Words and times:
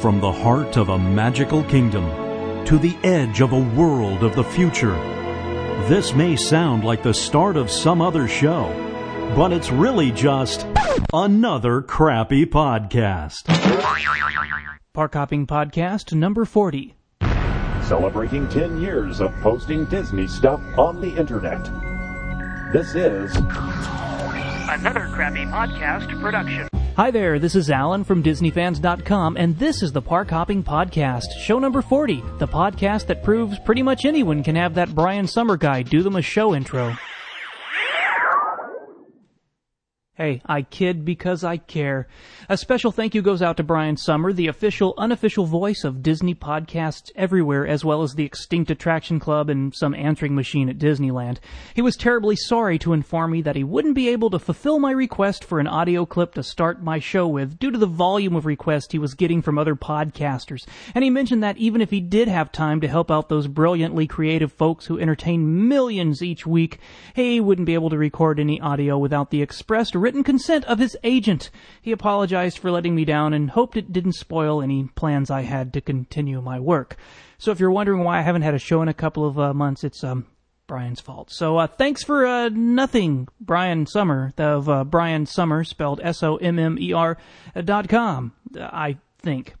From 0.00 0.20
the 0.20 0.30
heart 0.30 0.76
of 0.76 0.90
a 0.90 0.98
magical 0.98 1.64
kingdom 1.64 2.04
to 2.66 2.78
the 2.78 2.96
edge 3.02 3.40
of 3.40 3.52
a 3.52 3.60
world 3.60 4.22
of 4.22 4.36
the 4.36 4.44
future. 4.44 4.94
This 5.88 6.14
may 6.14 6.36
sound 6.36 6.84
like 6.84 7.02
the 7.02 7.12
start 7.14 7.56
of 7.56 7.70
some 7.70 8.00
other 8.00 8.28
show, 8.28 8.68
but 9.34 9.52
it's 9.52 9.70
really 9.70 10.12
just 10.12 10.66
another 11.12 11.82
crappy 11.82 12.46
podcast. 12.46 13.46
Park 14.92 15.14
Hopping 15.14 15.46
Podcast 15.46 16.12
number 16.12 16.44
40. 16.44 16.94
Celebrating 17.82 18.48
10 18.48 18.80
years 18.80 19.20
of 19.20 19.32
posting 19.40 19.84
Disney 19.86 20.28
stuff 20.28 20.60
on 20.76 21.00
the 21.00 21.10
internet. 21.16 21.64
This 22.72 22.94
is 22.94 23.34
Another 24.70 25.08
crappy 25.12 25.44
podcast 25.46 26.20
production. 26.20 26.68
Hi 26.98 27.12
there, 27.12 27.38
this 27.38 27.54
is 27.54 27.70
Alan 27.70 28.02
from 28.02 28.24
DisneyFans.com, 28.24 29.36
and 29.36 29.56
this 29.56 29.84
is 29.84 29.92
the 29.92 30.02
Park 30.02 30.30
Hopping 30.30 30.64
Podcast, 30.64 31.30
show 31.38 31.60
number 31.60 31.80
40, 31.80 32.24
the 32.38 32.48
podcast 32.48 33.06
that 33.06 33.22
proves 33.22 33.56
pretty 33.60 33.84
much 33.84 34.04
anyone 34.04 34.42
can 34.42 34.56
have 34.56 34.74
that 34.74 34.92
Brian 34.96 35.28
Sommer 35.28 35.56
guy 35.56 35.82
do 35.82 36.02
them 36.02 36.16
a 36.16 36.22
show 36.22 36.56
intro. 36.56 36.96
Hey, 40.18 40.42
I 40.46 40.62
kid 40.62 41.04
because 41.04 41.44
I 41.44 41.58
care. 41.58 42.08
A 42.48 42.56
special 42.56 42.90
thank 42.90 43.14
you 43.14 43.22
goes 43.22 43.40
out 43.40 43.56
to 43.58 43.62
Brian 43.62 43.96
Sommer, 43.96 44.32
the 44.32 44.48
official, 44.48 44.92
unofficial 44.98 45.46
voice 45.46 45.84
of 45.84 46.02
Disney 46.02 46.34
podcasts 46.34 47.12
everywhere, 47.14 47.64
as 47.64 47.84
well 47.84 48.02
as 48.02 48.14
the 48.14 48.24
Extinct 48.24 48.68
Attraction 48.68 49.20
Club 49.20 49.48
and 49.48 49.72
some 49.72 49.94
answering 49.94 50.34
machine 50.34 50.68
at 50.68 50.76
Disneyland. 50.76 51.38
He 51.72 51.82
was 51.82 51.94
terribly 51.94 52.34
sorry 52.34 52.80
to 52.80 52.94
inform 52.94 53.30
me 53.30 53.42
that 53.42 53.54
he 53.54 53.62
wouldn't 53.62 53.94
be 53.94 54.08
able 54.08 54.28
to 54.30 54.40
fulfill 54.40 54.80
my 54.80 54.90
request 54.90 55.44
for 55.44 55.60
an 55.60 55.68
audio 55.68 56.04
clip 56.04 56.34
to 56.34 56.42
start 56.42 56.82
my 56.82 56.98
show 56.98 57.28
with 57.28 57.56
due 57.56 57.70
to 57.70 57.78
the 57.78 57.86
volume 57.86 58.34
of 58.34 58.44
requests 58.44 58.90
he 58.90 58.98
was 58.98 59.14
getting 59.14 59.40
from 59.40 59.56
other 59.56 59.76
podcasters. 59.76 60.66
And 60.96 61.04
he 61.04 61.10
mentioned 61.10 61.44
that 61.44 61.58
even 61.58 61.80
if 61.80 61.90
he 61.90 62.00
did 62.00 62.26
have 62.26 62.50
time 62.50 62.80
to 62.80 62.88
help 62.88 63.08
out 63.08 63.28
those 63.28 63.46
brilliantly 63.46 64.08
creative 64.08 64.52
folks 64.52 64.86
who 64.86 64.98
entertain 64.98 65.68
millions 65.68 66.24
each 66.24 66.44
week, 66.44 66.80
he 67.14 67.38
wouldn't 67.38 67.66
be 67.66 67.74
able 67.74 67.90
to 67.90 67.96
record 67.96 68.40
any 68.40 68.60
audio 68.60 68.98
without 68.98 69.30
the 69.30 69.42
expressed 69.42 69.94
written 70.08 70.24
consent 70.24 70.64
of 70.64 70.78
his 70.78 70.96
agent. 71.04 71.50
He 71.82 71.92
apologized 71.92 72.58
for 72.58 72.70
letting 72.70 72.94
me 72.94 73.04
down 73.04 73.34
and 73.34 73.50
hoped 73.50 73.76
it 73.76 73.92
didn't 73.92 74.14
spoil 74.14 74.62
any 74.62 74.88
plans 74.94 75.30
I 75.30 75.42
had 75.42 75.74
to 75.74 75.82
continue 75.82 76.40
my 76.40 76.58
work. 76.58 76.96
So 77.36 77.50
if 77.50 77.60
you're 77.60 77.70
wondering 77.70 78.04
why 78.04 78.18
I 78.18 78.22
haven't 78.22 78.40
had 78.40 78.54
a 78.54 78.58
show 78.58 78.80
in 78.80 78.88
a 78.88 78.94
couple 78.94 79.26
of 79.26 79.38
uh, 79.38 79.52
months, 79.52 79.84
it's 79.84 80.02
um 80.02 80.24
Brian's 80.66 81.02
fault. 81.02 81.30
So 81.30 81.58
uh, 81.58 81.66
thanks 81.66 82.02
for 82.02 82.26
uh, 82.26 82.48
nothing, 82.48 83.28
Brian 83.38 83.84
Sommer 83.84 84.32
of 84.38 84.66
uh, 84.66 84.84
Brian 84.84 85.26
Sommer 85.26 85.62
spelled 85.62 86.00
S 86.02 86.22
O 86.22 86.36
M 86.38 86.58
M 86.58 86.78
E 86.80 86.94
R 86.94 87.18
dot 87.62 87.90
com. 87.90 88.32
I 88.56 88.96
think. 89.20 89.56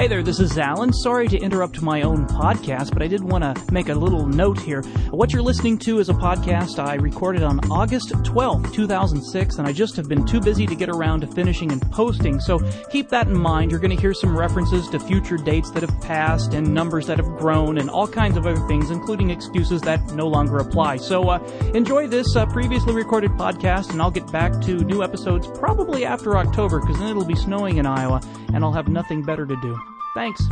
Hey 0.00 0.08
there, 0.08 0.22
this 0.22 0.40
is 0.40 0.56
Alan. 0.56 0.94
Sorry 0.94 1.28
to 1.28 1.36
interrupt 1.36 1.82
my 1.82 2.00
own 2.00 2.26
podcast, 2.26 2.94
but 2.94 3.02
I 3.02 3.06
did 3.06 3.22
want 3.22 3.44
to 3.44 3.70
make 3.70 3.90
a 3.90 3.94
little 3.94 4.24
note 4.24 4.58
here. 4.58 4.80
What 5.10 5.30
you're 5.30 5.42
listening 5.42 5.76
to 5.80 5.98
is 5.98 6.08
a 6.08 6.14
podcast 6.14 6.78
I 6.78 6.94
recorded 6.94 7.42
on 7.42 7.60
August 7.70 8.08
12th, 8.08 8.72
2006, 8.72 9.58
and 9.58 9.68
I 9.68 9.74
just 9.74 9.96
have 9.96 10.08
been 10.08 10.24
too 10.24 10.40
busy 10.40 10.66
to 10.66 10.74
get 10.74 10.88
around 10.88 11.20
to 11.20 11.26
finishing 11.26 11.70
and 11.70 11.82
posting, 11.92 12.40
so 12.40 12.60
keep 12.90 13.10
that 13.10 13.26
in 13.26 13.36
mind. 13.36 13.70
You're 13.70 13.78
going 13.78 13.94
to 13.94 14.00
hear 14.00 14.14
some 14.14 14.34
references 14.34 14.88
to 14.88 14.98
future 14.98 15.36
dates 15.36 15.70
that 15.72 15.82
have 15.82 16.00
passed 16.00 16.54
and 16.54 16.72
numbers 16.72 17.06
that 17.06 17.18
have 17.18 17.36
grown 17.36 17.76
and 17.76 17.90
all 17.90 18.08
kinds 18.08 18.38
of 18.38 18.46
other 18.46 18.66
things, 18.68 18.90
including 18.90 19.28
excuses 19.28 19.82
that 19.82 20.00
no 20.14 20.26
longer 20.26 20.60
apply. 20.60 20.96
So 20.96 21.28
uh, 21.28 21.40
enjoy 21.74 22.06
this 22.06 22.36
uh, 22.36 22.46
previously 22.46 22.94
recorded 22.94 23.32
podcast, 23.32 23.90
and 23.90 24.00
I'll 24.00 24.10
get 24.10 24.32
back 24.32 24.62
to 24.62 24.78
new 24.78 25.02
episodes 25.02 25.46
probably 25.58 26.06
after 26.06 26.38
October, 26.38 26.80
because 26.80 26.98
then 26.98 27.10
it'll 27.10 27.26
be 27.26 27.36
snowing 27.36 27.76
in 27.76 27.84
Iowa, 27.84 28.22
and 28.54 28.64
I'll 28.64 28.72
have 28.72 28.88
nothing 28.88 29.22
better 29.22 29.44
to 29.44 29.60
do. 29.60 29.89
Thanks. 30.14 30.42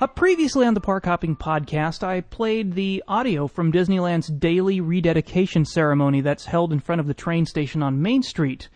Uh, 0.00 0.06
previously 0.08 0.66
on 0.66 0.74
the 0.74 0.80
Park 0.80 1.04
Hopping 1.04 1.36
Podcast, 1.36 2.02
I 2.02 2.22
played 2.22 2.72
the 2.72 3.04
audio 3.06 3.46
from 3.46 3.70
Disneyland's 3.70 4.26
daily 4.26 4.80
rededication 4.80 5.64
ceremony 5.64 6.20
that's 6.20 6.46
held 6.46 6.72
in 6.72 6.80
front 6.80 7.00
of 7.00 7.06
the 7.06 7.14
train 7.14 7.46
station 7.46 7.82
on 7.84 8.02
Main 8.02 8.22
Street. 8.22 8.68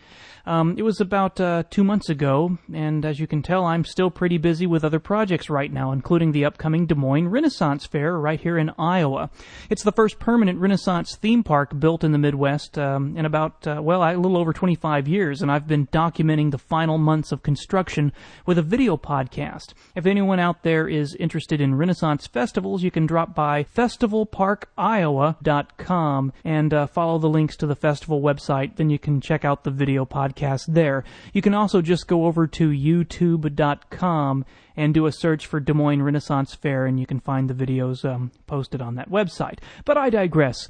Um, 0.47 0.75
it 0.77 0.83
was 0.83 1.01
about 1.01 1.41
uh, 1.41 1.63
two 1.69 1.83
months 1.83 2.07
ago, 2.07 2.57
and 2.73 3.03
as 3.03 3.19
you 3.19 3.27
can 3.27 3.41
tell, 3.41 3.65
I'm 3.65 3.83
still 3.83 4.09
pretty 4.09 4.37
busy 4.37 4.65
with 4.65 4.85
other 4.85 4.97
projects 4.97 5.49
right 5.49 5.69
now, 5.69 5.91
including 5.91 6.31
the 6.31 6.45
upcoming 6.45 6.85
Des 6.85 6.95
Moines 6.95 7.27
Renaissance 7.27 7.85
Fair 7.85 8.17
right 8.17 8.39
here 8.39 8.57
in 8.57 8.71
Iowa. 8.79 9.29
It's 9.69 9.83
the 9.83 9.91
first 9.91 10.19
permanent 10.19 10.59
Renaissance 10.59 11.17
theme 11.17 11.43
park 11.43 11.77
built 11.77 12.05
in 12.05 12.13
the 12.13 12.17
Midwest 12.17 12.77
um, 12.77 13.17
in 13.17 13.25
about, 13.25 13.67
uh, 13.67 13.81
well, 13.83 14.01
a 14.01 14.15
little 14.15 14.37
over 14.37 14.53
25 14.53 15.05
years, 15.05 15.41
and 15.41 15.51
I've 15.51 15.67
been 15.67 15.87
documenting 15.87 16.51
the 16.51 16.57
final 16.57 16.97
months 16.97 17.33
of 17.33 17.43
construction 17.43 18.13
with 18.45 18.57
a 18.57 18.61
video 18.61 18.95
podcast. 18.95 19.73
If 19.95 20.05
anyone 20.05 20.39
out 20.39 20.63
there 20.63 20.87
is 20.87 21.13
interested 21.15 21.59
in 21.59 21.75
Renaissance 21.75 22.25
festivals, 22.25 22.83
you 22.83 22.91
can 22.91 23.05
drop 23.05 23.35
by 23.35 23.65
festivalparkiowa.com 23.65 26.33
and 26.45 26.73
uh, 26.73 26.87
follow 26.87 27.19
the 27.19 27.27
links 27.27 27.57
to 27.57 27.67
the 27.67 27.75
festival 27.75 28.21
website. 28.21 28.77
Then 28.77 28.89
you 28.89 28.97
can 28.97 29.19
check 29.19 29.43
out 29.43 29.65
the 29.65 29.71
video 29.71 30.05
podcast 30.05 30.36
there. 30.67 31.03
You 31.33 31.41
can 31.41 31.53
also 31.53 31.81
just 31.81 32.07
go 32.07 32.25
over 32.25 32.47
to 32.47 32.69
youtube.com 32.69 34.45
and 34.75 34.93
do 34.93 35.05
a 35.05 35.11
search 35.11 35.45
for 35.45 35.59
Des 35.59 35.73
Moines 35.73 36.03
Renaissance 36.03 36.53
Fair, 36.53 36.85
and 36.85 36.99
you 36.99 37.05
can 37.05 37.19
find 37.19 37.49
the 37.49 37.65
videos 37.65 38.05
um, 38.05 38.31
posted 38.45 38.81
on 38.81 38.95
that 38.95 39.09
website. 39.09 39.59
But 39.85 39.97
I 39.97 40.09
digress. 40.09 40.69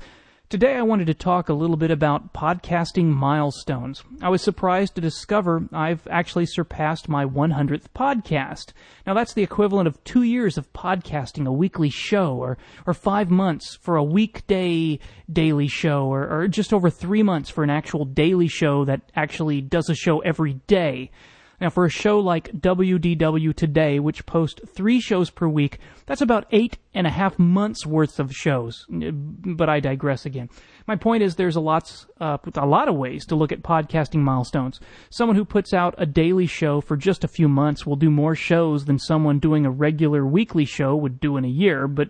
Today 0.49 0.75
I 0.77 0.81
wanted 0.81 1.07
to 1.07 1.13
talk 1.13 1.49
a 1.49 1.53
little 1.53 1.75
bit 1.75 1.91
about 1.91 2.31
podcasting 2.31 3.07
milestones. 3.07 4.05
I 4.21 4.29
was 4.29 4.41
surprised 4.41 4.95
to 4.95 5.01
discover 5.01 5.67
I've 5.73 6.07
actually 6.09 6.45
surpassed 6.45 7.09
my 7.09 7.25
100th 7.25 7.87
podcast. 7.93 8.71
Now 9.05 9.13
that's 9.13 9.33
the 9.33 9.43
equivalent 9.43 9.89
of 9.89 10.01
two 10.05 10.23
years 10.23 10.57
of 10.57 10.71
podcasting 10.71 11.45
a 11.47 11.51
weekly 11.51 11.89
show, 11.89 12.37
or, 12.37 12.57
or 12.85 12.93
five 12.93 13.29
months 13.29 13.75
for 13.75 13.97
a 13.97 14.03
weekday 14.05 14.99
daily 15.29 15.67
show, 15.67 16.05
or, 16.05 16.29
or 16.29 16.47
just 16.47 16.71
over 16.71 16.89
three 16.89 17.23
months 17.23 17.49
for 17.49 17.65
an 17.65 17.69
actual 17.69 18.05
daily 18.05 18.47
show 18.47 18.85
that 18.85 19.01
actually 19.17 19.59
does 19.59 19.89
a 19.89 19.95
show 19.95 20.19
every 20.19 20.53
day. 20.65 21.11
Now, 21.59 21.71
for 21.71 21.85
a 21.85 21.89
show 21.89 22.19
like 22.19 22.51
WDW 22.51 23.55
Today, 23.55 23.99
which 23.99 24.27
posts 24.27 24.61
three 24.75 24.99
shows 24.99 25.31
per 25.31 25.47
week, 25.47 25.79
that's 26.05 26.21
about 26.21 26.45
eight 26.51 26.77
and 26.93 27.07
a 27.07 27.11
half 27.11 27.39
months 27.39 27.83
worth 27.83 28.19
of 28.19 28.31
shows. 28.31 28.85
But 28.89 29.67
I 29.67 29.79
digress 29.79 30.27
again. 30.27 30.49
My 30.85 30.95
point 30.95 31.23
is, 31.23 31.35
there's 31.35 31.55
a 31.55 31.59
lots, 31.59 32.05
uh, 32.21 32.37
a 32.53 32.65
lot 32.67 32.87
of 32.87 32.95
ways 32.95 33.25
to 33.25 33.35
look 33.35 33.51
at 33.51 33.63
podcasting 33.63 34.19
milestones. 34.19 34.79
Someone 35.09 35.35
who 35.35 35.45
puts 35.45 35.73
out 35.73 35.95
a 35.97 36.05
daily 36.05 36.45
show 36.45 36.79
for 36.79 36.95
just 36.95 37.23
a 37.23 37.27
few 37.27 37.47
months 37.47 37.87
will 37.87 37.95
do 37.95 38.11
more 38.11 38.35
shows 38.35 38.85
than 38.85 38.99
someone 38.99 39.39
doing 39.39 39.65
a 39.65 39.71
regular 39.71 40.27
weekly 40.27 40.65
show 40.65 40.95
would 40.95 41.19
do 41.19 41.37
in 41.37 41.45
a 41.45 41.49
year. 41.49 41.87
But 41.87 42.09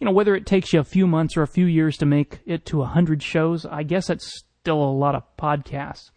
you 0.00 0.06
know, 0.06 0.12
whether 0.12 0.34
it 0.34 0.44
takes 0.44 0.72
you 0.72 0.80
a 0.80 0.84
few 0.84 1.06
months 1.06 1.36
or 1.36 1.42
a 1.42 1.48
few 1.48 1.66
years 1.66 1.96
to 1.98 2.06
make 2.06 2.40
it 2.46 2.66
to 2.66 2.82
a 2.82 2.86
hundred 2.86 3.22
shows, 3.22 3.64
I 3.64 3.84
guess 3.84 4.08
that's 4.08 4.44
still 4.60 4.82
a 4.82 4.90
lot 4.90 5.14
of 5.14 5.22
podcasts. 5.36 6.10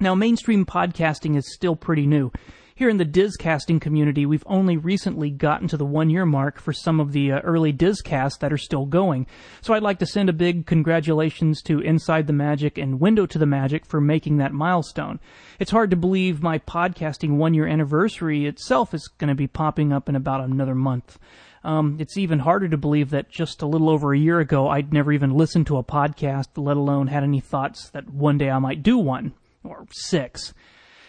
Now, 0.00 0.14
mainstream 0.14 0.64
podcasting 0.64 1.36
is 1.36 1.52
still 1.52 1.76
pretty 1.76 2.06
new. 2.06 2.32
Here 2.74 2.88
in 2.88 2.96
the 2.96 3.04
Dizcasting 3.04 3.80
community, 3.80 4.24
we've 4.24 4.42
only 4.46 4.78
recently 4.78 5.30
gotten 5.30 5.68
to 5.68 5.76
the 5.76 5.84
one 5.84 6.08
year 6.08 6.24
mark 6.24 6.58
for 6.58 6.72
some 6.72 6.98
of 6.98 7.12
the 7.12 7.32
uh, 7.32 7.40
early 7.40 7.72
Dizcasts 7.72 8.38
that 8.38 8.52
are 8.52 8.58
still 8.58 8.86
going. 8.86 9.26
So 9.60 9.74
I'd 9.74 9.82
like 9.82 9.98
to 9.98 10.06
send 10.06 10.30
a 10.30 10.32
big 10.32 10.66
congratulations 10.66 11.60
to 11.62 11.80
Inside 11.80 12.26
the 12.26 12.32
Magic 12.32 12.78
and 12.78 12.98
Window 12.98 13.26
to 13.26 13.38
the 13.38 13.46
Magic 13.46 13.84
for 13.84 14.00
making 14.00 14.38
that 14.38 14.54
milestone. 14.54 15.20
It's 15.60 15.70
hard 15.70 15.90
to 15.90 15.96
believe 15.96 16.42
my 16.42 16.58
podcasting 16.58 17.36
one 17.36 17.52
year 17.52 17.66
anniversary 17.66 18.46
itself 18.46 18.94
is 18.94 19.06
going 19.18 19.28
to 19.28 19.34
be 19.34 19.46
popping 19.46 19.92
up 19.92 20.08
in 20.08 20.16
about 20.16 20.40
another 20.40 20.74
month. 20.74 21.18
Um, 21.62 21.98
it's 22.00 22.16
even 22.16 22.40
harder 22.40 22.68
to 22.68 22.78
believe 22.78 23.10
that 23.10 23.30
just 23.30 23.62
a 23.62 23.66
little 23.66 23.90
over 23.90 24.12
a 24.12 24.18
year 24.18 24.40
ago, 24.40 24.68
I'd 24.68 24.92
never 24.92 25.12
even 25.12 25.34
listened 25.34 25.66
to 25.68 25.76
a 25.76 25.84
podcast, 25.84 26.48
let 26.56 26.78
alone 26.78 27.08
had 27.08 27.22
any 27.22 27.40
thoughts 27.40 27.90
that 27.90 28.10
one 28.10 28.38
day 28.38 28.50
I 28.50 28.58
might 28.58 28.82
do 28.82 28.96
one 28.96 29.34
or 29.64 29.86
six. 29.90 30.54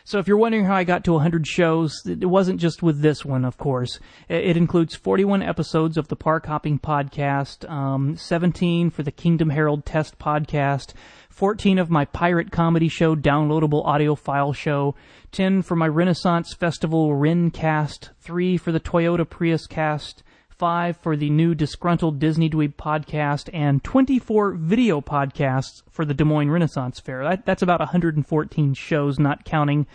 So 0.06 0.20
if 0.20 0.28
you're 0.28 0.38
wondering 0.38 0.66
how 0.66 0.76
I 0.76 0.84
got 0.84 1.06
to 1.06 1.14
100 1.14 1.48
shows, 1.48 2.02
it 2.06 2.26
wasn't 2.26 2.60
just 2.60 2.84
with 2.84 3.00
this 3.00 3.24
one, 3.24 3.46
of 3.46 3.58
course. 3.58 4.00
It 4.28 4.58
includes 4.58 4.96
41 4.96 5.42
episodes 5.42 5.96
of 5.96 6.10
the 6.10 6.18
Park 6.18 6.46
Hopping 6.46 6.78
Podcast, 6.78 7.70
um, 7.70 8.18
17 8.18 8.90
for 8.90 9.02
the 9.02 9.12
Kingdom 9.12 9.50
Herald 9.50 9.86
Test 9.86 10.20
Podcast, 10.20 10.92
14 11.30 11.80
of 11.80 11.90
my 11.90 12.04
Pirate 12.04 12.52
Comedy 12.52 12.90
Show 12.90 13.16
downloadable 13.16 13.86
audio 13.86 14.14
file 14.14 14.52
show, 14.52 14.94
10 15.32 15.62
for 15.62 15.78
my 15.78 15.88
Renaissance 15.88 16.54
Festival 16.54 17.12
Rencast, 17.12 18.10
3 18.20 18.58
for 18.58 18.74
the 18.74 18.82
Toyota 18.82 19.28
Prius 19.28 19.68
Cast, 19.68 20.22
five 20.64 20.96
for 20.96 21.18
the 21.18 21.30
new 21.30 21.54
Disgruntled 21.54 22.20
Disney 22.20 22.50
Dweeb 22.50 22.76
podcast, 22.76 23.50
and 23.52 23.84
24 23.84 24.54
video 24.54 25.02
podcasts 25.02 25.84
for 25.90 26.06
the 26.06 26.14
Des 26.14 26.24
Moines 26.24 26.50
Renaissance 26.50 27.02
Fair. 27.02 27.22
That, 27.22 27.46
that's 27.46 27.62
about 27.62 27.82
114 27.82 28.74
shows, 28.74 29.20
not 29.20 29.44
counting 29.44 29.88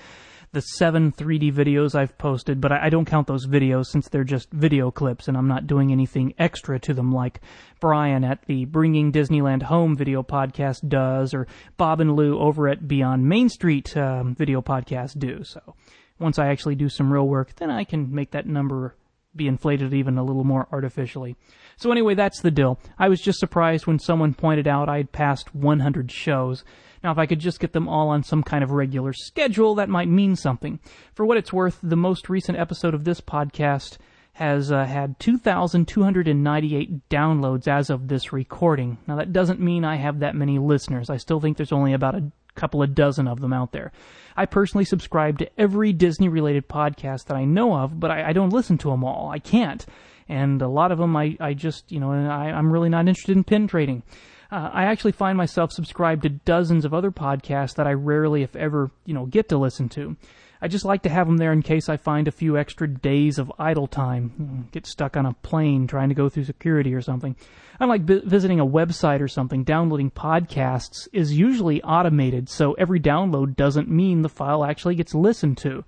the 0.53 0.61
seven 0.61 1.11
3D 1.11 1.55
videos 1.55 1.95
I've 1.95 2.19
posted, 2.19 2.61
but 2.61 2.71
I, 2.71 2.85
I 2.85 2.91
don't 2.91 3.07
count 3.07 3.29
those 3.29 3.47
videos 3.47 3.87
since 3.87 4.11
they're 4.11 4.25
just 4.25 4.51
video 4.51 4.91
clips 4.91 5.27
and 5.27 5.39
I'm 5.39 5.49
not 5.49 5.67
doing 5.67 5.91
anything 5.91 6.35
extra 6.39 6.79
to 6.81 6.93
them 6.93 7.13
like 7.13 7.41
Brian 7.81 8.23
at 8.23 8.45
the 8.45 8.67
Bringing 8.67 9.11
Disneyland 9.11 9.63
Home 9.63 9.97
video 9.97 10.23
podcast 10.23 10.87
does 10.87 11.33
or 11.33 11.47
Bob 11.79 12.03
and 12.03 12.15
Lou 12.15 12.39
over 12.39 12.69
at 12.69 12.87
Beyond 12.87 13.27
Main 13.27 13.49
Street 13.49 13.97
um, 13.97 14.35
video 14.35 14.61
podcast 14.61 15.19
do. 15.19 15.45
So 15.45 15.77
once 16.19 16.39
I 16.39 16.49
actually 16.49 16.75
do 16.75 16.91
some 16.91 17.11
real 17.11 17.27
work, 17.27 17.57
then 17.57 17.71
I 17.71 17.85
can 17.85 18.15
make 18.15 18.33
that 18.33 18.45
number 18.47 18.95
be 19.39 19.49
inflated 19.49 19.95
even 19.95 20.19
a 20.19 20.23
little 20.23 20.45
more 20.45 20.69
artificially. 20.71 21.37
So 21.77 21.91
anyway, 21.91 22.15
that's 22.15 22.41
the 22.41 22.51
deal. 22.51 22.79
I 22.99 23.09
was 23.09 23.21
just 23.21 23.39
surprised 23.39 23.87
when 23.87 23.99
someone 23.99 24.35
pointed 24.35 24.69
out 24.69 24.89
I'd 24.89 25.13
passed 25.13 25.55
100 25.55 26.13
shows. 26.13 26.65
Now, 27.03 27.13
if 27.13 27.19
I 27.19 27.27
could 27.27 27.39
just 27.39 27.61
get 27.61 27.73
them 27.73 27.89
all 27.89 28.09
on 28.09 28.23
some 28.23 28.43
kind 28.43 28.65
of 28.65 28.73
regular 28.73 29.13
schedule, 29.13 29.77
that 29.77 29.89
might 29.89 30.09
mean 30.09 30.37
something. 30.37 30.81
For 31.15 31.25
what 31.25 31.39
it's 31.39 31.53
worth, 31.53 31.79
the 31.83 31.97
most 31.97 32.29
recent 32.29 32.59
episode 32.59 32.95
of 32.95 33.05
this 33.05 33.21
podcast 33.21 33.99
has 34.33 34.71
uh, 34.71 34.85
had 34.85 35.19
2,298 35.19 37.09
downloads 37.09 37.67
as 37.67 37.91
of 37.91 38.07
this 38.09 38.33
recording. 38.33 38.99
Now, 39.07 39.17
that 39.17 39.33
doesn't 39.33 39.61
mean 39.61 39.85
I 39.85 39.97
have 39.97 40.21
that 40.21 40.37
many 40.37 40.59
listeners. 40.59 41.11
I 41.11 41.17
still 41.17 41.41
think 41.41 41.57
there's 41.57 41.73
only 41.73 41.93
about 41.93 42.15
a 42.15 42.31
couple 42.59 42.83
of 42.83 42.95
dozen 42.95 43.29
of 43.29 43.41
them 43.41 43.53
out 43.53 43.73
there. 43.73 43.93
I 44.37 44.47
personally 44.47 44.85
subscribe 44.85 45.39
to 45.39 45.51
every 45.59 45.93
Disney 45.93 46.29
related 46.29 46.69
podcast 46.69 47.27
that 47.27 47.37
I 47.37 47.45
know 47.45 47.75
of, 47.75 47.99
but 47.99 48.11
I, 48.11 48.29
I, 48.29 48.33
don't 48.33 48.53
listen 48.53 48.79
to 48.79 48.91
them 48.91 49.05
all. 49.05 49.31
I 49.31 49.39
can't. 49.39 49.85
And 50.29 50.61
a 50.61 50.69
lot 50.69 50.93
of 50.93 50.99
them 50.99 51.17
I, 51.17 51.37
I 51.41 51.55
just, 51.55 51.91
you 51.91 52.01
know, 52.01 52.13
I, 52.13 52.51
I'm 52.51 52.73
really 52.73 52.89
not 52.89 53.09
interested 53.09 53.37
in 53.37 53.45
pin 53.45 53.67
trading. 53.67 54.03
Uh, 54.51 54.71
I 54.73 54.85
actually 54.85 55.13
find 55.13 55.37
myself 55.37 55.73
subscribed 55.73 56.23
to 56.23 56.31
dozens 56.31 56.85
of 56.85 56.95
other 56.95 57.11
podcasts 57.11 57.75
that 57.77 57.87
I 57.87 57.93
rarely, 57.93 58.43
if 58.43 58.57
ever, 58.57 58.91
you 59.05 59.15
know, 59.15 59.27
get 59.27 59.49
to 59.51 59.59
listen 59.59 59.89
to. 59.91 60.17
I 60.61 60.69
just 60.69 60.85
like 60.85 61.03
to 61.03 61.09
have 61.09 61.27
them 61.27 61.37
there 61.37 61.53
in 61.53 61.63
case 61.63 61.89
I 61.89 61.97
find 61.97 62.27
a 62.27 62.33
few 62.33 62.59
extra 62.59 62.89
days 62.89 63.39
of 63.39 63.53
idle 63.59 63.87
time. 63.87 64.69
Get 64.73 64.87
stuck 64.87 65.17
on 65.17 65.27
a 65.27 65.35
plane 65.35 65.87
trying 65.87 66.09
to 66.09 66.15
go 66.15 66.29
through 66.29 66.45
security 66.45 66.95
or 66.95 67.03
something. 67.03 67.37
Unlike 67.81 68.07
b- 68.07 68.23
visiting 68.25 68.59
a 68.59 68.67
website 68.67 69.21
or 69.21 69.29
something, 69.29 69.63
downloading 69.63 70.11
podcasts 70.11 71.07
is 71.13 71.39
usually 71.39 71.81
automated, 71.83 72.49
so 72.49 72.73
every 72.73 72.99
download 72.99 73.55
doesn't 73.55 73.89
mean 73.89 74.23
the 74.23 74.29
file 74.29 74.65
actually 74.65 74.97
gets 74.97 75.15
listened 75.15 75.59
to. 75.59 75.85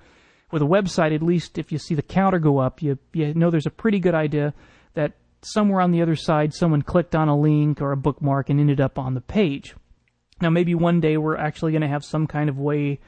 With 0.53 0.63
a 0.63 0.67
website, 0.67 1.15
at 1.15 1.23
least 1.23 1.59
if 1.59 1.73
you 1.73 1.79
see 1.79 1.95
the 1.95 2.03
counter 2.03 2.39
go 2.39 2.59
up, 2.59 2.81
you, 2.83 2.99
you 3.13 3.35
know 3.35 3.51
there's 3.51 3.67
a 3.67 3.71
pretty 3.71 3.99
good 3.99 4.15
idea 4.15 4.55
that 4.95 5.15
somewhere 5.43 5.81
on 5.81 5.91
the 5.91 6.03
other 6.03 6.17
side 6.17 6.55
someone 6.55 6.83
clicked 6.83 7.15
on 7.15 7.29
a 7.29 7.39
link 7.39 7.81
or 7.81 7.93
a 7.93 7.97
bookmark 7.97 8.51
and 8.51 8.61
ended 8.61 8.81
up 8.81 8.99
on 8.99 9.15
the 9.15 9.21
page. 9.21 9.75
Now, 10.41 10.51
maybe 10.51 10.75
one 10.75 11.01
day 11.01 11.17
we're 11.17 11.37
actually 11.37 11.73
going 11.73 11.83
to 11.83 11.89
have 11.89 12.05
some 12.05 12.27
kind 12.27 12.49
of 12.49 12.59
way 12.59 13.01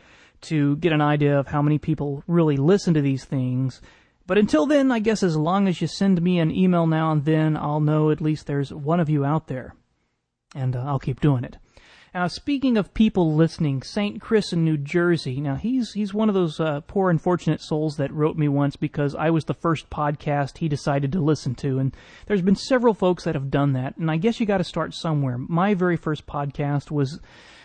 to 0.42 0.76
get 0.76 0.92
an 0.92 1.00
idea 1.00 1.38
of 1.38 1.48
how 1.48 1.62
many 1.62 1.78
people 1.78 2.22
really 2.26 2.56
listen 2.56 2.94
to 2.94 3.00
these 3.00 3.24
things. 3.24 3.80
But 4.26 4.38
until 4.38 4.66
then, 4.66 4.92
I 4.92 4.98
guess 4.98 5.22
as 5.22 5.36
long 5.36 5.68
as 5.68 5.80
you 5.80 5.86
send 5.86 6.22
me 6.22 6.38
an 6.38 6.50
email 6.50 6.86
now 6.86 7.12
and 7.12 7.24
then, 7.24 7.56
I'll 7.56 7.80
know 7.80 8.10
at 8.10 8.20
least 8.20 8.46
there's 8.46 8.72
one 8.72 9.00
of 9.00 9.08
you 9.08 9.24
out 9.24 9.48
there. 9.48 9.74
And 10.54 10.76
uh, 10.76 10.84
I'll 10.84 10.98
keep 10.98 11.20
doing 11.20 11.44
it. 11.44 11.56
Now, 12.14 12.26
speaking 12.26 12.76
of 12.76 12.92
people 12.92 13.34
listening, 13.34 13.82
St. 13.82 14.20
Chris 14.20 14.52
in 14.52 14.64
New 14.64 14.76
Jersey. 14.76 15.40
Now, 15.40 15.54
he's 15.54 15.92
he's 15.92 16.12
one 16.12 16.28
of 16.28 16.34
those 16.34 16.60
uh, 16.60 16.82
poor 16.86 17.08
unfortunate 17.08 17.62
souls 17.62 17.96
that 17.96 18.12
wrote 18.12 18.36
me 18.36 18.48
once 18.48 18.76
because 18.76 19.14
I 19.14 19.30
was 19.30 19.46
the 19.46 19.54
first 19.54 19.88
podcast 19.88 20.58
he 20.58 20.68
decided 20.68 21.10
to 21.12 21.20
listen 21.20 21.54
to, 21.56 21.78
and 21.78 21.96
there's 22.26 22.42
been 22.42 22.56
several 22.56 22.92
folks 22.92 23.24
that 23.24 23.34
have 23.34 23.50
done 23.50 23.72
that. 23.72 23.96
And 23.96 24.10
I 24.10 24.18
guess 24.18 24.40
you 24.40 24.46
got 24.46 24.58
to 24.58 24.64
start 24.64 24.92
somewhere. 24.92 25.38
My 25.38 25.72
very 25.72 25.96
first 25.96 26.26
podcast 26.26 26.90
was 26.90 27.18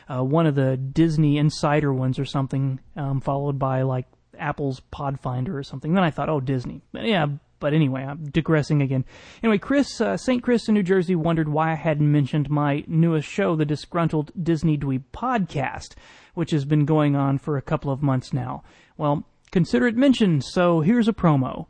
uh, 0.08 0.24
one 0.24 0.48
of 0.48 0.56
the 0.56 0.78
Disney 0.78 1.38
Insider 1.38 1.94
ones 1.94 2.18
or 2.18 2.26
something, 2.26 2.80
um, 2.96 3.20
followed 3.20 3.60
by 3.60 3.82
like 3.82 4.06
Apple's 4.40 4.82
Podfinder 4.94 5.56
or 5.56 5.64
something. 5.64 5.94
Then 5.94 6.06
I 6.06 6.12
thought, 6.12 6.30
oh, 6.30 6.40
Disney. 6.40 6.84
But 6.94 7.04
yeah, 7.04 7.28
but 7.60 7.74
anyway, 7.74 8.04
I'm 8.04 8.30
digressing 8.30 8.82
again. 8.82 9.06
Anyway, 9.44 9.58
Chris, 9.58 10.00
uh, 10.00 10.18
St. 10.18 10.44
Chris 10.44 10.68
in 10.68 10.74
New 10.74 10.84
Jersey 10.84 11.16
wondered 11.16 11.50
why 11.50 11.72
I 11.72 11.76
hadn't 11.76 12.12
mentioned 12.12 12.50
my 12.50 12.84
newest 12.88 13.28
show, 13.28 13.56
the 13.56 13.66
Disgruntled 13.66 14.32
Disney 14.42 14.78
Dweeb 14.78 15.04
Podcast, 15.14 15.96
which 16.34 16.52
has 16.52 16.66
been 16.66 16.86
going 16.86 17.16
on 17.16 17.38
for 17.38 17.58
a 17.58 17.62
couple 17.62 17.92
of 17.92 18.02
months 18.02 18.34
now. 18.34 18.64
Well, 18.98 19.24
consider 19.52 19.88
it 19.88 19.96
mentioned, 19.96 20.44
so 20.44 20.82
here's 20.82 21.08
a 21.08 21.14
promo. 21.14 21.68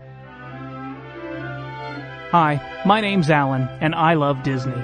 Hi, 2.32 2.82
my 2.86 3.00
name's 3.00 3.30
Alan, 3.30 3.70
and 3.80 3.96
I 3.96 4.16
love 4.16 4.44
Disney. 4.44 4.84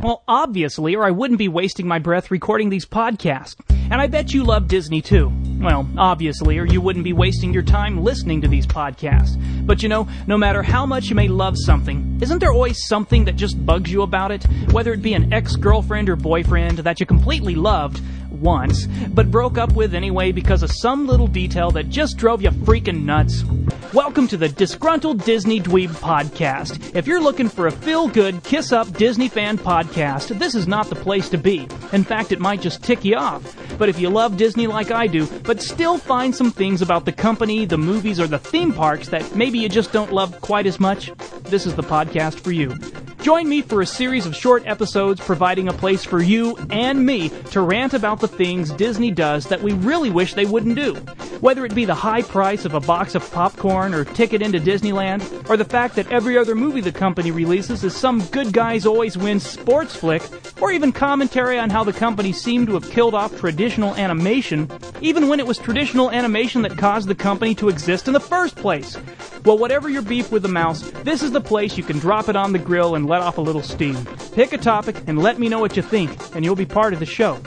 Well, 0.00 0.22
obviously, 0.28 0.94
or 0.94 1.04
I 1.04 1.10
wouldn't 1.10 1.38
be 1.38 1.48
wasting 1.48 1.88
my 1.88 1.98
breath 1.98 2.30
recording 2.30 2.68
these 2.68 2.86
podcasts. 2.86 3.56
And 3.90 4.00
I 4.00 4.06
bet 4.06 4.32
you 4.32 4.44
love 4.44 4.68
Disney 4.68 5.02
too. 5.02 5.32
Well, 5.60 5.88
obviously, 5.98 6.56
or 6.58 6.64
you 6.64 6.80
wouldn't 6.80 7.04
be 7.04 7.12
wasting 7.12 7.52
your 7.52 7.64
time 7.64 8.04
listening 8.04 8.40
to 8.42 8.48
these 8.48 8.64
podcasts. 8.64 9.36
But 9.66 9.82
you 9.82 9.88
know, 9.88 10.08
no 10.28 10.38
matter 10.38 10.62
how 10.62 10.86
much 10.86 11.08
you 11.08 11.16
may 11.16 11.26
love 11.26 11.54
something, 11.56 12.18
isn't 12.22 12.38
there 12.38 12.52
always 12.52 12.86
something 12.86 13.24
that 13.24 13.34
just 13.34 13.66
bugs 13.66 13.90
you 13.90 14.02
about 14.02 14.30
it? 14.30 14.44
Whether 14.70 14.92
it 14.92 15.02
be 15.02 15.14
an 15.14 15.32
ex 15.32 15.56
girlfriend 15.56 16.08
or 16.08 16.14
boyfriend 16.14 16.78
that 16.78 17.00
you 17.00 17.06
completely 17.06 17.56
loved 17.56 18.00
once, 18.38 18.86
but 19.08 19.30
broke 19.30 19.58
up 19.58 19.72
with 19.72 19.94
anyway 19.94 20.32
because 20.32 20.62
of 20.62 20.70
some 20.72 21.06
little 21.06 21.26
detail 21.26 21.70
that 21.72 21.88
just 21.88 22.16
drove 22.16 22.42
you 22.42 22.50
freaking 22.50 23.04
nuts. 23.04 23.44
Welcome 23.92 24.28
to 24.28 24.36
the 24.36 24.48
Disgruntled 24.48 25.24
Disney 25.24 25.60
Dweeb 25.60 25.88
Podcast. 25.88 26.94
If 26.94 27.06
you're 27.06 27.20
looking 27.20 27.48
for 27.48 27.66
a 27.66 27.72
feel 27.72 28.06
good, 28.06 28.42
kiss 28.44 28.72
up 28.72 28.92
Disney 28.92 29.28
fan 29.28 29.56
podcast, 29.58 30.38
this 30.38 30.54
is 30.54 30.68
not 30.68 30.88
the 30.88 30.94
place 30.94 31.28
to 31.30 31.38
be. 31.38 31.66
In 31.92 32.04
fact, 32.04 32.32
it 32.32 32.38
might 32.38 32.60
just 32.60 32.82
tick 32.82 33.04
you 33.04 33.16
off. 33.16 33.56
But 33.78 33.88
if 33.88 33.98
you 33.98 34.10
love 34.10 34.36
Disney 34.36 34.66
like 34.66 34.90
I 34.90 35.06
do, 35.06 35.26
but 35.44 35.62
still 35.62 35.96
find 35.96 36.34
some 36.34 36.50
things 36.50 36.82
about 36.82 37.04
the 37.04 37.12
company, 37.12 37.64
the 37.64 37.78
movies, 37.78 38.20
or 38.20 38.26
the 38.26 38.38
theme 38.38 38.72
parks 38.72 39.08
that 39.08 39.34
maybe 39.34 39.58
you 39.58 39.68
just 39.68 39.92
don't 39.92 40.12
love 40.12 40.40
quite 40.40 40.66
as 40.66 40.78
much, 40.78 41.10
this 41.44 41.64
is 41.64 41.74
the 41.74 41.82
podcast 41.82 42.40
for 42.40 42.52
you. 42.52 42.76
Join 43.20 43.48
me 43.48 43.62
for 43.62 43.80
a 43.82 43.86
series 43.86 44.26
of 44.26 44.36
short 44.36 44.64
episodes 44.66 45.20
providing 45.20 45.68
a 45.68 45.72
place 45.72 46.04
for 46.04 46.22
you 46.22 46.56
and 46.70 47.04
me 47.04 47.28
to 47.50 47.60
rant 47.60 47.92
about 47.92 48.20
the 48.20 48.28
things 48.28 48.70
Disney 48.72 49.10
does 49.10 49.46
that 49.46 49.60
we 49.60 49.72
really 49.72 50.08
wish 50.08 50.34
they 50.34 50.46
wouldn't 50.46 50.76
do. 50.76 50.96
Whether 51.40 51.64
it 51.64 51.72
be 51.72 51.84
the 51.84 51.94
high 51.94 52.22
price 52.22 52.64
of 52.64 52.74
a 52.74 52.80
box 52.80 53.14
of 53.14 53.30
popcorn 53.30 53.94
or 53.94 54.04
ticket 54.04 54.42
into 54.42 54.58
Disneyland, 54.58 55.48
or 55.48 55.56
the 55.56 55.64
fact 55.64 55.94
that 55.94 56.10
every 56.10 56.36
other 56.36 56.56
movie 56.56 56.80
the 56.80 56.90
company 56.90 57.30
releases 57.30 57.84
is 57.84 57.94
some 57.94 58.24
good 58.26 58.52
guys 58.52 58.84
always 58.84 59.16
win 59.16 59.38
sports 59.38 59.94
flick, 59.94 60.22
or 60.60 60.72
even 60.72 60.90
commentary 60.90 61.56
on 61.56 61.70
how 61.70 61.84
the 61.84 61.92
company 61.92 62.32
seemed 62.32 62.66
to 62.66 62.74
have 62.74 62.90
killed 62.90 63.14
off 63.14 63.38
traditional 63.38 63.94
animation, 63.94 64.68
even 65.00 65.28
when 65.28 65.38
it 65.38 65.46
was 65.46 65.58
traditional 65.58 66.10
animation 66.10 66.62
that 66.62 66.76
caused 66.76 67.06
the 67.06 67.14
company 67.14 67.54
to 67.54 67.68
exist 67.68 68.08
in 68.08 68.14
the 68.14 68.20
first 68.20 68.56
place. 68.56 68.96
Well, 69.44 69.58
whatever 69.58 69.88
your 69.88 70.02
beef 70.02 70.32
with 70.32 70.42
the 70.42 70.48
mouse, 70.48 70.90
this 71.04 71.22
is 71.22 71.30
the 71.30 71.40
place 71.40 71.78
you 71.78 71.84
can 71.84 72.00
drop 72.00 72.28
it 72.28 72.34
on 72.34 72.52
the 72.52 72.58
grill 72.58 72.96
and 72.96 73.06
let 73.06 73.22
off 73.22 73.38
a 73.38 73.40
little 73.40 73.62
steam. 73.62 74.04
Pick 74.32 74.52
a 74.52 74.58
topic 74.58 74.96
and 75.06 75.20
let 75.20 75.38
me 75.38 75.48
know 75.48 75.60
what 75.60 75.76
you 75.76 75.82
think, 75.82 76.10
and 76.34 76.44
you'll 76.44 76.56
be 76.56 76.66
part 76.66 76.92
of 76.92 76.98
the 76.98 77.06
show. 77.06 77.40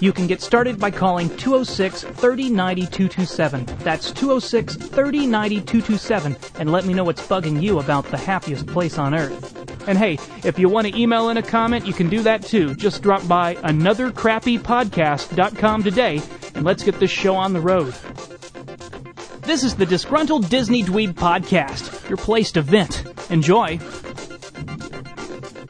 You 0.00 0.12
can 0.12 0.26
get 0.26 0.42
started 0.42 0.78
by 0.78 0.90
calling 0.90 1.34
206 1.36 2.02
3090 2.02 2.82
227. 2.82 3.64
That's 3.78 4.12
206 4.12 4.76
3090 4.76 5.62
227, 5.62 6.36
and 6.58 6.70
let 6.70 6.84
me 6.84 6.92
know 6.92 7.04
what's 7.04 7.26
bugging 7.26 7.62
you 7.62 7.78
about 7.78 8.04
the 8.06 8.18
happiest 8.18 8.66
place 8.66 8.98
on 8.98 9.14
earth. 9.14 9.88
And 9.88 9.96
hey, 9.96 10.18
if 10.44 10.58
you 10.58 10.68
want 10.68 10.86
to 10.86 11.00
email 11.00 11.30
in 11.30 11.38
a 11.38 11.42
comment, 11.42 11.86
you 11.86 11.94
can 11.94 12.10
do 12.10 12.20
that 12.22 12.42
too. 12.42 12.74
Just 12.74 13.02
drop 13.02 13.26
by 13.26 13.54
anothercrappypodcast.com 13.56 15.82
today, 15.82 16.20
and 16.54 16.64
let's 16.64 16.82
get 16.82 17.00
this 17.00 17.10
show 17.10 17.34
on 17.34 17.54
the 17.54 17.60
road. 17.60 17.94
This 19.42 19.64
is 19.64 19.76
the 19.76 19.86
Disgruntled 19.86 20.50
Disney 20.50 20.82
Dweeb 20.82 21.14
Podcast, 21.14 22.06
your 22.08 22.18
place 22.18 22.52
to 22.52 22.62
vent. 22.62 23.04
Enjoy. 23.30 23.78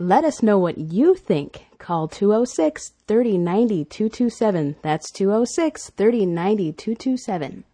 Let 0.00 0.24
us 0.24 0.42
know 0.42 0.58
what 0.58 0.78
you 0.78 1.14
think. 1.14 1.65
Call 1.86 2.08
206 2.08 2.94
3090 3.06 3.84
227. 3.84 4.74
That's 4.82 5.08
206 5.12 5.90
3090 5.90 6.72
227. 6.72 7.64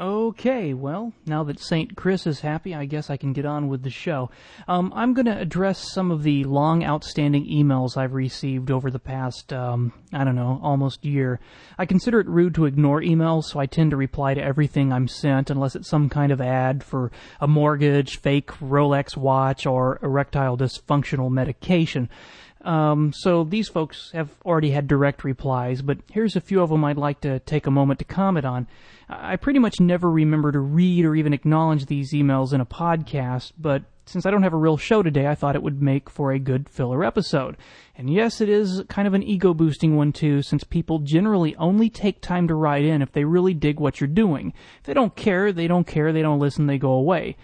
Okay, 0.00 0.72
well, 0.72 1.12
now 1.26 1.44
that 1.44 1.60
St. 1.60 1.94
Chris 1.94 2.26
is 2.26 2.40
happy, 2.40 2.74
I 2.74 2.86
guess 2.86 3.10
I 3.10 3.18
can 3.18 3.34
get 3.34 3.44
on 3.44 3.68
with 3.68 3.82
the 3.82 3.90
show. 3.90 4.30
Um, 4.66 4.90
I'm 4.96 5.12
going 5.12 5.26
to 5.26 5.38
address 5.38 5.92
some 5.92 6.10
of 6.10 6.22
the 6.22 6.44
long 6.44 6.82
outstanding 6.82 7.44
emails 7.44 7.98
I've 7.98 8.14
received 8.14 8.70
over 8.70 8.90
the 8.90 8.98
past, 8.98 9.52
um, 9.52 9.92
I 10.14 10.24
don't 10.24 10.34
know, 10.34 10.58
almost 10.62 11.04
year. 11.04 11.38
I 11.76 11.84
consider 11.84 12.20
it 12.20 12.28
rude 12.28 12.54
to 12.54 12.64
ignore 12.64 13.02
emails, 13.02 13.44
so 13.44 13.60
I 13.60 13.66
tend 13.66 13.90
to 13.90 13.98
reply 13.98 14.32
to 14.32 14.42
everything 14.42 14.94
I'm 14.94 15.08
sent 15.08 15.50
unless 15.50 15.76
it's 15.76 15.90
some 15.90 16.08
kind 16.08 16.32
of 16.32 16.40
ad 16.40 16.82
for 16.82 17.12
a 17.38 17.46
mortgage, 17.46 18.18
fake 18.18 18.46
Rolex 18.62 19.14
watch, 19.14 19.66
or 19.66 19.98
erectile 20.02 20.56
dysfunctional 20.56 21.30
medication. 21.30 22.08
Um, 22.62 23.12
so 23.12 23.44
these 23.44 23.68
folks 23.68 24.10
have 24.12 24.30
already 24.44 24.70
had 24.70 24.86
direct 24.86 25.24
replies, 25.24 25.82
but 25.82 25.98
here's 26.12 26.36
a 26.36 26.40
few 26.40 26.62
of 26.62 26.70
them 26.70 26.84
I'd 26.84 26.96
like 26.96 27.20
to 27.22 27.40
take 27.40 27.66
a 27.66 27.72
moment 27.72 27.98
to 27.98 28.04
comment 28.04 28.46
on. 28.46 28.68
I 29.08 29.36
pretty 29.36 29.58
much 29.58 29.80
never 29.80 30.10
remember 30.10 30.52
to 30.52 30.60
read 30.60 31.04
or 31.04 31.14
even 31.14 31.32
acknowledge 31.32 31.86
these 31.86 32.12
emails 32.12 32.52
in 32.52 32.60
a 32.60 32.66
podcast, 32.66 33.52
but 33.58 33.82
since 34.06 34.26
I 34.26 34.30
don't 34.30 34.42
have 34.42 34.52
a 34.52 34.58
real 34.58 34.76
show 34.76 35.02
today, 35.02 35.26
I 35.26 35.34
thought 35.34 35.54
it 35.54 35.62
would 35.62 35.80
make 35.80 36.10
for 36.10 36.32
a 36.32 36.38
good 36.38 36.68
filler 36.68 37.04
episode. 37.04 37.56
And 37.96 38.12
yes, 38.12 38.40
it 38.40 38.48
is 38.48 38.82
kind 38.88 39.06
of 39.06 39.14
an 39.14 39.22
ego 39.22 39.54
boosting 39.54 39.96
one 39.96 40.12
too, 40.12 40.42
since 40.42 40.64
people 40.64 40.98
generally 41.00 41.54
only 41.56 41.88
take 41.88 42.20
time 42.20 42.48
to 42.48 42.54
write 42.54 42.84
in 42.84 43.02
if 43.02 43.12
they 43.12 43.24
really 43.24 43.54
dig 43.54 43.80
what 43.80 44.00
you're 44.00 44.08
doing. 44.08 44.52
If 44.78 44.84
they 44.84 44.94
don't 44.94 45.14
care, 45.14 45.52
they 45.52 45.66
don't 45.66 45.86
care, 45.86 46.12
they 46.12 46.22
don't 46.22 46.40
listen, 46.40 46.66
they 46.66 46.78
go 46.78 46.92
away. 46.92 47.36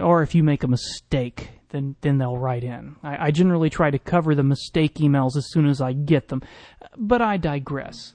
Or 0.00 0.22
if 0.22 0.34
you 0.34 0.42
make 0.42 0.62
a 0.62 0.68
mistake, 0.68 1.50
then 1.76 1.96
then 2.00 2.18
they'll 2.18 2.38
write 2.38 2.64
in. 2.64 2.96
I, 3.02 3.26
I 3.26 3.30
generally 3.30 3.70
try 3.70 3.90
to 3.90 3.98
cover 3.98 4.34
the 4.34 4.42
mistake 4.42 4.94
emails 4.94 5.36
as 5.36 5.50
soon 5.50 5.66
as 5.66 5.80
I 5.80 5.92
get 5.92 6.28
them, 6.28 6.42
but 6.96 7.20
I 7.20 7.36
digress. 7.36 8.14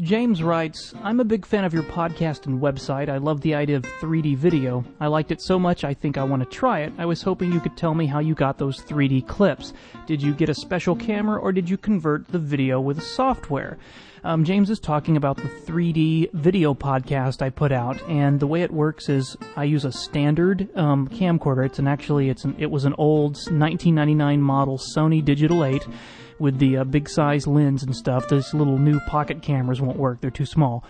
James 0.00 0.42
writes, 0.42 0.94
I'm 1.02 1.20
a 1.20 1.24
big 1.24 1.44
fan 1.44 1.64
of 1.64 1.74
your 1.74 1.82
podcast 1.82 2.46
and 2.46 2.60
website. 2.60 3.08
I 3.08 3.18
love 3.18 3.40
the 3.40 3.54
idea 3.54 3.76
of 3.76 3.82
3D 3.82 4.36
video. 4.36 4.84
I 5.00 5.08
liked 5.08 5.32
it 5.32 5.42
so 5.42 5.58
much 5.58 5.84
I 5.84 5.92
think 5.92 6.16
I 6.16 6.24
want 6.24 6.42
to 6.42 6.48
try 6.48 6.80
it. 6.80 6.92
I 6.98 7.04
was 7.04 7.20
hoping 7.20 7.52
you 7.52 7.60
could 7.60 7.76
tell 7.76 7.94
me 7.94 8.06
how 8.06 8.20
you 8.20 8.34
got 8.34 8.58
those 8.58 8.80
3D 8.80 9.26
clips. 9.26 9.72
Did 10.06 10.22
you 10.22 10.34
get 10.34 10.48
a 10.48 10.54
special 10.54 10.94
camera 10.94 11.38
or 11.38 11.52
did 11.52 11.68
you 11.68 11.76
convert 11.76 12.28
the 12.28 12.38
video 12.38 12.80
with 12.80 13.02
software? 13.02 13.76
Um, 14.24 14.44
James 14.44 14.70
is 14.70 14.80
talking 14.80 15.16
about 15.16 15.36
the 15.36 15.48
3D 15.48 16.32
video 16.32 16.74
podcast 16.74 17.40
I 17.40 17.50
put 17.50 17.70
out, 17.70 18.02
and 18.08 18.40
the 18.40 18.46
way 18.46 18.62
it 18.62 18.70
works 18.72 19.08
is 19.08 19.36
I 19.56 19.64
use 19.64 19.84
a 19.84 19.92
standard 19.92 20.68
um, 20.76 21.08
camcorder. 21.08 21.64
It's 21.64 21.78
an 21.78 21.86
actually 21.86 22.28
it's 22.28 22.44
an, 22.44 22.56
it 22.58 22.70
was 22.70 22.84
an 22.84 22.94
old 22.98 23.34
1999 23.34 24.40
model 24.42 24.78
Sony 24.78 25.24
Digital 25.24 25.64
8 25.64 25.86
with 26.38 26.58
the 26.58 26.78
uh, 26.78 26.84
big 26.84 27.08
size 27.08 27.46
lens 27.46 27.82
and 27.82 27.94
stuff. 27.94 28.28
Those 28.28 28.54
little 28.54 28.78
new 28.78 29.00
pocket 29.00 29.42
cameras 29.42 29.80
won't 29.80 29.98
work; 29.98 30.20
they're 30.20 30.30
too 30.30 30.46
small. 30.46 30.84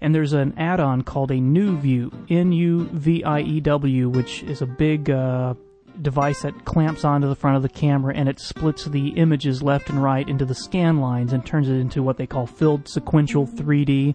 And 0.00 0.14
there's 0.14 0.32
an 0.32 0.54
add-on 0.58 1.02
called 1.02 1.30
a 1.30 1.36
NuView, 1.36 2.26
N-U-V-I-E-W, 2.28 4.08
which 4.10 4.42
is 4.42 4.60
a 4.60 4.66
big 4.66 5.08
uh, 5.08 5.54
device 6.02 6.42
that 6.42 6.64
clamps 6.64 7.04
onto 7.04 7.28
the 7.28 7.34
front 7.34 7.56
of 7.56 7.62
the 7.62 7.68
camera 7.68 8.14
and 8.14 8.28
it 8.28 8.40
splits 8.40 8.84
the 8.84 9.10
images 9.10 9.62
left 9.62 9.88
and 9.88 10.02
right 10.02 10.28
into 10.28 10.44
the 10.44 10.54
scan 10.54 11.00
lines 11.00 11.32
and 11.32 11.46
turns 11.46 11.68
it 11.68 11.74
into 11.74 12.02
what 12.02 12.16
they 12.16 12.26
call 12.26 12.46
field 12.46 12.88
sequential 12.88 13.46
3D. 13.46 14.14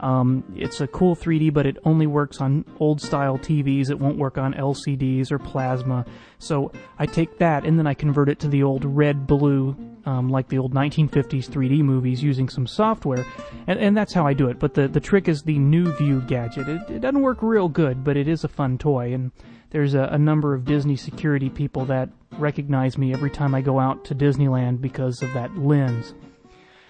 Um, 0.00 0.42
it's 0.56 0.80
a 0.80 0.88
cool 0.88 1.14
3D, 1.14 1.52
but 1.52 1.64
it 1.64 1.78
only 1.84 2.08
works 2.08 2.40
on 2.40 2.64
old 2.80 3.00
style 3.00 3.38
TVs. 3.38 3.88
It 3.88 4.00
won't 4.00 4.18
work 4.18 4.36
on 4.36 4.52
LCDs 4.52 5.30
or 5.30 5.38
plasma. 5.38 6.04
So 6.40 6.72
I 6.98 7.06
take 7.06 7.38
that 7.38 7.64
and 7.64 7.78
then 7.78 7.86
I 7.86 7.94
convert 7.94 8.28
it 8.28 8.40
to 8.40 8.48
the 8.48 8.64
old 8.64 8.84
red 8.84 9.28
blue, 9.28 9.76
um, 10.04 10.28
like 10.28 10.48
the 10.48 10.58
old 10.58 10.74
1950s 10.74 11.48
3D 11.48 11.82
movies 11.82 12.22
using 12.22 12.48
some 12.48 12.66
software. 12.66 13.24
And, 13.66 13.78
and 13.78 13.96
that's 13.96 14.12
how 14.12 14.26
I 14.26 14.34
do 14.34 14.48
it. 14.48 14.58
But 14.58 14.74
the, 14.74 14.88
the 14.88 15.00
trick 15.00 15.28
is 15.28 15.42
the 15.42 15.56
NuView 15.56 16.26
gadget. 16.26 16.68
It, 16.68 16.90
it 16.90 16.98
doesn't 17.00 17.20
work 17.20 17.38
real 17.42 17.68
good, 17.68 18.04
but 18.04 18.16
it 18.16 18.28
is 18.28 18.44
a 18.44 18.48
fun 18.48 18.78
toy. 18.78 19.12
And 19.12 19.32
there's 19.70 19.94
a, 19.94 20.04
a 20.04 20.18
number 20.18 20.54
of 20.54 20.64
Disney 20.64 20.96
security 20.96 21.48
people 21.48 21.84
that 21.86 22.08
recognize 22.38 22.98
me 22.98 23.12
every 23.12 23.30
time 23.30 23.54
I 23.54 23.60
go 23.60 23.78
out 23.78 24.04
to 24.06 24.14
Disneyland 24.14 24.80
because 24.80 25.22
of 25.22 25.32
that 25.34 25.56
lens. 25.56 26.14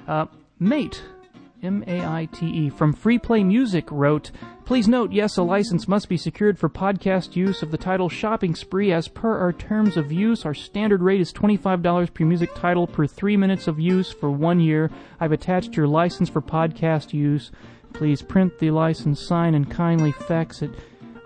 Uh, 0.07 0.27
Maite 0.61 1.01
M 1.63 1.85
A 1.87 2.05
I 2.05 2.27
T 2.27 2.45
E, 2.47 2.71
from 2.71 2.93
Free 2.93 3.21
Play 3.21 3.45
Music 3.45 3.87
wrote, 3.89 4.33
Please 4.65 4.89
note, 4.89 5.13
yes, 5.13 5.37
a 5.37 5.45
license 5.45 5.87
must 5.87 6.09
be 6.09 6.17
secured 6.17 6.59
for 6.59 6.69
podcast 6.69 7.37
use 7.37 7.63
of 7.63 7.71
the 7.71 7.79
title 7.79 8.09
Shopping 8.09 8.57
Spree. 8.57 8.91
As 8.91 9.07
per 9.07 9.39
our 9.39 9.53
terms 9.53 9.97
of 9.97 10.11
use, 10.11 10.45
our 10.45 10.55
standard 10.55 11.03
rate 11.03 11.21
is 11.21 11.33
$25 11.33 12.13
per 12.13 12.25
music 12.25 12.53
title 12.57 12.89
per 12.89 13.07
three 13.07 13.37
minutes 13.37 13.69
of 13.69 13.79
use 13.79 14.11
for 14.11 14.29
one 14.29 14.59
year. 14.59 14.91
I've 15.21 15.31
attached 15.31 15.77
your 15.77 15.87
license 15.87 16.29
for 16.29 16.43
podcast 16.43 17.13
use. 17.13 17.53
Please 17.93 18.23
print 18.23 18.59
the 18.59 18.73
license, 18.73 19.25
sign, 19.25 19.55
and 19.55 19.71
kindly 19.71 20.11
fax 20.11 20.63
it. 20.63 20.73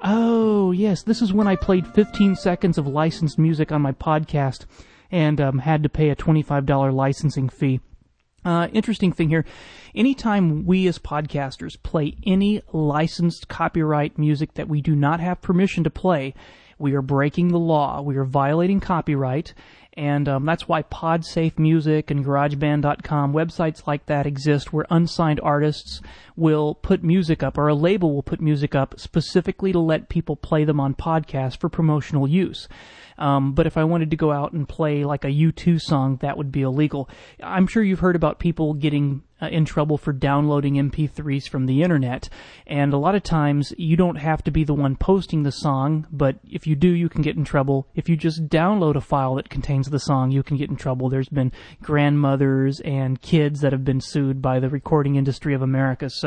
Oh, 0.02 0.70
yes, 0.70 1.02
this 1.02 1.22
is 1.22 1.32
when 1.32 1.48
I 1.48 1.56
played 1.56 1.86
15 1.86 2.36
seconds 2.36 2.76
of 2.76 2.86
licensed 2.86 3.38
music 3.38 3.72
on 3.72 3.80
my 3.80 3.92
podcast 3.92 4.66
and 5.10 5.40
um, 5.40 5.60
had 5.60 5.82
to 5.82 5.88
pay 5.88 6.10
a 6.10 6.16
$25 6.16 6.92
licensing 6.92 7.48
fee. 7.48 7.80
Uh, 8.46 8.68
interesting 8.72 9.10
thing 9.10 9.28
here. 9.28 9.44
Anytime 9.92 10.64
we 10.64 10.86
as 10.86 11.00
podcasters 11.00 11.82
play 11.82 12.14
any 12.24 12.62
licensed 12.72 13.48
copyright 13.48 14.16
music 14.18 14.54
that 14.54 14.68
we 14.68 14.80
do 14.80 14.94
not 14.94 15.18
have 15.18 15.42
permission 15.42 15.82
to 15.82 15.90
play, 15.90 16.32
we 16.78 16.94
are 16.94 17.02
breaking 17.02 17.48
the 17.48 17.58
law. 17.58 18.00
We 18.02 18.16
are 18.16 18.24
violating 18.24 18.78
copyright. 18.78 19.52
And 19.94 20.28
um, 20.28 20.44
that's 20.44 20.68
why 20.68 20.84
PodSafe 20.84 21.58
Music 21.58 22.08
and 22.12 22.24
GarageBand.com, 22.24 23.32
websites 23.32 23.84
like 23.84 24.06
that 24.06 24.26
exist 24.26 24.72
where 24.72 24.86
unsigned 24.90 25.40
artists 25.42 26.00
will 26.36 26.74
put 26.74 27.02
music 27.02 27.42
up, 27.42 27.58
or 27.58 27.68
a 27.68 27.74
label 27.74 28.14
will 28.14 28.22
put 28.22 28.40
music 28.40 28.74
up 28.74 28.98
specifically 28.98 29.72
to 29.72 29.78
let 29.78 30.08
people 30.08 30.36
play 30.36 30.64
them 30.64 30.78
on 30.80 30.94
podcasts 30.94 31.58
for 31.58 31.68
promotional 31.68 32.28
use. 32.28 32.68
Um, 33.18 33.54
but 33.54 33.66
if 33.66 33.76
I 33.76 33.84
wanted 33.84 34.10
to 34.10 34.16
go 34.16 34.32
out 34.32 34.52
and 34.52 34.68
play 34.68 35.04
like 35.04 35.24
a 35.24 35.28
U2 35.28 35.80
song, 35.80 36.18
that 36.20 36.36
would 36.36 36.52
be 36.52 36.62
illegal. 36.62 37.08
I'm 37.42 37.66
sure 37.66 37.82
you've 37.82 38.00
heard 38.00 38.16
about 38.16 38.38
people 38.38 38.74
getting 38.74 39.22
uh, 39.40 39.48
in 39.48 39.64
trouble 39.64 39.98
for 39.98 40.12
downloading 40.12 40.74
MP3s 40.74 41.48
from 41.48 41.66
the 41.66 41.82
internet. 41.82 42.28
And 42.66 42.92
a 42.92 42.98
lot 42.98 43.14
of 43.14 43.22
times 43.22 43.72
you 43.76 43.96
don't 43.96 44.16
have 44.16 44.42
to 44.44 44.50
be 44.50 44.64
the 44.64 44.74
one 44.74 44.96
posting 44.96 45.42
the 45.42 45.52
song, 45.52 46.06
but 46.10 46.36
if 46.48 46.66
you 46.66 46.74
do, 46.74 46.88
you 46.88 47.08
can 47.08 47.22
get 47.22 47.36
in 47.36 47.44
trouble. 47.44 47.86
If 47.94 48.08
you 48.08 48.16
just 48.16 48.48
download 48.48 48.96
a 48.96 49.00
file 49.00 49.34
that 49.34 49.50
contains 49.50 49.90
the 49.90 49.98
song, 49.98 50.30
you 50.30 50.42
can 50.42 50.56
get 50.56 50.70
in 50.70 50.76
trouble. 50.76 51.08
There's 51.08 51.28
been 51.28 51.52
grandmothers 51.82 52.80
and 52.80 53.20
kids 53.20 53.60
that 53.60 53.72
have 53.72 53.84
been 53.84 54.00
sued 54.00 54.40
by 54.40 54.58
the 54.58 54.70
recording 54.70 55.16
industry 55.16 55.54
of 55.54 55.62
America. 55.62 56.08
So 56.08 56.25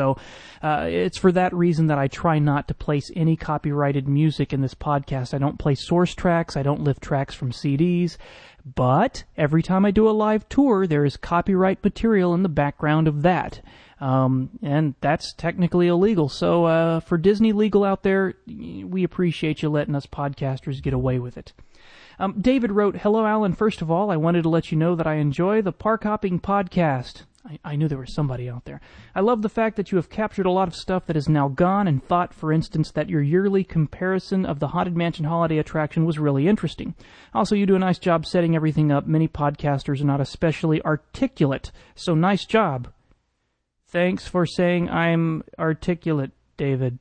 uh, 0.62 0.86
it's 0.88 1.18
for 1.18 1.32
that 1.32 1.54
reason 1.54 1.86
that 1.88 1.98
I 1.98 2.08
try 2.08 2.38
not 2.38 2.68
to 2.68 2.74
place 2.74 3.10
any 3.14 3.36
copyrighted 3.36 4.08
music 4.08 4.52
in 4.52 4.60
this 4.60 4.74
podcast. 4.74 5.34
I 5.34 5.38
don't 5.38 5.58
play 5.58 5.74
source 5.74 6.14
tracks. 6.14 6.56
I 6.56 6.62
don't 6.62 6.82
lift 6.82 7.02
tracks 7.02 7.34
from 7.34 7.52
CDs. 7.52 8.16
But 8.64 9.24
every 9.36 9.62
time 9.62 9.84
I 9.84 9.90
do 9.90 10.08
a 10.08 10.10
live 10.10 10.48
tour, 10.48 10.86
there 10.86 11.04
is 11.04 11.16
copyright 11.16 11.82
material 11.82 12.34
in 12.34 12.42
the 12.42 12.48
background 12.48 13.08
of 13.08 13.22
that. 13.22 13.60
Um, 14.00 14.50
and 14.62 14.94
that's 15.00 15.32
technically 15.34 15.86
illegal. 15.86 16.28
So, 16.28 16.64
uh, 16.64 17.00
for 17.00 17.18
Disney 17.18 17.52
legal 17.52 17.84
out 17.84 18.02
there, 18.02 18.34
we 18.46 19.04
appreciate 19.04 19.62
you 19.62 19.68
letting 19.68 19.94
us 19.94 20.06
podcasters 20.06 20.82
get 20.82 20.94
away 20.94 21.18
with 21.18 21.36
it. 21.36 21.52
Um, 22.18 22.36
David 22.40 22.72
wrote, 22.72 22.96
Hello, 22.96 23.26
Alan. 23.26 23.54
First 23.54 23.82
of 23.82 23.90
all, 23.90 24.10
I 24.10 24.16
wanted 24.16 24.42
to 24.42 24.48
let 24.48 24.70
you 24.70 24.78
know 24.78 24.94
that 24.94 25.06
I 25.06 25.14
enjoy 25.14 25.62
the 25.62 25.72
Park 25.72 26.04
Hopping 26.04 26.38
podcast. 26.40 27.22
I, 27.46 27.58
I, 27.64 27.76
knew 27.76 27.88
there 27.88 27.98
was 27.98 28.14
somebody 28.14 28.50
out 28.50 28.66
there. 28.66 28.80
I 29.14 29.20
love 29.20 29.40
the 29.40 29.48
fact 29.48 29.76
that 29.76 29.90
you 29.90 29.96
have 29.96 30.10
captured 30.10 30.44
a 30.44 30.50
lot 30.50 30.68
of 30.68 30.74
stuff 30.74 31.06
that 31.06 31.16
is 31.16 31.28
now 31.28 31.48
gone 31.48 31.88
and 31.88 32.04
thought, 32.04 32.34
for 32.34 32.52
instance, 32.52 32.90
that 32.92 33.08
your 33.08 33.22
yearly 33.22 33.64
comparison 33.64 34.44
of 34.44 34.60
the 34.60 34.68
Haunted 34.68 34.94
Mansion 34.94 35.24
holiday 35.24 35.58
attraction 35.58 36.04
was 36.04 36.18
really 36.18 36.46
interesting. 36.46 36.94
Also, 37.32 37.54
you 37.54 37.64
do 37.64 37.76
a 37.76 37.78
nice 37.78 37.98
job 37.98 38.26
setting 38.26 38.54
everything 38.54 38.92
up. 38.92 39.06
Many 39.06 39.26
podcasters 39.26 40.02
are 40.02 40.06
not 40.06 40.20
especially 40.20 40.82
articulate, 40.82 41.72
so 41.94 42.14
nice 42.14 42.44
job. 42.44 42.88
Thanks 43.86 44.28
for 44.28 44.44
saying 44.44 44.90
I'm 44.90 45.42
articulate, 45.58 46.32
David. 46.58 46.98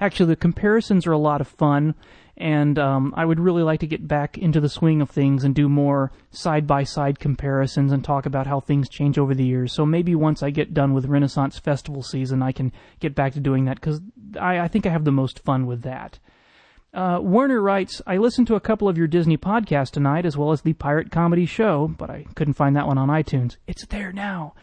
Actually, 0.00 0.26
the 0.26 0.36
comparisons 0.36 1.06
are 1.06 1.12
a 1.12 1.18
lot 1.18 1.40
of 1.40 1.48
fun 1.48 1.94
and 2.36 2.78
um, 2.78 3.14
I 3.16 3.24
would 3.24 3.38
really 3.38 3.62
like 3.62 3.80
to 3.80 3.86
get 3.86 4.08
back 4.08 4.36
into 4.36 4.60
the 4.60 4.68
swing 4.68 5.00
of 5.00 5.10
things 5.10 5.44
and 5.44 5.54
do 5.54 5.68
more 5.68 6.10
side 6.30 6.66
by 6.66 6.82
side 6.82 7.20
comparisons 7.20 7.92
and 7.92 8.02
talk 8.02 8.26
about 8.26 8.46
how 8.46 8.60
things 8.60 8.88
change 8.88 9.18
over 9.18 9.34
the 9.34 9.44
years. 9.44 9.72
So 9.72 9.86
maybe 9.86 10.14
once 10.14 10.42
I 10.42 10.50
get 10.50 10.74
done 10.74 10.94
with 10.94 11.06
Renaissance 11.06 11.58
Festival 11.58 12.02
season, 12.02 12.42
I 12.42 12.52
can 12.52 12.72
get 12.98 13.14
back 13.14 13.34
to 13.34 13.40
doing 13.40 13.66
that 13.66 13.80
because 13.80 14.00
I, 14.40 14.60
I, 14.60 14.68
think 14.68 14.84
I 14.84 14.90
have 14.90 15.04
the 15.04 15.12
most 15.12 15.38
fun 15.40 15.66
with 15.66 15.82
that. 15.82 16.18
Uh, 16.92 17.20
Werner 17.20 17.60
writes, 17.60 18.02
I 18.06 18.16
listened 18.16 18.46
to 18.48 18.54
a 18.56 18.60
couple 18.60 18.88
of 18.88 18.98
your 18.98 19.08
Disney 19.08 19.36
podcasts 19.36 19.90
tonight 19.90 20.26
as 20.26 20.36
well 20.36 20.52
as 20.52 20.62
the 20.62 20.72
Pirate 20.74 21.10
Comedy 21.10 21.46
Show, 21.46 21.88
but 21.98 22.10
I 22.10 22.24
couldn't 22.34 22.54
find 22.54 22.74
that 22.76 22.86
one 22.86 22.98
on 22.98 23.08
iTunes. 23.08 23.56
It's 23.66 23.86
there 23.86 24.12
now. 24.12 24.54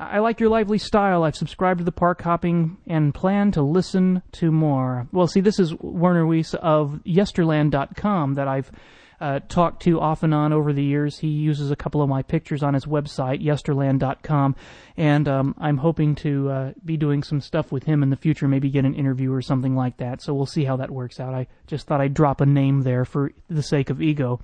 I 0.00 0.20
like 0.20 0.40
your 0.40 0.48
lively 0.48 0.78
style. 0.78 1.24
I've 1.24 1.36
subscribed 1.36 1.78
to 1.78 1.84
the 1.84 1.92
park 1.92 2.22
hopping 2.22 2.78
and 2.86 3.14
plan 3.14 3.52
to 3.52 3.62
listen 3.62 4.22
to 4.32 4.50
more. 4.50 5.06
Well, 5.12 5.26
see, 5.26 5.40
this 5.40 5.58
is 5.58 5.74
Werner 5.74 6.26
Weiss 6.26 6.54
of 6.54 7.00
Yesterland.com 7.04 8.34
that 8.36 8.48
I've 8.48 8.72
uh, 9.20 9.40
talked 9.50 9.82
to 9.82 10.00
off 10.00 10.22
and 10.22 10.32
on 10.32 10.54
over 10.54 10.72
the 10.72 10.82
years. 10.82 11.18
He 11.18 11.28
uses 11.28 11.70
a 11.70 11.76
couple 11.76 12.00
of 12.00 12.08
my 12.08 12.22
pictures 12.22 12.62
on 12.62 12.72
his 12.72 12.86
website, 12.86 13.44
Yesterland.com, 13.44 14.56
and 14.96 15.28
um, 15.28 15.54
I'm 15.58 15.76
hoping 15.76 16.14
to 16.16 16.48
uh, 16.48 16.72
be 16.82 16.96
doing 16.96 17.22
some 17.22 17.42
stuff 17.42 17.70
with 17.70 17.84
him 17.84 18.02
in 18.02 18.08
the 18.08 18.16
future, 18.16 18.48
maybe 18.48 18.70
get 18.70 18.86
an 18.86 18.94
interview 18.94 19.34
or 19.34 19.42
something 19.42 19.76
like 19.76 19.98
that. 19.98 20.22
So 20.22 20.32
we'll 20.32 20.46
see 20.46 20.64
how 20.64 20.76
that 20.76 20.90
works 20.90 21.20
out. 21.20 21.34
I 21.34 21.46
just 21.66 21.86
thought 21.86 22.00
I'd 22.00 22.14
drop 22.14 22.40
a 22.40 22.46
name 22.46 22.80
there 22.80 23.04
for 23.04 23.32
the 23.50 23.62
sake 23.62 23.90
of 23.90 24.00
ego. 24.00 24.40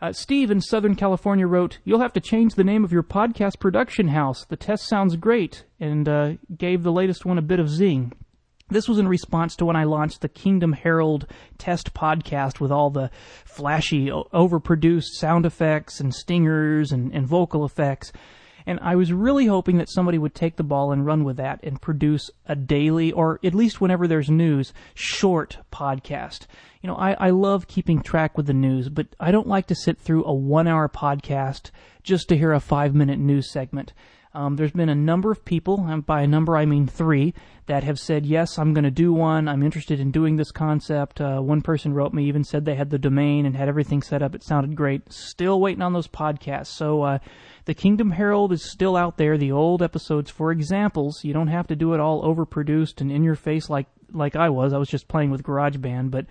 Uh, 0.00 0.12
Steve 0.12 0.50
in 0.50 0.60
Southern 0.60 0.94
California 0.94 1.46
wrote, 1.46 1.78
You'll 1.84 2.00
have 2.00 2.12
to 2.12 2.20
change 2.20 2.54
the 2.54 2.62
name 2.62 2.84
of 2.84 2.92
your 2.92 3.02
podcast 3.02 3.58
production 3.58 4.08
house. 4.08 4.44
The 4.44 4.56
test 4.56 4.86
sounds 4.86 5.16
great, 5.16 5.64
and 5.80 6.08
uh, 6.08 6.32
gave 6.56 6.84
the 6.84 6.92
latest 6.92 7.24
one 7.26 7.36
a 7.36 7.42
bit 7.42 7.58
of 7.58 7.68
zing. 7.68 8.12
This 8.70 8.88
was 8.88 8.98
in 8.98 9.08
response 9.08 9.56
to 9.56 9.64
when 9.64 9.76
I 9.76 9.84
launched 9.84 10.20
the 10.20 10.28
Kingdom 10.28 10.72
Herald 10.72 11.26
test 11.56 11.94
podcast 11.94 12.60
with 12.60 12.70
all 12.70 12.90
the 12.90 13.10
flashy, 13.44 14.06
overproduced 14.06 15.14
sound 15.14 15.46
effects 15.46 15.98
and 15.98 16.14
stingers 16.14 16.92
and, 16.92 17.12
and 17.12 17.26
vocal 17.26 17.64
effects. 17.64 18.12
And 18.68 18.78
I 18.82 18.96
was 18.96 19.14
really 19.14 19.46
hoping 19.46 19.78
that 19.78 19.88
somebody 19.88 20.18
would 20.18 20.34
take 20.34 20.56
the 20.56 20.62
ball 20.62 20.92
and 20.92 21.06
run 21.06 21.24
with 21.24 21.38
that 21.38 21.58
and 21.62 21.80
produce 21.80 22.30
a 22.44 22.54
daily, 22.54 23.10
or 23.10 23.40
at 23.42 23.54
least 23.54 23.80
whenever 23.80 24.06
there's 24.06 24.28
news, 24.28 24.74
short 24.92 25.56
podcast. 25.72 26.46
You 26.82 26.88
know, 26.88 26.96
I, 26.96 27.12
I 27.12 27.30
love 27.30 27.66
keeping 27.66 28.02
track 28.02 28.36
with 28.36 28.44
the 28.44 28.52
news, 28.52 28.90
but 28.90 29.06
I 29.18 29.30
don't 29.30 29.46
like 29.46 29.68
to 29.68 29.74
sit 29.74 29.98
through 29.98 30.26
a 30.26 30.34
one 30.34 30.68
hour 30.68 30.86
podcast 30.86 31.70
just 32.02 32.28
to 32.28 32.36
hear 32.36 32.52
a 32.52 32.60
five 32.60 32.94
minute 32.94 33.18
news 33.18 33.50
segment. 33.50 33.94
Um, 34.34 34.56
there's 34.56 34.72
been 34.72 34.88
a 34.88 34.94
number 34.94 35.30
of 35.30 35.44
people, 35.44 35.86
and 35.88 36.04
by 36.04 36.22
a 36.22 36.26
number 36.26 36.56
I 36.56 36.66
mean 36.66 36.86
three, 36.86 37.34
that 37.66 37.84
have 37.84 37.98
said, 37.98 38.26
yes, 38.26 38.58
I'm 38.58 38.74
going 38.74 38.84
to 38.84 38.90
do 38.90 39.12
one. 39.12 39.48
I'm 39.48 39.62
interested 39.62 40.00
in 40.00 40.10
doing 40.10 40.36
this 40.36 40.50
concept. 40.50 41.20
Uh, 41.20 41.40
one 41.40 41.62
person 41.62 41.94
wrote 41.94 42.12
me, 42.12 42.24
even 42.24 42.44
said 42.44 42.64
they 42.64 42.74
had 42.74 42.90
the 42.90 42.98
domain 42.98 43.46
and 43.46 43.56
had 43.56 43.68
everything 43.68 44.02
set 44.02 44.22
up. 44.22 44.34
It 44.34 44.42
sounded 44.42 44.76
great. 44.76 45.12
Still 45.12 45.60
waiting 45.60 45.82
on 45.82 45.92
those 45.92 46.08
podcasts. 46.08 46.68
So, 46.68 47.02
uh, 47.02 47.18
the 47.64 47.74
Kingdom 47.74 48.10
Herald 48.12 48.52
is 48.52 48.70
still 48.70 48.96
out 48.96 49.18
there. 49.18 49.36
The 49.36 49.52
old 49.52 49.82
episodes 49.82 50.30
for 50.30 50.50
examples. 50.50 51.22
You 51.22 51.34
don't 51.34 51.48
have 51.48 51.66
to 51.66 51.76
do 51.76 51.92
it 51.92 52.00
all 52.00 52.22
overproduced 52.22 53.00
and 53.00 53.12
in 53.12 53.22
your 53.22 53.34
face 53.34 53.68
like, 53.68 53.86
like 54.12 54.36
I 54.36 54.48
was. 54.48 54.72
I 54.72 54.78
was 54.78 54.88
just 54.88 55.08
playing 55.08 55.30
with 55.30 55.42
GarageBand, 55.42 56.10
but 56.10 56.26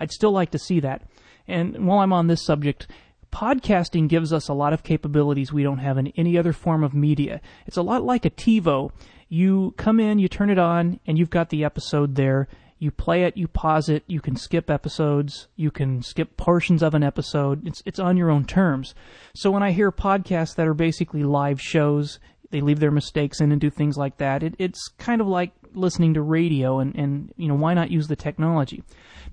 I'd 0.00 0.10
still 0.10 0.32
like 0.32 0.50
to 0.50 0.58
see 0.58 0.80
that. 0.80 1.02
And 1.46 1.86
while 1.86 2.00
I'm 2.00 2.12
on 2.12 2.26
this 2.26 2.44
subject, 2.44 2.88
podcasting 3.32 4.08
gives 4.08 4.32
us 4.32 4.48
a 4.48 4.54
lot 4.54 4.72
of 4.72 4.82
capabilities 4.82 5.52
we 5.52 5.62
don't 5.62 5.78
have 5.78 5.98
in 5.98 6.08
any 6.16 6.36
other 6.36 6.52
form 6.52 6.82
of 6.82 6.94
media. 6.94 7.40
It's 7.66 7.76
a 7.76 7.82
lot 7.82 8.02
like 8.02 8.24
a 8.24 8.30
TiVo. 8.30 8.90
You 9.28 9.74
come 9.76 10.00
in, 10.00 10.18
you 10.18 10.28
turn 10.28 10.50
it 10.50 10.58
on, 10.58 11.00
and 11.06 11.18
you've 11.18 11.30
got 11.30 11.50
the 11.50 11.64
episode 11.64 12.16
there. 12.16 12.48
You 12.78 12.90
play 12.90 13.24
it, 13.24 13.36
you 13.36 13.46
pause 13.46 13.90
it, 13.90 14.04
you 14.06 14.20
can 14.20 14.36
skip 14.36 14.70
episodes, 14.70 15.48
you 15.54 15.70
can 15.70 16.02
skip 16.02 16.38
portions 16.38 16.82
of 16.82 16.94
an 16.94 17.02
episode. 17.02 17.66
It's 17.66 17.82
it's 17.84 17.98
on 17.98 18.16
your 18.16 18.30
own 18.30 18.46
terms. 18.46 18.94
So 19.34 19.50
when 19.50 19.62
I 19.62 19.72
hear 19.72 19.92
podcasts 19.92 20.54
that 20.56 20.66
are 20.66 20.74
basically 20.74 21.22
live 21.22 21.60
shows, 21.60 22.18
they 22.50 22.62
leave 22.62 22.80
their 22.80 22.90
mistakes 22.90 23.40
in 23.40 23.52
and 23.52 23.60
do 23.60 23.68
things 23.68 23.98
like 23.98 24.16
that. 24.16 24.42
It, 24.42 24.54
it's 24.58 24.88
kind 24.98 25.20
of 25.20 25.26
like 25.26 25.52
listening 25.74 26.14
to 26.14 26.22
radio 26.22 26.78
and, 26.78 26.94
and 26.94 27.32
you 27.36 27.48
know 27.48 27.54
why 27.54 27.74
not 27.74 27.90
use 27.90 28.08
the 28.08 28.16
technology? 28.16 28.82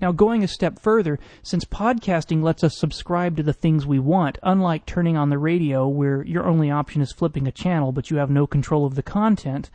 Now 0.00 0.12
going 0.12 0.44
a 0.44 0.48
step 0.48 0.78
further 0.78 1.18
since 1.42 1.64
podcasting 1.64 2.42
lets 2.42 2.62
us 2.62 2.78
subscribe 2.78 3.36
to 3.36 3.42
the 3.42 3.52
things 3.52 3.86
we 3.86 3.98
want 3.98 4.38
unlike 4.42 4.86
turning 4.86 5.16
on 5.16 5.30
the 5.30 5.38
radio 5.38 5.86
where 5.88 6.22
your 6.22 6.46
only 6.46 6.70
option 6.70 7.02
is 7.02 7.12
flipping 7.12 7.46
a 7.46 7.52
channel 7.52 7.92
but 7.92 8.10
you 8.10 8.18
have 8.18 8.30
no 8.30 8.46
control 8.46 8.84
of 8.86 8.94
the 8.94 9.02
content 9.02 9.70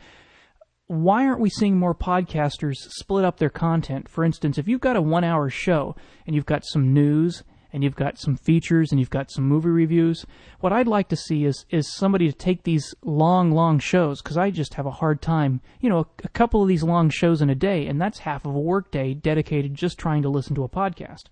why 0.86 1.24
aren't 1.26 1.40
we 1.40 1.48
seeing 1.48 1.78
more 1.78 1.94
podcasters 1.94 2.76
split 2.76 3.24
up 3.24 3.38
their 3.38 3.48
content? 3.48 4.08
For 4.08 4.22
instance 4.22 4.58
if 4.58 4.68
you've 4.68 4.80
got 4.80 4.96
a 4.96 5.02
one 5.02 5.24
hour 5.24 5.48
show 5.48 5.96
and 6.26 6.34
you've 6.34 6.46
got 6.46 6.64
some 6.64 6.92
news 6.92 7.42
and 7.74 7.82
you've 7.82 7.96
got 7.96 8.18
some 8.18 8.36
features 8.36 8.92
and 8.92 9.00
you've 9.00 9.10
got 9.10 9.32
some 9.32 9.44
movie 9.44 9.68
reviews. 9.68 10.24
What 10.60 10.72
I'd 10.72 10.86
like 10.86 11.08
to 11.08 11.16
see 11.16 11.44
is 11.44 11.66
is 11.70 11.92
somebody 11.92 12.30
to 12.30 12.38
take 12.38 12.62
these 12.62 12.94
long, 13.02 13.50
long 13.50 13.80
shows 13.80 14.22
because 14.22 14.38
I 14.38 14.52
just 14.52 14.74
have 14.74 14.86
a 14.86 14.92
hard 14.92 15.20
time. 15.20 15.60
You 15.80 15.90
know, 15.90 15.98
a, 15.98 16.06
a, 16.22 16.28
couple 16.28 16.62
of 16.62 16.68
these 16.68 16.84
long 16.84 17.10
shows 17.10 17.42
in 17.42 17.50
a 17.50 17.54
day, 17.56 17.86
and 17.86 18.00
that's 18.00 18.20
half 18.20 18.46
of 18.46 18.54
a 18.54 18.60
workday 18.60 19.12
dedicated 19.12 19.74
just 19.74 19.98
trying 19.98 20.22
to 20.22 20.28
listen 20.28 20.54
to 20.54 20.62
a 20.62 20.68
podcast. 20.68 21.24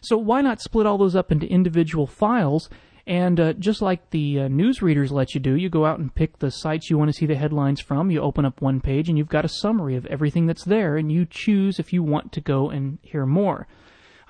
So 0.00 0.16
why 0.16 0.40
not 0.40 0.60
split 0.62 0.86
all 0.86 0.98
those 0.98 1.16
up 1.16 1.32
into 1.32 1.48
individual 1.48 2.06
files? 2.06 2.70
And 3.04 3.40
uh, 3.40 3.54
just 3.54 3.82
like 3.82 4.10
the 4.10 4.40
uh, 4.40 4.48
news 4.48 4.82
readers 4.82 5.10
let 5.10 5.34
you 5.34 5.40
do, 5.40 5.56
you 5.56 5.68
go 5.68 5.84
out 5.84 5.98
and 5.98 6.14
pick 6.14 6.38
the 6.38 6.52
sites 6.52 6.90
you 6.90 6.98
want 6.98 7.08
to 7.08 7.16
see 7.16 7.26
the 7.26 7.34
headlines 7.34 7.80
from. 7.80 8.10
You 8.10 8.20
open 8.20 8.44
up 8.44 8.60
one 8.60 8.80
page 8.80 9.08
and 9.08 9.18
you've 9.18 9.28
got 9.28 9.46
a 9.46 9.48
summary 9.48 9.96
of 9.96 10.06
everything 10.06 10.46
that's 10.46 10.64
there, 10.64 10.96
and 10.96 11.10
you 11.10 11.26
choose 11.28 11.80
if 11.80 11.92
you 11.92 12.04
want 12.04 12.30
to 12.32 12.40
go 12.40 12.70
and 12.70 12.98
hear 13.02 13.26
more. 13.26 13.66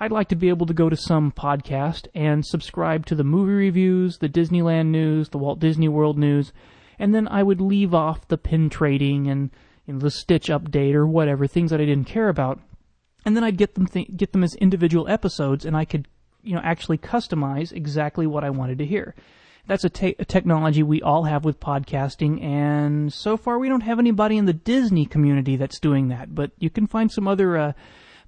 I'd 0.01 0.11
like 0.13 0.29
to 0.29 0.35
be 0.35 0.47
able 0.47 0.65
to 0.65 0.73
go 0.73 0.89
to 0.89 0.95
some 0.95 1.31
podcast 1.31 2.07
and 2.15 2.45
subscribe 2.45 3.05
to 3.07 3.15
the 3.15 3.23
movie 3.25 3.51
reviews, 3.51 4.19
the 4.19 4.29
Disneyland 4.29 4.87
news, 4.87 5.29
the 5.29 5.37
Walt 5.37 5.59
Disney 5.59 5.89
World 5.89 6.17
news, 6.17 6.53
and 6.97 7.13
then 7.13 7.27
I 7.27 7.43
would 7.43 7.59
leave 7.59 7.93
off 7.93 8.27
the 8.29 8.37
pin 8.37 8.69
trading 8.69 9.27
and 9.27 9.49
you 9.85 9.93
know, 9.93 9.99
the 9.99 10.11
Stitch 10.11 10.47
update 10.47 10.93
or 10.93 11.05
whatever 11.05 11.47
things 11.47 11.71
that 11.71 11.81
I 11.81 11.85
didn't 11.85 12.07
care 12.07 12.29
about, 12.29 12.61
and 13.25 13.35
then 13.35 13.43
I'd 13.43 13.57
get 13.57 13.75
them 13.75 13.87
th- 13.87 14.15
get 14.15 14.31
them 14.31 14.43
as 14.43 14.55
individual 14.55 15.07
episodes, 15.09 15.65
and 15.65 15.75
I 15.75 15.83
could 15.83 16.07
you 16.43 16.55
know 16.55 16.61
actually 16.63 16.97
customize 16.97 17.73
exactly 17.73 18.25
what 18.25 18.45
I 18.45 18.51
wanted 18.51 18.77
to 18.77 18.85
hear. 18.85 19.15
That's 19.67 19.83
a, 19.83 19.89
te- 19.89 20.15
a 20.17 20.25
technology 20.25 20.81
we 20.81 21.01
all 21.01 21.25
have 21.25 21.43
with 21.43 21.59
podcasting, 21.59 22.41
and 22.41 23.11
so 23.11 23.35
far 23.35 23.59
we 23.59 23.67
don't 23.67 23.81
have 23.81 23.99
anybody 23.99 24.37
in 24.37 24.45
the 24.45 24.53
Disney 24.53 25.05
community 25.05 25.57
that's 25.57 25.79
doing 25.79 26.07
that. 26.07 26.33
But 26.33 26.51
you 26.57 26.69
can 26.69 26.87
find 26.87 27.11
some 27.11 27.27
other 27.27 27.57
uh, 27.57 27.73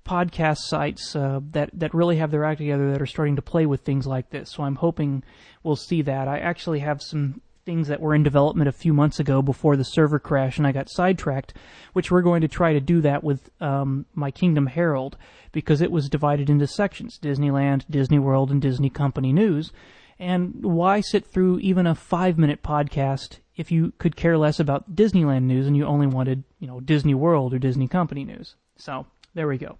podcast 0.05 0.59
sites 0.59 1.15
uh, 1.15 1.39
that 1.51 1.69
that 1.73 1.93
really 1.93 2.17
have 2.17 2.31
their 2.31 2.43
act 2.43 2.59
together 2.59 2.91
that 2.91 3.01
are 3.01 3.07
starting 3.07 3.35
to 3.35 3.41
play 3.41 3.65
with 3.65 3.81
things 3.81 4.07
like 4.07 4.29
this. 4.29 4.51
So 4.51 4.63
I'm 4.63 4.75
hoping 4.75 5.23
we'll 5.63 5.75
see 5.75 6.01
that. 6.03 6.27
I 6.27 6.39
actually 6.39 6.79
have 6.79 7.01
some 7.01 7.41
things 7.65 7.87
that 7.87 8.01
were 8.01 8.15
in 8.15 8.23
development 8.23 8.67
a 8.67 8.71
few 8.71 8.93
months 8.93 9.19
ago 9.19 9.41
before 9.41 9.75
the 9.75 9.83
server 9.83 10.19
crash 10.19 10.57
and 10.57 10.65
I 10.65 10.71
got 10.71 10.89
sidetracked, 10.89 11.53
which 11.93 12.09
we're 12.09 12.23
going 12.23 12.41
to 12.41 12.47
try 12.47 12.73
to 12.73 12.79
do 12.79 13.01
that 13.01 13.23
with 13.23 13.51
um, 13.61 14.05
my 14.15 14.31
Kingdom 14.31 14.65
Herald 14.65 15.15
because 15.51 15.81
it 15.81 15.91
was 15.91 16.09
divided 16.09 16.49
into 16.49 16.67
sections: 16.67 17.19
Disneyland, 17.21 17.83
Disney 17.89 18.19
World, 18.19 18.51
and 18.51 18.61
Disney 18.61 18.89
Company 18.89 19.31
News. 19.31 19.71
And 20.19 20.63
why 20.63 21.01
sit 21.01 21.25
through 21.25 21.59
even 21.59 21.87
a 21.87 21.95
five-minute 21.95 22.61
podcast 22.61 23.39
if 23.55 23.71
you 23.71 23.93
could 23.97 24.15
care 24.15 24.37
less 24.37 24.59
about 24.59 24.95
Disneyland 24.95 25.43
news 25.43 25.65
and 25.65 25.75
you 25.75 25.85
only 25.85 26.05
wanted, 26.05 26.43
you 26.59 26.67
know, 26.67 26.79
Disney 26.79 27.15
World 27.15 27.53
or 27.53 27.59
Disney 27.59 27.87
Company 27.87 28.23
news? 28.23 28.55
So 28.77 29.07
there 29.33 29.47
we 29.47 29.57
go. 29.57 29.77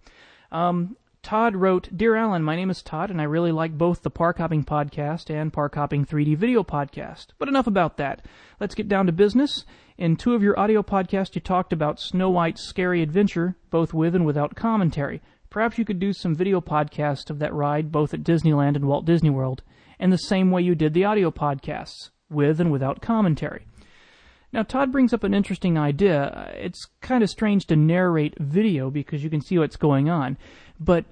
Um, 0.51 0.97
Todd 1.23 1.55
wrote, 1.55 1.89
Dear 1.95 2.15
Alan, 2.15 2.43
my 2.43 2.55
name 2.55 2.71
is 2.71 2.81
Todd, 2.81 3.11
and 3.11 3.21
I 3.21 3.25
really 3.25 3.51
like 3.51 3.77
both 3.77 4.01
the 4.01 4.09
Park 4.09 4.39
Hopping 4.39 4.63
Podcast 4.63 5.29
and 5.29 5.53
Park 5.53 5.75
Hopping 5.75 6.03
3D 6.03 6.35
Video 6.35 6.63
Podcast. 6.63 7.27
But 7.37 7.47
enough 7.47 7.67
about 7.67 7.97
that. 7.97 8.25
Let's 8.59 8.73
get 8.73 8.87
down 8.87 9.05
to 9.05 9.11
business. 9.11 9.63
In 9.99 10.15
two 10.15 10.33
of 10.33 10.41
your 10.41 10.59
audio 10.59 10.81
podcasts, 10.81 11.35
you 11.35 11.41
talked 11.41 11.73
about 11.73 11.99
Snow 11.99 12.31
White's 12.31 12.63
scary 12.63 13.03
adventure, 13.03 13.55
both 13.69 13.93
with 13.93 14.15
and 14.15 14.25
without 14.25 14.55
commentary. 14.55 15.21
Perhaps 15.51 15.77
you 15.77 15.85
could 15.85 15.99
do 15.99 16.11
some 16.11 16.33
video 16.33 16.59
podcasts 16.59 17.29
of 17.29 17.37
that 17.37 17.53
ride, 17.53 17.91
both 17.91 18.15
at 18.15 18.23
Disneyland 18.23 18.75
and 18.75 18.85
Walt 18.85 19.05
Disney 19.05 19.29
World, 19.29 19.61
in 19.99 20.09
the 20.09 20.17
same 20.17 20.49
way 20.49 20.63
you 20.63 20.73
did 20.73 20.95
the 20.95 21.05
audio 21.05 21.29
podcasts, 21.29 22.09
with 22.31 22.59
and 22.59 22.71
without 22.71 23.01
commentary. 23.01 23.67
Now, 24.53 24.63
Todd 24.63 24.91
brings 24.91 25.13
up 25.13 25.23
an 25.23 25.33
interesting 25.33 25.77
idea. 25.77 26.53
It's 26.55 26.87
kind 26.99 27.23
of 27.23 27.29
strange 27.29 27.67
to 27.67 27.75
narrate 27.75 28.37
video 28.37 28.89
because 28.89 29.23
you 29.23 29.29
can 29.29 29.41
see 29.41 29.57
what's 29.57 29.77
going 29.77 30.09
on, 30.09 30.37
but 30.79 31.05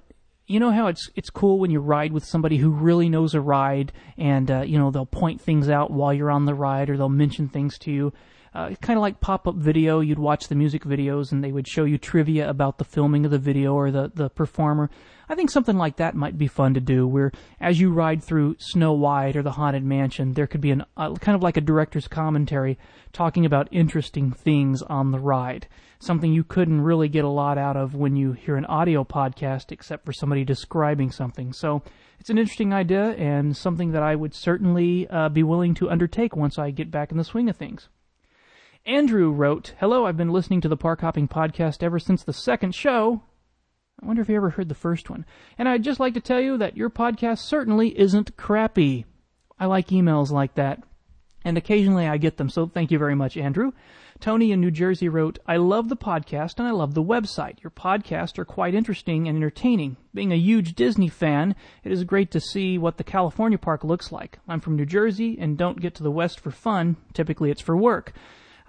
you 0.46 0.58
know 0.58 0.72
how 0.72 0.88
it's 0.88 1.08
it's 1.14 1.30
cool 1.30 1.60
when 1.60 1.70
you 1.70 1.78
ride 1.78 2.12
with 2.12 2.24
somebody 2.24 2.56
who 2.56 2.70
really 2.70 3.08
knows 3.08 3.34
a 3.34 3.40
ride, 3.40 3.92
and 4.18 4.50
uh, 4.50 4.62
you 4.62 4.78
know 4.78 4.90
they'll 4.90 5.06
point 5.06 5.40
things 5.40 5.70
out 5.70 5.90
while 5.90 6.12
you're 6.12 6.30
on 6.30 6.44
the 6.44 6.54
ride, 6.54 6.90
or 6.90 6.96
they'll 6.96 7.08
mention 7.08 7.48
things 7.48 7.78
to 7.78 7.92
you. 7.92 8.12
Uh, 8.52 8.74
kind 8.80 8.96
of 8.96 9.02
like 9.02 9.20
pop-up 9.20 9.54
video. 9.54 10.00
You'd 10.00 10.18
watch 10.18 10.48
the 10.48 10.56
music 10.56 10.82
videos, 10.84 11.30
and 11.30 11.42
they 11.42 11.52
would 11.52 11.68
show 11.68 11.84
you 11.84 11.98
trivia 11.98 12.50
about 12.50 12.78
the 12.78 12.84
filming 12.84 13.24
of 13.24 13.30
the 13.30 13.38
video 13.38 13.74
or 13.74 13.90
the 13.90 14.10
the 14.14 14.28
performer. 14.28 14.90
I 15.28 15.36
think 15.36 15.50
something 15.50 15.76
like 15.76 15.96
that 15.96 16.16
might 16.16 16.36
be 16.36 16.48
fun 16.48 16.74
to 16.74 16.80
do, 16.80 17.06
where 17.06 17.30
as 17.60 17.78
you 17.78 17.92
ride 17.92 18.24
through 18.24 18.56
Snow 18.58 18.92
White 18.92 19.36
or 19.36 19.42
the 19.42 19.52
Haunted 19.52 19.84
Mansion, 19.84 20.32
there 20.32 20.48
could 20.48 20.60
be 20.60 20.72
an 20.72 20.84
uh, 20.96 21.14
kind 21.14 21.36
of 21.36 21.42
like 21.42 21.56
a 21.56 21.60
director's 21.60 22.08
commentary 22.08 22.76
talking 23.12 23.46
about 23.46 23.68
interesting 23.70 24.32
things 24.32 24.82
on 24.82 25.12
the 25.12 25.20
ride. 25.20 25.68
Something 26.00 26.32
you 26.32 26.42
couldn't 26.42 26.80
really 26.80 27.08
get 27.08 27.24
a 27.24 27.28
lot 27.28 27.58
out 27.58 27.76
of 27.76 27.94
when 27.94 28.16
you 28.16 28.32
hear 28.32 28.56
an 28.56 28.64
audio 28.64 29.04
podcast, 29.04 29.70
except 29.70 30.04
for 30.04 30.12
somebody 30.12 30.44
describing 30.44 31.12
something. 31.12 31.52
So 31.52 31.82
it's 32.18 32.30
an 32.30 32.38
interesting 32.38 32.72
idea 32.72 33.10
and 33.10 33.56
something 33.56 33.92
that 33.92 34.02
I 34.02 34.16
would 34.16 34.34
certainly 34.34 35.06
uh, 35.08 35.28
be 35.28 35.44
willing 35.44 35.74
to 35.74 35.90
undertake 35.90 36.34
once 36.34 36.58
I 36.58 36.72
get 36.72 36.90
back 36.90 37.12
in 37.12 37.18
the 37.18 37.24
swing 37.24 37.48
of 37.48 37.56
things. 37.56 37.88
Andrew 38.86 39.30
wrote, 39.30 39.74
Hello, 39.78 40.06
I've 40.06 40.16
been 40.16 40.32
listening 40.32 40.62
to 40.62 40.68
the 40.68 40.76
Park 40.76 41.02
Hopping 41.02 41.28
Podcast 41.28 41.82
ever 41.82 41.98
since 41.98 42.22
the 42.22 42.32
second 42.32 42.74
show. 42.74 43.22
I 44.02 44.06
wonder 44.06 44.22
if 44.22 44.28
you 44.30 44.36
ever 44.36 44.50
heard 44.50 44.70
the 44.70 44.74
first 44.74 45.10
one. 45.10 45.26
And 45.58 45.68
I'd 45.68 45.84
just 45.84 46.00
like 46.00 46.14
to 46.14 46.20
tell 46.20 46.40
you 46.40 46.56
that 46.58 46.76
your 46.76 46.88
podcast 46.88 47.40
certainly 47.40 47.98
isn't 47.98 48.36
crappy. 48.38 49.04
I 49.58 49.66
like 49.66 49.88
emails 49.88 50.30
like 50.30 50.54
that. 50.54 50.82
And 51.44 51.58
occasionally 51.58 52.06
I 52.06 52.16
get 52.16 52.38
them, 52.38 52.48
so 52.48 52.66
thank 52.66 52.90
you 52.90 52.98
very 52.98 53.14
much, 53.14 53.36
Andrew. 53.36 53.72
Tony 54.18 54.52
in 54.52 54.60
New 54.60 54.70
Jersey 54.70 55.08
wrote, 55.08 55.38
I 55.46 55.56
love 55.56 55.88
the 55.88 55.96
podcast 55.96 56.58
and 56.58 56.66
I 56.66 56.72
love 56.72 56.94
the 56.94 57.02
website. 57.02 57.62
Your 57.62 57.70
podcasts 57.70 58.38
are 58.38 58.44
quite 58.44 58.74
interesting 58.74 59.28
and 59.28 59.36
entertaining. 59.36 59.96
Being 60.12 60.32
a 60.32 60.36
huge 60.36 60.74
Disney 60.74 61.08
fan, 61.08 61.54
it 61.84 61.92
is 61.92 62.04
great 62.04 62.30
to 62.32 62.40
see 62.40 62.76
what 62.76 62.96
the 62.98 63.04
California 63.04 63.58
park 63.58 63.84
looks 63.84 64.12
like. 64.12 64.38
I'm 64.48 64.60
from 64.60 64.76
New 64.76 64.86
Jersey 64.86 65.38
and 65.38 65.56
don't 65.56 65.80
get 65.80 65.94
to 65.96 66.02
the 66.02 66.10
West 66.10 66.40
for 66.40 66.50
fun. 66.50 66.96
Typically 67.14 67.50
it's 67.50 67.62
for 67.62 67.76
work. 67.76 68.12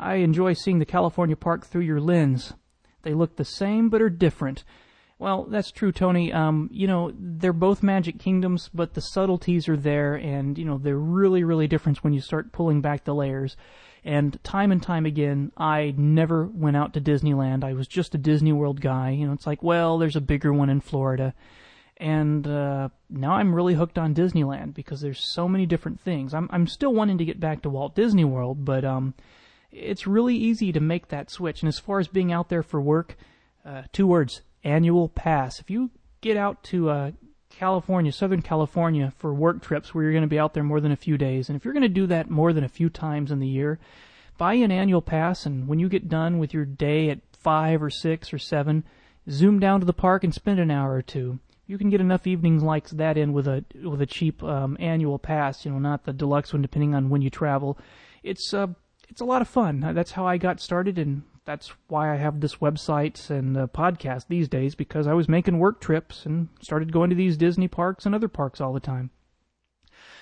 I 0.02 0.16
enjoy 0.16 0.54
seeing 0.54 0.80
the 0.80 0.86
California 0.86 1.36
park 1.36 1.66
through 1.66 1.84
your 1.84 2.02
lens. 2.02 2.54
They 3.04 3.14
look 3.14 3.36
the 3.36 3.46
same 3.46 3.90
but 3.90 4.02
are 4.02 4.10
different. 4.10 4.64
Well, 5.20 5.44
that's 5.44 5.72
true, 5.72 5.92
Tony. 5.92 6.34
Um, 6.34 6.68
you 6.74 6.88
know, 6.88 7.14
they're 7.16 7.54
both 7.54 7.84
Magic 7.84 8.18
Kingdoms, 8.18 8.72
but 8.74 8.96
the 8.96 9.02
subtleties 9.02 9.70
are 9.70 9.78
there, 9.78 10.16
and 10.16 10.58
you 10.58 10.66
know 10.66 10.80
they're 10.80 10.98
really, 10.98 11.44
really 11.44 11.68
different 11.68 12.04
when 12.04 12.12
you 12.12 12.22
start 12.22 12.52
pulling 12.52 12.82
back 12.82 13.04
the 13.04 13.14
layers. 13.14 13.56
And 14.04 14.44
time 14.44 14.72
and 14.72 14.82
time 14.82 15.06
again, 15.06 15.52
I 15.56 15.94
never 15.96 16.48
went 16.48 16.76
out 16.76 16.94
to 16.94 17.02
Disneyland. 17.02 17.64
I 17.64 17.74
was 17.74 17.88
just 17.88 18.16
a 18.16 18.18
Disney 18.18 18.52
World 18.52 18.82
guy. 18.82 19.12
You 19.12 19.28
know, 19.28 19.34
it's 19.34 19.46
like, 19.46 19.62
well, 19.62 20.00
there's 20.00 20.16
a 20.16 20.22
bigger 20.22 20.52
one 20.52 20.72
in 20.72 20.82
Florida. 20.82 21.36
And 21.98 22.48
uh, 22.48 22.90
now 23.12 23.34
I'm 23.34 23.54
really 23.54 23.76
hooked 23.76 24.00
on 24.00 24.16
Disneyland 24.16 24.74
because 24.74 25.02
there's 25.02 25.20
so 25.20 25.48
many 25.48 25.68
different 25.68 26.00
things. 26.00 26.34
I'm 26.34 26.50
I'm 26.52 26.66
still 26.66 26.96
wanting 26.96 27.20
to 27.20 27.26
get 27.26 27.40
back 27.40 27.62
to 27.62 27.70
Walt 27.70 27.94
Disney 27.94 28.26
World, 28.26 28.66
but 28.66 28.84
um, 28.84 29.14
it's 29.72 30.08
really 30.08 30.36
easy 30.36 30.72
to 30.72 30.80
make 30.80 31.08
that 31.08 31.30
switch. 31.30 31.62
And 31.62 31.68
as 31.68 31.80
far 31.80 32.00
as 32.00 32.08
being 32.08 32.32
out 32.32 32.50
there 32.50 32.64
for 32.64 32.82
work, 32.82 33.16
uh, 33.66 33.84
two 33.94 34.08
words: 34.08 34.42
annual 34.64 35.10
pass. 35.10 35.60
If 35.60 35.70
you 35.70 35.92
get 36.22 36.38
out 36.38 36.64
to 36.66 36.90
uh, 36.90 37.12
California, 37.50 38.12
Southern 38.12 38.42
California, 38.42 39.14
for 39.18 39.34
work 39.34 39.62
trips 39.62 39.94
where 39.94 40.04
you're 40.04 40.14
going 40.14 40.22
to 40.24 40.28
be 40.28 40.40
out 40.40 40.54
there 40.54 40.64
more 40.64 40.82
than 40.82 40.92
a 40.92 40.98
few 40.98 41.18
days, 41.18 41.50
and 41.50 41.56
if 41.56 41.66
you're 41.66 41.74
going 41.74 41.82
to 41.82 41.90
do 41.90 42.08
that 42.08 42.30
more 42.30 42.54
than 42.54 42.64
a 42.64 42.70
few 42.70 42.90
times 42.90 43.32
in 43.32 43.40
the 43.40 43.48
year, 43.48 43.80
buy 44.38 44.54
an 44.54 44.72
annual 44.72 45.02
pass, 45.02 45.46
and 45.46 45.68
when 45.68 45.80
you 45.80 45.90
get 45.90 46.10
done 46.10 46.40
with 46.40 46.54
your 46.54 46.66
day 46.66 47.10
at 47.10 47.20
five 47.38 47.82
or 47.82 47.90
six 47.90 48.34
or 48.34 48.38
seven, 48.38 48.84
zoom 49.30 49.60
down 49.60 49.80
to 49.80 49.86
the 49.86 49.94
park 49.94 50.24
and 50.24 50.34
spend 50.34 50.60
an 50.60 50.72
hour 50.72 50.94
or 50.94 51.02
two. 51.02 51.40
You 51.68 51.78
can 51.78 51.90
get 51.90 52.02
enough 52.02 52.28
evenings 52.28 52.64
like 52.64 52.90
that 52.90 53.18
in 53.18 53.34
with 53.34 53.48
a 53.48 53.64
with 53.84 54.02
a 54.02 54.06
cheap 54.06 54.44
um, 54.44 54.76
annual 54.80 55.18
pass, 55.18 55.64
you 55.64 55.72
know, 55.72 55.80
not 55.80 56.04
the 56.04 56.12
deluxe 56.12 56.54
one, 56.54 56.62
depending 56.62 56.94
on 56.94 57.10
when 57.10 57.22
you 57.22 57.30
travel. 57.30 57.78
It's 58.24 58.54
uh, 58.54 58.68
it's 59.12 59.22
a 59.22 59.26
lot 59.26 59.42
of 59.42 59.48
fun. 59.48 59.82
That's 59.94 60.12
how 60.12 60.26
I 60.26 60.38
got 60.38 60.62
started, 60.62 60.98
and 60.98 61.24
that's 61.46 61.74
why 61.88 62.12
I 62.12 62.16
have 62.16 62.40
this 62.40 62.56
website 62.56 63.30
and 63.30 63.58
uh, 63.58 63.68
podcast 63.68 64.28
these 64.30 64.48
days 64.48 64.74
because 64.74 65.06
I 65.06 65.14
was 65.14 65.28
making 65.28 65.60
work 65.60 65.82
trips 65.82 66.26
and 66.26 66.48
started 66.62 66.94
going 66.94 67.10
to 67.10 67.16
these 67.16 67.36
Disney 67.36 67.68
parks 67.68 68.06
and 68.06 68.16
other 68.16 68.30
parks 68.30 68.62
all 68.62 68.74
the 68.74 68.80
time. 68.80 69.12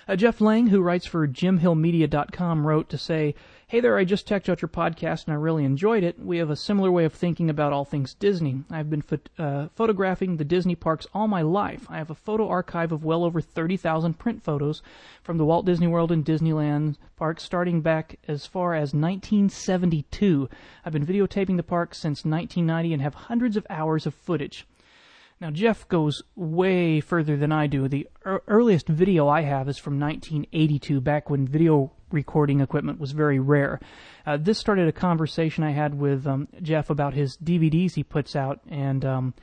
Uh, 0.10 0.15
Jeff 0.15 0.41
Lange, 0.41 0.65
who 0.65 0.82
writes 0.82 1.06
for 1.06 1.28
JimHillMedia.com, 1.28 2.65
wrote 2.65 2.89
to 2.89 2.98
say, 2.98 3.36
Hey 3.67 3.80
there, 3.80 3.95
I 3.95 4.06
just 4.06 4.28
checked 4.28 4.50
out 4.50 4.60
your 4.60 4.67
podcast 4.67 5.26
and 5.26 5.34
I 5.34 5.38
really 5.38 5.63
enjoyed 5.63 6.04
it. 6.04 6.17
We 6.17 6.39
have 6.39 6.50
a 6.50 6.56
similar 6.56 6.91
way 6.91 7.06
of 7.06 7.13
thinking 7.13 7.48
about 7.48 7.74
all 7.74 7.86
things 7.86 8.15
Disney. 8.15 8.63
I've 8.72 8.89
been 8.89 9.04
ph- 9.04 9.22
uh, 9.38 9.67
photographing 9.76 10.38
the 10.38 10.43
Disney 10.43 10.74
parks 10.74 11.06
all 11.13 11.28
my 11.28 11.43
life. 11.43 11.86
I 11.91 12.00
have 12.00 12.10
a 12.10 12.15
photo 12.15 12.48
archive 12.48 12.91
of 12.91 13.04
well 13.04 13.24
over 13.24 13.39
30,000 13.39 14.17
print 14.17 14.43
photos 14.43 14.82
from 15.22 15.38
the 15.38 15.45
Walt 15.45 15.67
Disney 15.67 15.86
World 15.86 16.12
and 16.12 16.26
Disneyland 16.26 16.95
parks 17.15 17.43
starting 17.43 17.82
back 17.82 18.17
as 18.28 18.48
far 18.48 18.74
as 18.74 18.95
1972. 18.95 20.50
I've 20.84 20.93
been 20.93 21.06
videotaping 21.06 21.58
the 21.58 21.62
parks 21.62 22.00
since 22.00 22.26
1990 22.26 22.93
and 22.93 23.02
have 23.04 23.13
hundreds 23.13 23.56
of 23.56 23.67
hours 23.69 24.08
of 24.08 24.15
footage. 24.15 24.65
Now, 25.41 25.52
Jeff 25.52 25.88
goes 25.88 26.21
way 26.36 26.99
further 26.99 27.38
than 27.38 27.52
I 27.52 27.67
do. 27.67 27.88
The 27.88 28.08
er- 28.25 28.43
earliest 28.47 28.88
video 28.88 29.30
I 29.30 29.41
have 29.41 29.69
is 29.69 29.78
from 29.78 29.97
1982, 29.97 30.99
back 30.99 31.30
when 31.30 31.47
video 31.47 31.93
recording 32.12 32.60
equipment 32.60 32.99
was 32.99 33.13
very 33.13 33.39
rare. 33.39 33.80
Uh, 34.25 34.36
this 34.36 34.58
started 34.58 34.89
a 34.89 34.91
conversation 34.91 35.63
I 35.63 35.71
had 35.71 35.97
with 35.97 36.28
um, 36.28 36.49
Jeff 36.62 36.89
about 36.89 37.13
his 37.13 37.38
DVDs 37.38 37.93
he 37.93 38.04
puts 38.04 38.36
out, 38.36 38.60
and 38.67 39.06
um, 39.06 39.34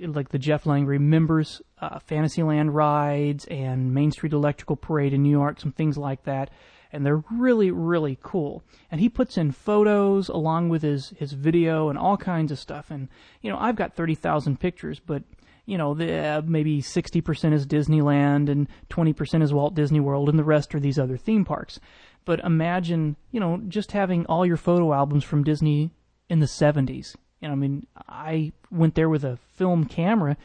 like 0.00 0.30
the 0.30 0.38
Jeff 0.38 0.64
Lange 0.64 0.86
remembers 0.86 1.60
uh, 1.78 1.98
Fantasyland 1.98 2.74
rides 2.74 3.44
and 3.46 3.92
Main 3.92 4.10
Street 4.12 4.32
Electrical 4.32 4.76
Parade 4.76 5.12
in 5.12 5.22
New 5.22 5.30
York, 5.30 5.60
some 5.60 5.72
things 5.72 5.98
like 5.98 6.24
that 6.24 6.50
and 6.92 7.04
they're 7.04 7.22
really 7.30 7.70
really 7.70 8.18
cool. 8.22 8.62
And 8.90 9.00
he 9.00 9.08
puts 9.08 9.36
in 9.36 9.52
photos 9.52 10.28
along 10.28 10.68
with 10.68 10.82
his 10.82 11.10
his 11.18 11.32
video 11.32 11.88
and 11.88 11.98
all 11.98 12.16
kinds 12.16 12.52
of 12.52 12.58
stuff. 12.58 12.90
And 12.90 13.08
you 13.42 13.50
know 13.50 13.58
i've 13.58 13.76
got 13.76 13.94
30,000 13.94 14.58
pictures 14.58 15.00
but 15.00 15.22
you 15.66 15.76
know 15.76 15.94
the, 15.94 16.12
uh, 16.14 16.42
maybe 16.44 16.80
60% 16.80 17.52
is 17.52 17.66
disneyland 17.66 18.48
and 18.48 18.68
20% 18.90 19.42
is 19.42 19.52
walt 19.52 19.74
disney 19.74 20.00
world 20.00 20.28
and 20.28 20.38
the 20.38 20.44
rest 20.44 20.74
are 20.74 20.80
these 20.80 20.98
other 20.98 21.16
theme 21.16 21.44
parks. 21.44 21.78
But 22.24 22.40
imagine 22.40 23.16
you 23.30 23.40
know 23.40 23.62
just 23.68 23.92
having 23.92 24.26
all 24.26 24.46
your 24.46 24.56
photo 24.56 24.92
albums 24.92 25.24
from 25.24 25.44
disney 25.44 25.90
in 26.28 26.40
the 26.40 26.46
70s 26.46 27.16
you 27.40 27.48
know 27.48 27.52
i 27.52 27.56
mean 27.56 27.86
i 28.08 28.52
went 28.70 28.94
there 28.94 29.08
with 29.08 29.24
a 29.24 29.38
film 29.54 29.84
camera 29.84 30.36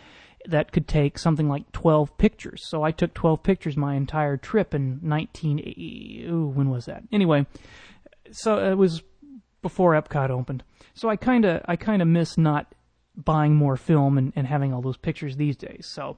that 0.46 0.72
could 0.72 0.88
take 0.88 1.18
something 1.18 1.48
like 1.48 1.72
12 1.72 2.18
pictures. 2.18 2.68
So 2.68 2.84
I 2.84 2.92
took 2.92 3.14
12 3.14 3.44
pictures 3.44 3.78
my 3.78 3.96
entire 3.96 4.38
trip 4.38 4.74
in 4.74 5.00
1980. 5.02 6.26
Ooh, 6.30 6.48
when 6.48 6.70
was 6.70 6.86
that? 6.86 7.04
Anyway, 7.12 7.46
so 8.32 8.58
it 8.58 8.76
was 8.76 9.02
before 9.62 9.94
Epcot 9.94 10.30
opened. 10.30 10.64
So 10.94 11.10
I 11.10 11.16
kind 11.16 11.46
of 11.46 11.62
I 11.66 11.76
kind 11.76 12.02
of 12.02 12.08
miss 12.08 12.38
not 12.38 12.74
buying 13.16 13.56
more 13.56 13.78
film 13.78 14.18
and, 14.18 14.34
and 14.36 14.48
having 14.48 14.74
all 14.74 14.82
those 14.82 14.98
pictures 14.98 15.38
these 15.38 15.56
days. 15.56 15.88
So 15.92 16.18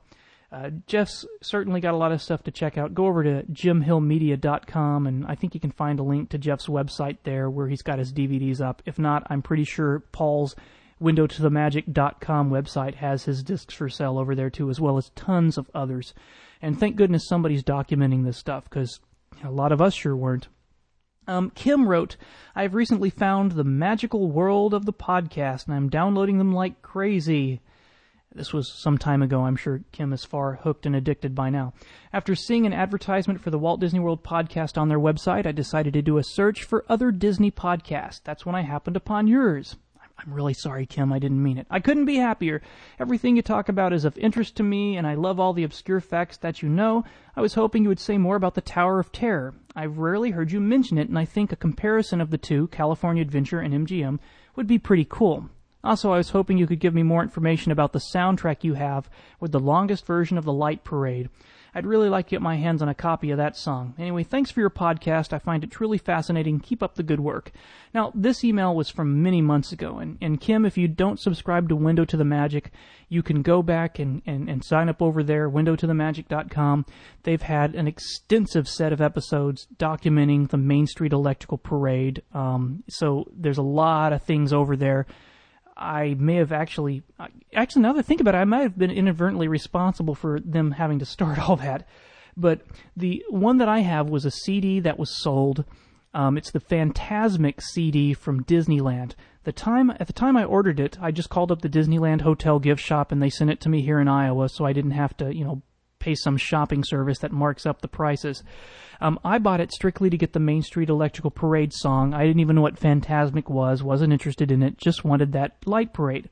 uh, 0.51 0.69
Jeff's 0.87 1.25
certainly 1.41 1.81
got 1.81 1.93
a 1.93 1.97
lot 1.97 2.11
of 2.11 2.21
stuff 2.21 2.43
to 2.43 2.51
check 2.51 2.77
out. 2.77 2.93
Go 2.93 3.07
over 3.07 3.23
to 3.23 3.43
jimhillmedia.com, 3.51 5.07
and 5.07 5.25
I 5.25 5.35
think 5.35 5.53
you 5.53 5.59
can 5.59 5.71
find 5.71 5.99
a 5.99 6.03
link 6.03 6.29
to 6.29 6.37
Jeff's 6.37 6.67
website 6.67 7.17
there 7.23 7.49
where 7.49 7.67
he's 7.67 7.81
got 7.81 7.99
his 7.99 8.13
DVDs 8.13 8.61
up. 8.61 8.81
If 8.85 8.97
not, 8.97 9.27
I'm 9.29 9.41
pretty 9.41 9.65
sure 9.65 9.99
Paul's 10.11 10.55
windowtothemagic.com 11.01 12.49
website 12.49 12.95
has 12.95 13.25
his 13.25 13.43
discs 13.43 13.73
for 13.73 13.89
sale 13.89 14.17
over 14.17 14.35
there 14.35 14.49
too, 14.49 14.69
as 14.69 14.79
well 14.79 14.97
as 14.97 15.11
tons 15.15 15.57
of 15.57 15.69
others. 15.73 16.13
And 16.61 16.79
thank 16.79 16.95
goodness 16.95 17.27
somebody's 17.27 17.63
documenting 17.63 18.23
this 18.23 18.37
stuff 18.37 18.63
because 18.65 18.99
a 19.43 19.51
lot 19.51 19.71
of 19.71 19.81
us 19.81 19.93
sure 19.93 20.15
weren't. 20.15 20.47
Um, 21.27 21.51
Kim 21.51 21.87
wrote, 21.87 22.17
I've 22.55 22.75
recently 22.75 23.09
found 23.09 23.51
the 23.51 23.63
magical 23.63 24.31
world 24.31 24.73
of 24.73 24.85
the 24.85 24.93
podcast 24.93 25.65
and 25.65 25.75
I'm 25.75 25.89
downloading 25.89 26.37
them 26.37 26.53
like 26.53 26.81
crazy. 26.81 27.61
This 28.33 28.53
was 28.53 28.71
some 28.71 28.97
time 28.97 29.21
ago. 29.21 29.43
I'm 29.43 29.55
sure 29.55 29.81
Kim 29.91 30.11
is 30.11 30.25
far 30.25 30.55
hooked 30.55 30.85
and 30.85 30.95
addicted 30.95 31.33
by 31.33 31.49
now. 31.49 31.73
After 32.11 32.35
seeing 32.35 32.65
an 32.65 32.73
advertisement 32.73 33.41
for 33.41 33.49
the 33.49 33.57
Walt 33.57 33.79
Disney 33.79 33.99
World 33.99 34.23
podcast 34.23 34.77
on 34.77 34.89
their 34.89 34.99
website, 34.99 35.45
I 35.45 35.51
decided 35.51 35.93
to 35.93 36.01
do 36.01 36.17
a 36.17 36.23
search 36.23 36.63
for 36.63 36.85
other 36.89 37.11
Disney 37.11 37.49
podcasts. 37.49 38.21
That's 38.23 38.45
when 38.45 38.55
I 38.55 38.61
happened 38.61 38.97
upon 38.97 39.27
yours. 39.27 39.77
I'm 40.17 40.33
really 40.33 40.53
sorry, 40.53 40.85
Kim. 40.85 41.11
I 41.11 41.19
didn't 41.19 41.43
mean 41.43 41.57
it. 41.57 41.67
I 41.69 41.79
couldn't 41.79 42.05
be 42.05 42.15
happier. 42.15 42.61
Everything 42.99 43.35
you 43.35 43.41
talk 43.41 43.67
about 43.67 43.93
is 43.93 44.05
of 44.05 44.17
interest 44.17 44.55
to 44.55 44.63
me, 44.63 44.95
and 44.97 45.05
I 45.05 45.15
love 45.15 45.39
all 45.39 45.53
the 45.53 45.63
obscure 45.63 45.99
facts 45.99 46.37
that 46.37 46.61
you 46.61 46.69
know. 46.69 47.03
I 47.35 47.41
was 47.41 47.55
hoping 47.55 47.83
you 47.83 47.89
would 47.89 47.99
say 47.99 48.17
more 48.17 48.37
about 48.37 48.55
the 48.55 48.61
Tower 48.61 48.99
of 48.99 49.11
Terror. 49.11 49.53
I've 49.75 49.97
rarely 49.97 50.31
heard 50.31 50.51
you 50.51 50.61
mention 50.61 50.97
it, 50.97 51.09
and 51.09 51.19
I 51.19 51.25
think 51.25 51.51
a 51.51 51.57
comparison 51.57 52.21
of 52.21 52.29
the 52.29 52.37
two, 52.37 52.67
California 52.67 53.21
Adventure 53.21 53.59
and 53.59 53.73
MGM, 53.85 54.19
would 54.55 54.67
be 54.67 54.79
pretty 54.79 55.05
cool. 55.05 55.49
Also, 55.83 56.11
I 56.11 56.17
was 56.17 56.31
hoping 56.31 56.57
you 56.57 56.65
could 56.65 56.79
give 56.79 56.95
me 56.95 57.03
more 57.03 57.21
information 57.21 57.71
about 57.71 57.93
the 57.93 57.99
soundtrack 57.99 58.63
you 58.63 58.73
have 58.73 59.07
with 59.39 59.51
the 59.51 59.59
longest 59.59 60.05
version 60.05 60.37
of 60.37 60.45
the 60.45 60.53
Light 60.53 60.83
Parade. 60.83 61.29
I'd 61.75 61.85
really 61.85 62.07
like 62.07 62.27
to 62.27 62.31
get 62.31 62.41
my 62.41 62.55
hands 62.55 62.81
on 62.81 62.87
a 62.87 62.95
copy 62.95 63.31
of 63.31 63.37
that 63.37 63.57
song. 63.57 63.95
Anyway, 63.99 64.23
thanks 64.23 64.49
for 64.49 64.61
your 64.61 64.69
podcast. 64.69 65.33
I 65.33 65.39
find 65.39 65.61
it 65.61 65.71
truly 65.71 65.97
fascinating. 65.97 66.61
Keep 66.61 66.81
up 66.81 66.95
the 66.95 67.03
good 67.03 67.19
work. 67.19 67.51
Now, 67.93 68.13
this 68.15 68.45
email 68.45 68.73
was 68.73 68.89
from 68.89 69.21
many 69.21 69.41
months 69.41 69.73
ago, 69.73 69.97
and, 69.97 70.17
and 70.21 70.39
Kim, 70.39 70.65
if 70.65 70.77
you 70.77 70.87
don't 70.87 71.19
subscribe 71.19 71.67
to 71.67 71.75
Window 71.75 72.05
to 72.05 72.15
the 72.15 72.23
Magic, 72.23 72.71
you 73.09 73.21
can 73.21 73.41
go 73.41 73.61
back 73.61 73.99
and, 73.99 74.21
and, 74.25 74.49
and 74.49 74.63
sign 74.63 74.87
up 74.87 75.01
over 75.01 75.21
there, 75.21 75.49
windowtothemagic.com. 75.49 76.85
They've 77.23 77.41
had 77.41 77.75
an 77.75 77.87
extensive 77.87 78.69
set 78.69 78.93
of 78.93 79.01
episodes 79.01 79.67
documenting 79.77 80.49
the 80.49 80.57
Main 80.57 80.87
Street 80.87 81.11
Electrical 81.11 81.57
Parade. 81.57 82.23
Um, 82.33 82.83
so 82.87 83.25
there's 83.35 83.57
a 83.57 83.63
lot 83.63 84.13
of 84.13 84.23
things 84.23 84.53
over 84.53 84.77
there 84.77 85.05
I 85.77 86.15
may 86.17 86.35
have 86.35 86.51
actually, 86.51 87.03
actually 87.53 87.81
now 87.81 87.93
that 87.93 87.99
I 87.99 88.03
think 88.03 88.21
about 88.21 88.35
it, 88.35 88.39
I 88.39 88.45
might 88.45 88.61
have 88.61 88.77
been 88.77 88.91
inadvertently 88.91 89.47
responsible 89.47 90.15
for 90.15 90.39
them 90.39 90.71
having 90.71 90.99
to 90.99 91.05
start 91.05 91.39
all 91.49 91.55
that. 91.57 91.87
But 92.37 92.61
the 92.95 93.23
one 93.29 93.57
that 93.57 93.69
I 93.69 93.79
have 93.79 94.09
was 94.09 94.25
a 94.25 94.31
CD 94.31 94.79
that 94.81 94.99
was 94.99 95.21
sold. 95.21 95.65
Um, 96.13 96.37
it's 96.37 96.51
the 96.51 96.61
Fantasmic 96.61 97.61
CD 97.61 98.13
from 98.13 98.43
Disneyland. 98.43 99.15
The 99.43 99.51
time 99.51 99.91
at 99.91 100.07
the 100.07 100.13
time 100.13 100.37
I 100.37 100.43
ordered 100.43 100.79
it, 100.79 100.97
I 101.01 101.11
just 101.11 101.29
called 101.29 101.51
up 101.51 101.61
the 101.61 101.69
Disneyland 101.69 102.21
Hotel 102.21 102.59
gift 102.59 102.81
shop 102.81 103.11
and 103.11 103.21
they 103.21 103.29
sent 103.29 103.51
it 103.51 103.59
to 103.61 103.69
me 103.69 103.81
here 103.81 103.99
in 103.99 104.07
Iowa, 104.07 104.49
so 104.49 104.65
I 104.65 104.73
didn't 104.73 104.91
have 104.91 105.15
to, 105.17 105.33
you 105.35 105.43
know, 105.43 105.61
pay 106.05 106.13
some 106.13 106.37
shopping 106.37 106.83
service 106.83 107.17
that 107.19 107.31
marks 107.31 107.65
up 107.65 107.81
the 107.81 107.87
prices. 107.87 108.43
Um, 109.01 109.19
I 109.25 109.39
bought 109.39 109.59
it 109.59 109.71
strictly 109.71 110.11
to 110.11 110.17
get 110.17 110.33
the 110.33 110.39
Main 110.39 110.61
Street 110.61 110.87
Electrical 110.87 111.31
Parade 111.31 111.73
song. 111.73 112.13
I 112.13 112.25
didn't 112.25 112.41
even 112.41 112.55
know 112.55 112.61
what 112.61 112.79
Fantasmic 112.79 113.49
was, 113.49 113.81
wasn't 113.81 114.13
interested 114.13 114.51
in 114.51 114.61
it, 114.61 114.77
just 114.77 115.03
wanted 115.03 115.31
that 115.31 115.55
light 115.65 115.93
parade. 115.93 116.29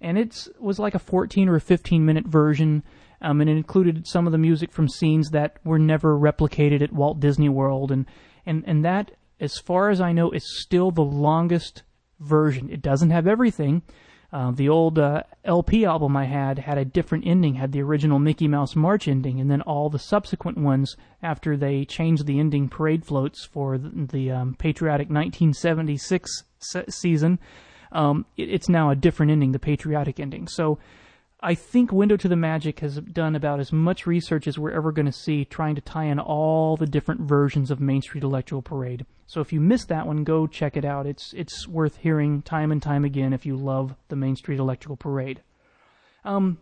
And 0.00 0.16
it 0.16 0.46
was 0.60 0.78
like 0.78 0.94
a 0.94 1.00
14 1.00 1.48
or 1.48 1.56
a 1.56 1.60
15 1.60 2.06
minute 2.06 2.26
version, 2.26 2.84
um, 3.20 3.40
and 3.40 3.50
it 3.50 3.56
included 3.56 4.06
some 4.06 4.26
of 4.26 4.32
the 4.32 4.38
music 4.38 4.70
from 4.70 4.88
scenes 4.88 5.30
that 5.30 5.56
were 5.64 5.78
never 5.78 6.16
replicated 6.16 6.80
at 6.80 6.92
Walt 6.92 7.18
Disney 7.18 7.48
World. 7.48 7.90
And, 7.90 8.06
and, 8.46 8.62
and 8.64 8.84
that, 8.84 9.10
as 9.40 9.58
far 9.58 9.90
as 9.90 10.00
I 10.00 10.12
know, 10.12 10.30
is 10.30 10.60
still 10.62 10.92
the 10.92 11.02
longest 11.02 11.82
version. 12.20 12.70
It 12.70 12.80
doesn't 12.80 13.10
have 13.10 13.26
everything, 13.26 13.82
uh, 14.32 14.50
the 14.50 14.68
old 14.68 14.98
uh, 14.98 15.22
LP 15.44 15.84
album 15.84 16.16
I 16.16 16.24
had 16.24 16.58
had 16.58 16.78
a 16.78 16.84
different 16.84 17.26
ending, 17.26 17.54
had 17.54 17.72
the 17.72 17.82
original 17.82 18.18
Mickey 18.18 18.48
Mouse 18.48 18.74
March 18.74 19.06
ending, 19.06 19.40
and 19.40 19.50
then 19.50 19.62
all 19.62 19.88
the 19.88 19.98
subsequent 19.98 20.58
ones 20.58 20.96
after 21.22 21.56
they 21.56 21.84
changed 21.84 22.26
the 22.26 22.40
ending 22.40 22.68
parade 22.68 23.04
floats 23.04 23.44
for 23.44 23.78
the, 23.78 23.88
the 23.88 24.30
um, 24.30 24.54
patriotic 24.54 25.08
1976 25.08 26.44
se- 26.58 26.84
season. 26.88 27.38
Um, 27.92 28.26
it, 28.36 28.50
it's 28.50 28.68
now 28.68 28.90
a 28.90 28.96
different 28.96 29.30
ending, 29.32 29.52
the 29.52 29.58
patriotic 29.58 30.18
ending. 30.18 30.48
So 30.48 30.78
I 31.46 31.54
think 31.54 31.92
Window 31.92 32.16
to 32.16 32.26
the 32.26 32.34
Magic 32.34 32.80
has 32.80 32.96
done 32.96 33.36
about 33.36 33.60
as 33.60 33.72
much 33.72 34.04
research 34.04 34.48
as 34.48 34.58
we're 34.58 34.72
ever 34.72 34.90
going 34.90 35.06
to 35.06 35.12
see 35.12 35.44
trying 35.44 35.76
to 35.76 35.80
tie 35.80 36.06
in 36.06 36.18
all 36.18 36.76
the 36.76 36.88
different 36.88 37.20
versions 37.20 37.70
of 37.70 37.78
Main 37.78 38.02
Street 38.02 38.24
Electrical 38.24 38.62
Parade. 38.62 39.06
So 39.28 39.40
if 39.40 39.52
you 39.52 39.60
missed 39.60 39.86
that 39.86 40.08
one, 40.08 40.24
go 40.24 40.48
check 40.48 40.76
it 40.76 40.84
out. 40.84 41.06
It's 41.06 41.32
it's 41.34 41.68
worth 41.68 41.98
hearing 41.98 42.42
time 42.42 42.72
and 42.72 42.82
time 42.82 43.04
again 43.04 43.32
if 43.32 43.46
you 43.46 43.56
love 43.56 43.94
the 44.08 44.16
Main 44.16 44.34
Street 44.34 44.58
Electrical 44.58 44.96
Parade. 44.96 45.40
Um, 46.24 46.58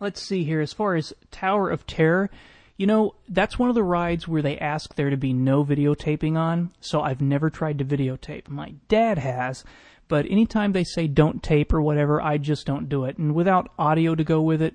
let's 0.00 0.20
see 0.20 0.44
here. 0.44 0.60
As 0.60 0.74
far 0.74 0.96
as 0.96 1.14
Tower 1.30 1.70
of 1.70 1.86
Terror, 1.86 2.28
you 2.76 2.86
know, 2.86 3.14
that's 3.26 3.58
one 3.58 3.70
of 3.70 3.74
the 3.74 3.82
rides 3.82 4.28
where 4.28 4.42
they 4.42 4.58
ask 4.58 4.96
there 4.96 5.08
to 5.08 5.16
be 5.16 5.32
no 5.32 5.64
videotaping 5.64 6.36
on, 6.36 6.72
so 6.78 7.00
I've 7.00 7.22
never 7.22 7.48
tried 7.48 7.78
to 7.78 7.86
videotape. 7.86 8.48
My 8.48 8.74
dad 8.88 9.16
has, 9.16 9.64
but 10.10 10.26
anytime 10.26 10.72
they 10.72 10.82
say 10.82 11.06
don't 11.06 11.40
tape 11.40 11.72
or 11.72 11.80
whatever, 11.80 12.20
I 12.20 12.36
just 12.36 12.66
don't 12.66 12.88
do 12.88 13.04
it. 13.04 13.16
And 13.16 13.32
without 13.32 13.70
audio 13.78 14.16
to 14.16 14.24
go 14.24 14.42
with 14.42 14.60
it, 14.60 14.74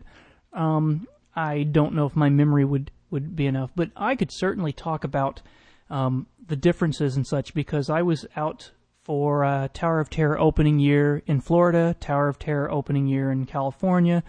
um, 0.54 1.08
I 1.36 1.64
don't 1.64 1.94
know 1.94 2.06
if 2.06 2.16
my 2.16 2.30
memory 2.30 2.64
would, 2.64 2.90
would 3.12 3.36
be 3.36 3.46
enough. 3.46 3.70
But 3.76 3.92
I 3.98 4.16
could 4.16 4.32
certainly 4.32 4.72
talk 4.72 5.04
about 5.04 5.42
um, 5.90 6.28
the 6.48 6.56
differences 6.56 7.18
and 7.18 7.28
such 7.28 7.54
because 7.54 7.90
I 7.90 8.02
was 8.02 8.26
out 8.38 8.72
for 9.04 9.44
uh, 9.44 9.68
Tower 9.74 10.00
of 10.00 10.10
Terror 10.10 10.40
opening 10.40 10.80
year 10.80 11.22
in 11.28 11.42
Florida, 11.42 11.98
Tower 12.00 12.30
of 12.30 12.40
Terror 12.40 12.72
opening 12.72 13.06
year 13.06 13.30
in 13.30 13.46
California. 13.46 14.24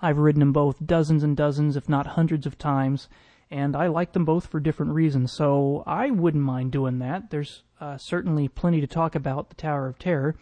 I've 0.00 0.18
ridden 0.18 0.40
them 0.40 0.52
both 0.52 0.86
dozens 0.86 1.24
and 1.24 1.36
dozens, 1.36 1.76
if 1.76 1.88
not 1.88 2.06
hundreds 2.06 2.46
of 2.46 2.56
times, 2.56 3.08
and 3.50 3.74
I 3.74 3.88
like 3.88 4.12
them 4.12 4.24
both 4.24 4.46
for 4.46 4.60
different 4.60 4.92
reasons. 4.92 5.32
So 5.32 5.82
I 5.88 6.10
wouldn't 6.10 6.44
mind 6.44 6.70
doing 6.70 7.00
that. 7.00 7.30
There's 7.30 7.64
uh, 7.82 7.98
certainly 7.98 8.46
plenty 8.46 8.80
to 8.80 8.86
talk 8.86 9.16
about 9.16 9.48
the 9.48 9.56
Tower 9.56 9.88
of 9.88 9.98
Terror. 9.98 10.36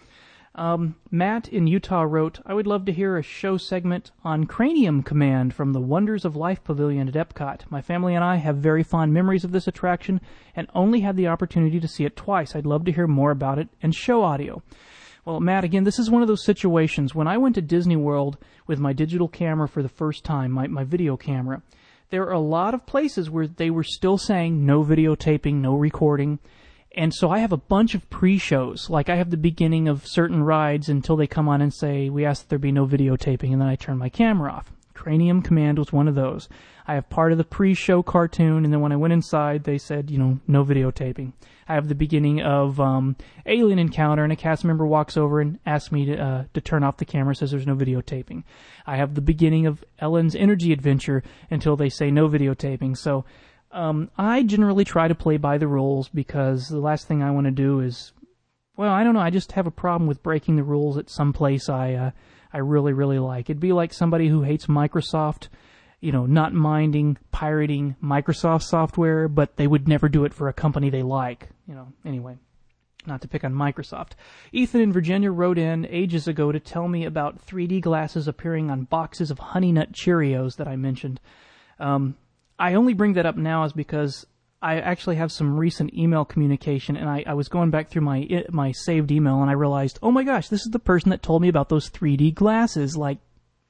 Um, 0.55 0.96
Matt 1.11 1.48
in 1.48 1.66
Utah 1.66 2.03
wrote, 2.03 2.38
I 2.44 2.53
would 2.53 2.66
love 2.66 2.85
to 2.85 2.92
hear 2.92 3.16
a 3.16 3.22
show 3.22 3.57
segment 3.57 4.11
on 4.22 4.44
Cranium 4.44 5.03
Command 5.03 5.55
from 5.55 5.72
the 5.72 5.81
Wonders 5.81 6.26
of 6.26 6.37
Life 6.37 6.62
Pavilion 6.62 7.09
at 7.09 7.14
Epcot. 7.14 7.62
My 7.70 7.81
family 7.81 8.14
and 8.14 8.22
I 8.22 8.37
have 8.37 8.57
very 8.57 8.83
fond 8.83 9.14
memories 9.14 9.42
of 9.42 9.53
this 9.53 9.66
attraction 9.66 10.20
and 10.55 10.68
only 10.74 11.00
had 11.00 11.16
the 11.16 11.29
opportunity 11.29 11.81
to 11.81 11.88
see 11.88 12.05
it 12.05 12.14
twice. 12.14 12.55
I'd 12.55 12.66
love 12.66 12.85
to 12.85 12.92
hear 12.92 13.07
more 13.07 13.31
about 13.31 13.59
it 13.59 13.68
and 13.81 13.94
show 13.94 14.22
audio. 14.22 14.62
Well, 15.24 15.40
Matt, 15.40 15.64
again, 15.64 15.85
this 15.85 15.98
is 15.98 16.11
one 16.11 16.20
of 16.20 16.29
those 16.29 16.44
situations. 16.44 17.14
When 17.14 17.29
I 17.29 17.38
went 17.38 17.55
to 17.55 17.62
Disney 17.62 17.96
World 17.96 18.37
with 18.66 18.79
my 18.79 18.92
digital 18.92 19.29
camera 19.29 19.66
for 19.68 19.83
the 19.83 19.88
first 19.88 20.24
time, 20.24 20.50
my, 20.50 20.66
my 20.66 20.85
video 20.85 21.16
camera, 21.16 21.62
there 22.11 22.26
are 22.26 22.33
a 22.33 22.38
lot 22.38 22.74
of 22.74 22.85
places 22.85 23.31
where 23.31 23.46
they 23.46 23.70
were 23.70 23.85
still 23.85 24.18
saying 24.18 24.66
no 24.66 24.85
videotaping, 24.85 25.55
no 25.55 25.74
recording. 25.74 26.38
And 26.96 27.14
so 27.14 27.31
I 27.31 27.38
have 27.38 27.53
a 27.53 27.57
bunch 27.57 27.94
of 27.94 28.09
pre-shows. 28.11 28.90
Like 28.90 29.09
I 29.09 29.16
have 29.16 29.31
the 29.31 29.37
beginning 29.37 29.87
of 29.87 30.07
certain 30.07 30.42
rides 30.42 30.88
until 30.88 31.16
they 31.16 31.26
come 31.26 31.48
on 31.48 31.62
and 31.62 31.72
say, 31.72 32.11
we 32.11 32.24
ask 32.24 32.42
that 32.42 32.48
there 32.48 32.59
be 32.59 32.72
no 32.72 32.87
videotaping, 32.87 33.53
and 33.53 33.61
then 33.61 33.68
I 33.68 33.76
turn 33.76 33.98
my 33.98 34.09
camera 34.09 34.53
off. 34.53 34.72
Cranium 34.92 35.40
Command 35.40 35.79
was 35.79 35.92
one 35.92 36.09
of 36.09 36.14
those. 36.14 36.48
I 36.87 36.94
have 36.94 37.09
part 37.09 37.33
of 37.33 37.38
the 37.38 37.44
pre-show 37.44 38.03
cartoon, 38.03 38.64
and 38.64 38.72
then 38.72 38.81
when 38.81 38.92
I 38.92 38.96
went 38.96 39.12
inside, 39.12 39.64
they 39.64 39.79
said, 39.79 40.11
you 40.11 40.18
know, 40.18 40.40
no 40.48 40.64
videotaping. 40.64 41.33
I 41.68 41.74
have 41.74 41.88
the 41.88 41.94
beginning 41.94 42.42
of 42.42 42.81
um, 42.81 43.14
Alien 43.46 43.79
Encounter, 43.79 44.24
and 44.24 44.33
a 44.33 44.37
cast 44.37 44.64
member 44.64 44.85
walks 44.85 45.16
over 45.16 45.40
and 45.40 45.61
asks 45.64 45.92
me 45.92 46.05
to 46.07 46.18
uh, 46.18 46.44
to 46.53 46.61
turn 46.61 46.83
off 46.83 46.96
the 46.96 47.05
camera, 47.05 47.35
says 47.35 47.53
there's 47.53 47.66
no 47.66 47.76
videotaping. 47.76 48.42
I 48.87 48.96
have 48.96 49.14
the 49.14 49.20
beginning 49.20 49.66
of 49.66 49.85
Ellen's 50.00 50.35
Energy 50.35 50.72
Adventure 50.72 51.22
until 51.48 51.76
they 51.76 51.88
say 51.88 52.11
no 52.11 52.29
videotaping. 52.29 52.96
So 52.96 53.24
um, 53.72 54.11
I 54.18 54.42
generally 54.42 54.85
try 54.85 55.09
to 55.09 55.14
play 55.14 55.37
by 55.37 55.59
the 55.59 55.68
rules 55.68 56.09
because 56.09 56.68
the 56.68 56.80
last 56.80 57.06
thing 57.06 57.22
I 57.22 57.30
want 57.30 57.46
to 57.46 57.52
do 57.52 57.80
is, 57.80 58.12
well, 58.76 58.92
I 58.92 59.04
don't 59.04 59.14
know. 59.14 59.20
I 59.20 59.30
just 59.30 59.52
have 59.52 59.66
a 59.66 59.70
problem 59.70 60.09
with 60.09 60.22
breaking 60.22 60.56
the 60.56 60.64
rules 60.64 60.96
at 60.96 61.11
some 61.11 61.33
place 61.33 61.68
I 61.68 61.94
uh, 61.94 62.11
I 62.52 62.59
really 62.59 62.92
really 62.92 63.18
like. 63.18 63.48
It'd 63.48 63.61
be 63.61 63.72
like 63.72 63.92
somebody 63.92 64.28
who 64.28 64.42
hates 64.42 64.66
Microsoft, 64.66 65.48
you 66.00 66.11
know, 66.11 66.26
not 66.26 66.52
minding 66.52 67.18
pirating 67.30 67.96
Microsoft 68.02 68.62
software, 68.62 69.28
but 69.28 69.56
they 69.56 69.66
would 69.66 69.87
never 69.87 70.09
do 70.09 70.24
it 70.24 70.35
for 70.35 70.48
a 70.48 70.52
company 70.52 70.90
they 70.90 71.02
like. 71.02 71.48
You 71.68 71.74
know. 71.74 71.92
Anyway. 72.04 72.37
Not 73.06 73.22
to 73.22 73.28
pick 73.28 73.44
on 73.44 73.54
Microsoft. 73.54 74.11
Ethan 74.52 74.83
in 74.83 74.92
Virginia 74.92 75.30
wrote 75.30 75.56
in 75.56 75.87
ages 75.87 76.28
ago 76.28 76.52
to 76.52 76.61
tell 76.61 76.87
me 76.87 77.06
about 77.06 77.46
3D 77.46 77.80
glasses 77.80 78.28
appearing 78.28 78.70
on 78.70 78.85
boxes 78.85 79.30
of 79.30 79.38
Honey 79.38 79.72
Nut 79.72 79.92
Cheerios 79.92 80.56
that 80.56 80.68
I 80.68 80.76
mentioned. 80.76 81.18
Um, 81.78 82.16
I 82.60 82.74
only 82.74 82.92
bring 82.92 83.14
that 83.14 83.24
up 83.24 83.36
now 83.36 83.64
is 83.64 83.72
because 83.72 84.26
I 84.60 84.78
actually 84.78 85.16
have 85.16 85.32
some 85.32 85.58
recent 85.58 85.94
email 85.94 86.26
communication, 86.26 86.94
and 86.94 87.08
I, 87.08 87.24
I 87.26 87.32
was 87.32 87.48
going 87.48 87.70
back 87.70 87.88
through 87.88 88.02
my 88.02 88.44
my 88.50 88.72
saved 88.72 89.10
email, 89.10 89.40
and 89.40 89.50
I 89.50 89.54
realized, 89.54 89.98
oh 90.02 90.10
my 90.12 90.22
gosh, 90.22 90.48
this 90.48 90.66
is 90.66 90.70
the 90.70 90.78
person 90.78 91.10
that 91.10 91.22
told 91.22 91.40
me 91.40 91.48
about 91.48 91.70
those 91.70 91.88
3D 91.88 92.34
glasses 92.34 92.98
like 92.98 93.18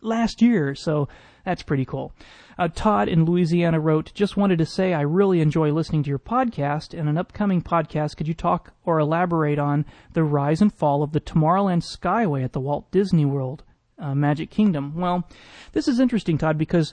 last 0.02 0.42
year. 0.42 0.74
So 0.74 1.08
that's 1.44 1.62
pretty 1.62 1.84
cool. 1.84 2.12
Uh, 2.58 2.68
Todd 2.68 3.08
in 3.08 3.24
Louisiana 3.24 3.78
wrote, 3.78 4.12
just 4.12 4.36
wanted 4.36 4.58
to 4.58 4.66
say 4.66 4.92
I 4.92 5.02
really 5.02 5.40
enjoy 5.40 5.72
listening 5.72 6.02
to 6.02 6.10
your 6.10 6.18
podcast. 6.18 6.92
In 6.92 7.06
an 7.06 7.16
upcoming 7.16 7.62
podcast, 7.62 8.16
could 8.16 8.28
you 8.28 8.34
talk 8.34 8.74
or 8.84 8.98
elaborate 8.98 9.58
on 9.60 9.86
the 10.12 10.24
rise 10.24 10.60
and 10.60 10.74
fall 10.74 11.04
of 11.04 11.12
the 11.12 11.20
Tomorrowland 11.20 11.82
Skyway 11.82 12.44
at 12.44 12.52
the 12.52 12.60
Walt 12.60 12.90
Disney 12.90 13.24
World 13.24 13.62
uh, 13.98 14.16
Magic 14.16 14.50
Kingdom? 14.50 14.96
Well, 14.96 15.28
this 15.72 15.86
is 15.86 16.00
interesting, 16.00 16.36
Todd, 16.36 16.58
because 16.58 16.92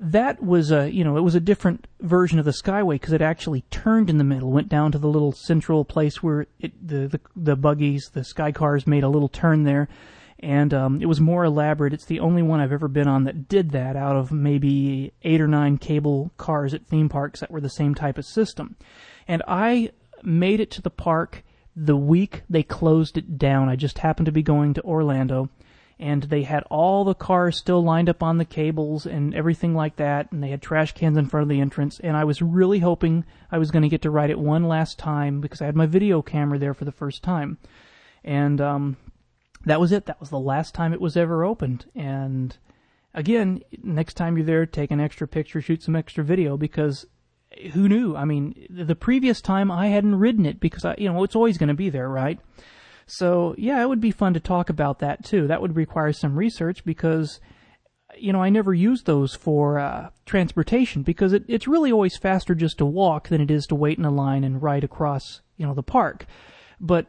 that 0.00 0.42
was 0.42 0.72
a 0.72 0.90
you 0.90 1.04
know 1.04 1.18
it 1.18 1.22
was 1.22 1.34
a 1.34 1.40
different 1.40 1.86
version 2.00 2.38
of 2.38 2.46
the 2.46 2.52
Skyway 2.52 2.94
because 2.94 3.12
it 3.12 3.20
actually 3.20 3.62
turned 3.70 4.08
in 4.08 4.16
the 4.16 4.24
middle, 4.24 4.50
went 4.50 4.70
down 4.70 4.90
to 4.92 4.98
the 4.98 5.08
little 5.08 5.32
central 5.32 5.84
place 5.84 6.22
where 6.22 6.46
it 6.58 6.72
the 6.86 7.06
the, 7.06 7.20
the 7.36 7.56
buggies, 7.56 8.10
the 8.14 8.24
sky 8.24 8.50
cars 8.50 8.86
made 8.86 9.04
a 9.04 9.08
little 9.08 9.28
turn 9.28 9.64
there, 9.64 9.88
and 10.38 10.72
um, 10.72 11.02
it 11.02 11.06
was 11.06 11.20
more 11.20 11.44
elaborate. 11.44 11.92
It's 11.92 12.06
the 12.06 12.20
only 12.20 12.40
one 12.40 12.60
I've 12.60 12.72
ever 12.72 12.88
been 12.88 13.08
on 13.08 13.24
that 13.24 13.46
did 13.46 13.72
that 13.72 13.94
out 13.94 14.16
of 14.16 14.32
maybe 14.32 15.12
eight 15.22 15.40
or 15.40 15.48
nine 15.48 15.76
cable 15.76 16.30
cars 16.38 16.72
at 16.72 16.86
theme 16.86 17.10
parks 17.10 17.40
that 17.40 17.50
were 17.50 17.60
the 17.60 17.68
same 17.68 17.94
type 17.94 18.16
of 18.16 18.24
system, 18.24 18.76
and 19.28 19.42
I 19.46 19.90
made 20.22 20.60
it 20.60 20.70
to 20.72 20.82
the 20.82 20.90
park 20.90 21.44
the 21.76 21.96
week 21.96 22.42
they 22.48 22.62
closed 22.62 23.18
it 23.18 23.36
down. 23.38 23.68
I 23.68 23.76
just 23.76 23.98
happened 23.98 24.26
to 24.26 24.32
be 24.32 24.42
going 24.42 24.72
to 24.74 24.82
Orlando 24.82 25.50
and 26.00 26.22
they 26.24 26.42
had 26.42 26.64
all 26.70 27.04
the 27.04 27.14
cars 27.14 27.58
still 27.58 27.84
lined 27.84 28.08
up 28.08 28.22
on 28.22 28.38
the 28.38 28.44
cables 28.44 29.04
and 29.04 29.34
everything 29.34 29.74
like 29.74 29.96
that, 29.96 30.32
and 30.32 30.42
they 30.42 30.48
had 30.48 30.62
trash 30.62 30.92
cans 30.92 31.18
in 31.18 31.26
front 31.26 31.42
of 31.42 31.50
the 31.50 31.60
entrance, 31.60 32.00
and 32.00 32.16
I 32.16 32.24
was 32.24 32.40
really 32.40 32.78
hoping 32.78 33.26
I 33.52 33.58
was 33.58 33.70
going 33.70 33.82
to 33.82 33.88
get 33.88 34.00
to 34.02 34.10
ride 34.10 34.30
it 34.30 34.38
one 34.38 34.64
last 34.64 34.98
time 34.98 35.42
because 35.42 35.60
I 35.60 35.66
had 35.66 35.76
my 35.76 35.84
video 35.84 36.22
camera 36.22 36.58
there 36.58 36.72
for 36.72 36.86
the 36.86 36.90
first 36.90 37.22
time. 37.22 37.58
And 38.24 38.62
um, 38.62 38.96
that 39.66 39.78
was 39.78 39.92
it. 39.92 40.06
That 40.06 40.20
was 40.20 40.30
the 40.30 40.38
last 40.38 40.74
time 40.74 40.94
it 40.94 41.00
was 41.00 41.18
ever 41.18 41.44
opened. 41.44 41.84
And 41.94 42.56
again, 43.12 43.60
next 43.82 44.14
time 44.14 44.36
you're 44.36 44.46
there, 44.46 44.64
take 44.64 44.90
an 44.90 45.00
extra 45.00 45.28
picture, 45.28 45.60
shoot 45.60 45.82
some 45.82 45.96
extra 45.96 46.24
video 46.24 46.56
because 46.56 47.06
who 47.72 47.88
knew? 47.88 48.16
I 48.16 48.24
mean, 48.24 48.66
the 48.70 48.96
previous 48.96 49.42
time 49.42 49.70
I 49.70 49.88
hadn't 49.88 50.18
ridden 50.18 50.46
it 50.46 50.60
because 50.60 50.84
I, 50.84 50.94
you 50.96 51.12
know, 51.12 51.24
it's 51.24 51.36
always 51.36 51.58
going 51.58 51.68
to 51.68 51.74
be 51.74 51.90
there, 51.90 52.08
right? 52.08 52.38
So, 53.10 53.56
yeah, 53.58 53.82
it 53.82 53.88
would 53.88 54.00
be 54.00 54.12
fun 54.12 54.34
to 54.34 54.40
talk 54.40 54.70
about 54.70 55.00
that 55.00 55.24
too. 55.24 55.48
That 55.48 55.60
would 55.60 55.74
require 55.74 56.12
some 56.12 56.38
research 56.38 56.84
because, 56.84 57.40
you 58.16 58.32
know, 58.32 58.40
I 58.40 58.50
never 58.50 58.72
use 58.72 59.02
those 59.02 59.34
for 59.34 59.80
uh, 59.80 60.10
transportation 60.26 61.02
because 61.02 61.32
it, 61.32 61.42
it's 61.48 61.66
really 61.66 61.90
always 61.90 62.16
faster 62.16 62.54
just 62.54 62.78
to 62.78 62.86
walk 62.86 63.28
than 63.28 63.40
it 63.40 63.50
is 63.50 63.66
to 63.66 63.74
wait 63.74 63.98
in 63.98 64.04
a 64.04 64.12
line 64.12 64.44
and 64.44 64.62
ride 64.62 64.84
across, 64.84 65.40
you 65.56 65.66
know, 65.66 65.74
the 65.74 65.82
park. 65.82 66.24
But 66.78 67.08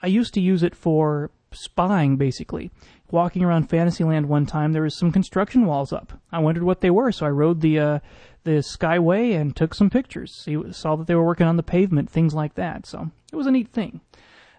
I 0.00 0.06
used 0.06 0.34
to 0.34 0.40
use 0.40 0.62
it 0.62 0.76
for 0.76 1.32
spying, 1.50 2.16
basically. 2.16 2.70
Walking 3.10 3.42
around 3.42 3.68
Fantasyland 3.68 4.28
one 4.28 4.46
time, 4.46 4.72
there 4.72 4.82
was 4.82 4.96
some 4.96 5.10
construction 5.10 5.66
walls 5.66 5.92
up. 5.92 6.12
I 6.30 6.38
wondered 6.38 6.62
what 6.62 6.80
they 6.80 6.90
were, 6.90 7.10
so 7.10 7.26
I 7.26 7.30
rode 7.30 7.60
the 7.60 7.78
uh, 7.78 7.98
the 8.44 8.62
Skyway 8.62 9.34
and 9.34 9.54
took 9.54 9.74
some 9.74 9.90
pictures. 9.90 10.32
See, 10.32 10.56
saw 10.72 10.94
that 10.96 11.06
they 11.08 11.14
were 11.14 11.24
working 11.24 11.46
on 11.46 11.56
the 11.56 11.62
pavement, 11.62 12.08
things 12.08 12.34
like 12.34 12.54
that. 12.54 12.86
So 12.86 13.10
it 13.32 13.36
was 13.36 13.46
a 13.46 13.50
neat 13.50 13.72
thing. 13.72 14.00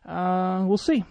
Uh, 0.06 0.63
we'll 0.65 0.78
see. 0.78 1.04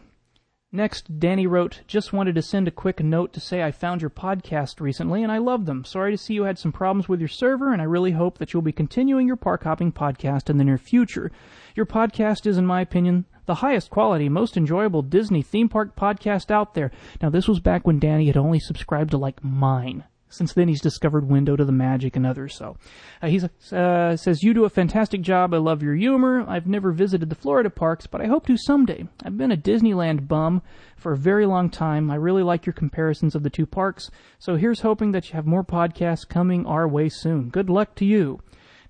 Next, 0.71 1.21
Danny 1.21 1.47
wrote, 1.47 1.83
Just 1.87 2.13
wanted 2.13 2.35
to 2.35 2.43
send 2.43 2.67
a 2.67 2.73
quick 2.73 2.99
note 2.99 3.33
to 3.35 3.41
say 3.41 3.63
I 3.63 3.71
found 3.71 4.01
your 4.01 4.11
podcast 4.11 4.81
recently 4.81 5.23
and 5.23 5.31
I 5.31 5.39
love 5.39 5.67
them. 5.67 5.85
Sorry 5.85 6.11
to 6.11 6.19
see 6.19 6.35
you 6.35 6.45
had 6.45 6.59
some 6.59 6.73
problems 6.73 7.09
with 7.09 7.21
your 7.21 7.29
server, 7.29 7.73
and 7.73 7.81
I 7.81 7.85
really 7.85 8.11
hope 8.11 8.39
that 8.39 8.53
you'll 8.53 8.63
be 8.63 8.73
continuing 8.73 9.29
your 9.29 9.37
park 9.37 9.63
hopping 9.63 9.93
podcast 9.93 10.51
in 10.51 10.57
the 10.57 10.65
near 10.65 10.77
future. 10.77 11.31
Your 11.77 11.87
podcast 11.87 12.45
is, 12.45 12.59
in 12.59 12.67
my 12.67 12.81
opinion, 12.81 13.25
the 13.47 13.57
highest 13.57 13.91
quality, 13.91 14.29
most 14.29 14.57
enjoyable 14.57 15.03
Disney 15.03 15.43
theme 15.43 15.69
park 15.69 15.95
podcast 15.95 16.51
out 16.51 16.75
there. 16.75 16.91
Now, 17.23 17.31
this 17.31 17.47
was 17.47 17.61
back 17.61 17.87
when 17.87 18.01
Danny 18.01 18.27
had 18.27 18.37
only 18.37 18.59
subscribed 18.59 19.13
to 19.13 19.19
like 19.19 19.45
mine. 19.45 20.03
Since 20.35 20.53
then, 20.53 20.69
he's 20.69 20.81
discovered 20.81 21.29
Window 21.29 21.57
to 21.57 21.65
the 21.65 21.73
Magic 21.73 22.17
and 22.17 22.27
others. 22.27 22.57
So 22.57 22.77
uh, 23.23 23.29
he 23.29 23.41
uh, 23.73 24.17
says, 24.17 24.43
You 24.43 24.55
do 24.55 24.65
a 24.65 24.71
fantastic 24.71 25.21
job. 25.21 25.55
I 25.55 25.59
love 25.59 25.83
your 25.83 25.95
humor. 25.95 26.45
I've 26.49 26.67
never 26.67 26.93
visited 26.93 27.31
the 27.31 27.35
Florida 27.35 27.71
parks, 27.71 28.07
but 28.07 28.21
I 28.21 28.27
hope 28.27 28.47
to 28.47 28.57
someday. 28.57 29.07
I've 29.25 29.39
been 29.39 29.53
a 29.53 29.57
Disneyland 29.57 30.29
bum 30.29 30.63
for 30.97 31.13
a 31.13 31.19
very 31.19 31.47
long 31.47 31.71
time. 31.71 32.11
I 32.11 32.17
really 32.17 32.43
like 32.43 32.67
your 32.67 32.73
comparisons 32.73 33.35
of 33.35 33.43
the 33.43 33.51
two 33.51 33.67
parks. 33.67 34.11
So 34.39 34.57
here's 34.57 34.81
hoping 34.81 35.13
that 35.13 35.29
you 35.29 35.35
have 35.35 35.47
more 35.47 35.65
podcasts 35.65 36.29
coming 36.29 36.67
our 36.67 36.89
way 36.89 37.09
soon. 37.09 37.49
Good 37.51 37.71
luck 37.71 37.95
to 37.97 38.05
you. 38.05 38.41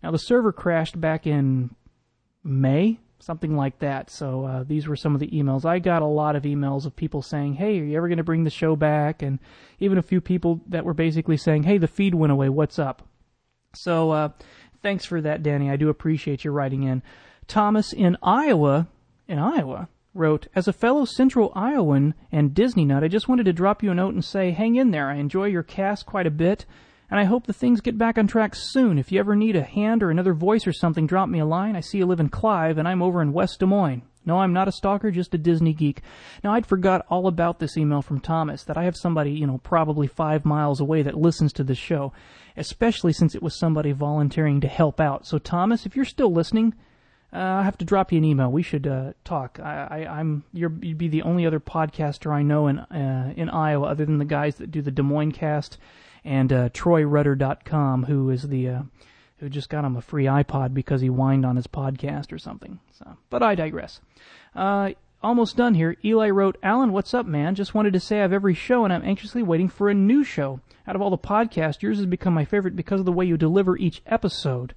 Now, 0.02 0.10
the 0.10 0.18
server 0.18 0.52
crashed 0.52 1.00
back 1.00 1.26
in 1.26 1.74
May, 2.42 3.00
something 3.24 3.56
like 3.56 3.78
that. 3.80 4.10
So 4.10 4.44
uh, 4.44 4.64
these 4.64 4.86
were 4.86 4.96
some 4.96 5.14
of 5.14 5.20
the 5.20 5.28
emails. 5.28 5.64
I 5.64 5.78
got 5.78 6.02
a 6.02 6.06
lot 6.06 6.36
of 6.36 6.42
emails 6.44 6.86
of 6.86 6.94
people 6.94 7.22
saying, 7.22 7.54
"Hey, 7.54 7.80
are 7.80 7.84
you 7.84 7.96
ever 7.96 8.08
going 8.08 8.18
to 8.18 8.24
bring 8.24 8.44
the 8.44 8.50
show 8.50 8.76
back?" 8.76 9.22
And 9.22 9.38
even 9.80 9.98
a 9.98 10.02
few 10.02 10.20
people 10.20 10.60
that 10.68 10.84
were 10.84 10.94
basically 10.94 11.36
saying, 11.36 11.64
"Hey, 11.64 11.78
the 11.78 11.88
feed 11.88 12.14
went 12.14 12.32
away. 12.32 12.48
What's 12.48 12.78
up?" 12.78 13.08
So 13.74 14.10
uh, 14.10 14.28
thanks 14.82 15.04
for 15.04 15.20
that, 15.20 15.42
Danny. 15.42 15.70
I 15.70 15.76
do 15.76 15.88
appreciate 15.88 16.44
you 16.44 16.50
writing 16.50 16.82
in. 16.84 17.02
Thomas 17.46 17.92
in 17.92 18.16
Iowa, 18.22 18.88
in 19.28 19.38
Iowa, 19.38 19.88
wrote, 20.14 20.46
As 20.54 20.68
a 20.68 20.72
fellow 20.72 21.04
Central 21.04 21.52
Iowan 21.54 22.14
and 22.32 22.54
Disney 22.54 22.84
nut, 22.84 23.04
I 23.04 23.08
just 23.08 23.28
wanted 23.28 23.44
to 23.44 23.52
drop 23.52 23.82
you 23.82 23.90
a 23.90 23.94
note 23.94 24.14
and 24.14 24.24
say, 24.24 24.52
hang 24.52 24.76
in 24.76 24.92
there. 24.92 25.10
I 25.10 25.16
enjoy 25.16 25.46
your 25.46 25.62
cast 25.62 26.06
quite 26.06 26.26
a 26.26 26.30
bit, 26.30 26.64
and 27.10 27.20
I 27.20 27.24
hope 27.24 27.46
the 27.46 27.52
things 27.52 27.80
get 27.80 27.98
back 27.98 28.18
on 28.18 28.26
track 28.26 28.54
soon. 28.54 28.98
If 28.98 29.12
you 29.12 29.20
ever 29.20 29.36
need 29.36 29.56
a 29.56 29.62
hand 29.62 30.02
or 30.02 30.10
another 30.10 30.34
voice 30.34 30.66
or 30.66 30.72
something, 30.72 31.06
drop 31.06 31.28
me 31.28 31.38
a 31.38 31.44
line. 31.44 31.76
I 31.76 31.80
see 31.80 31.98
you 31.98 32.06
live 32.06 32.20
in 32.20 32.28
Clive, 32.28 32.78
and 32.78 32.88
I'm 32.88 33.02
over 33.02 33.20
in 33.20 33.32
West 33.32 33.60
Des 33.60 33.66
Moines. 33.66 34.02
No, 34.26 34.38
I'm 34.38 34.54
not 34.54 34.68
a 34.68 34.72
stalker, 34.72 35.10
just 35.10 35.34
a 35.34 35.38
Disney 35.38 35.74
geek. 35.74 36.00
Now, 36.42 36.54
I'd 36.54 36.66
forgot 36.66 37.04
all 37.10 37.26
about 37.26 37.58
this 37.58 37.76
email 37.76 38.00
from 38.00 38.20
Thomas, 38.20 38.64
that 38.64 38.78
I 38.78 38.84
have 38.84 38.96
somebody, 38.96 39.32
you 39.32 39.46
know, 39.46 39.58
probably 39.58 40.06
five 40.06 40.44
miles 40.46 40.80
away 40.80 41.02
that 41.02 41.18
listens 41.18 41.52
to 41.54 41.64
this 41.64 41.78
show, 41.78 42.12
especially 42.56 43.12
since 43.12 43.34
it 43.34 43.42
was 43.42 43.58
somebody 43.58 43.92
volunteering 43.92 44.60
to 44.62 44.68
help 44.68 44.98
out. 44.98 45.26
So, 45.26 45.38
Thomas, 45.38 45.84
if 45.84 45.94
you're 45.94 46.06
still 46.06 46.32
listening, 46.32 46.74
uh, 47.34 47.38
I'll 47.38 47.64
have 47.64 47.78
to 47.78 47.84
drop 47.84 48.12
you 48.12 48.18
an 48.18 48.24
email. 48.24 48.50
We 48.50 48.62
should 48.62 48.86
uh, 48.86 49.12
talk. 49.24 49.58
I, 49.60 50.06
I, 50.08 50.20
am 50.20 50.44
you're, 50.52 50.72
you'd 50.80 50.98
be 50.98 51.08
the 51.08 51.22
only 51.22 51.44
other 51.44 51.60
podcaster 51.60 52.32
I 52.32 52.42
know 52.42 52.68
in 52.68 52.78
uh, 52.78 53.34
in 53.36 53.50
Iowa, 53.50 53.88
other 53.88 54.06
than 54.06 54.18
the 54.18 54.24
guys 54.24 54.56
that 54.56 54.70
do 54.70 54.80
the 54.80 54.92
Des 54.92 55.02
Moines 55.02 55.32
cast 55.32 55.78
and 56.24 56.52
uh, 56.52 56.68
TroyRudder.com, 56.70 58.04
who 58.04 58.30
is 58.30 58.48
the 58.48 58.68
uh, 58.68 58.82
who 59.38 59.48
just 59.48 59.68
got 59.68 59.84
him 59.84 59.96
a 59.96 60.02
free 60.02 60.24
iPod 60.24 60.74
because 60.74 61.00
he 61.00 61.08
whined 61.08 61.44
on 61.44 61.56
his 61.56 61.66
podcast 61.66 62.32
or 62.32 62.38
something. 62.38 62.80
So, 62.98 63.16
but 63.30 63.42
I 63.42 63.54
digress. 63.54 64.00
Uh, 64.54 64.90
almost 65.22 65.56
done 65.56 65.74
here. 65.74 65.96
Eli 66.04 66.30
wrote, 66.30 66.56
Alan, 66.62 66.92
what's 66.92 67.14
up, 67.14 67.26
man? 67.26 67.54
Just 67.54 67.74
wanted 67.74 67.92
to 67.94 68.00
say 68.00 68.18
I 68.18 68.22
have 68.22 68.32
every 68.32 68.54
show 68.54 68.84
and 68.84 68.92
I'm 68.92 69.04
anxiously 69.04 69.42
waiting 69.42 69.68
for 69.68 69.88
a 69.88 69.94
new 69.94 70.22
show. 70.22 70.60
Out 70.86 70.94
of 70.94 71.02
all 71.02 71.10
the 71.10 71.18
podcasts, 71.18 71.82
yours 71.82 71.96
has 71.96 72.06
become 72.06 72.34
my 72.34 72.44
favorite 72.44 72.76
because 72.76 73.00
of 73.00 73.06
the 73.06 73.12
way 73.12 73.24
you 73.24 73.36
deliver 73.36 73.76
each 73.76 74.02
episode. 74.06 74.74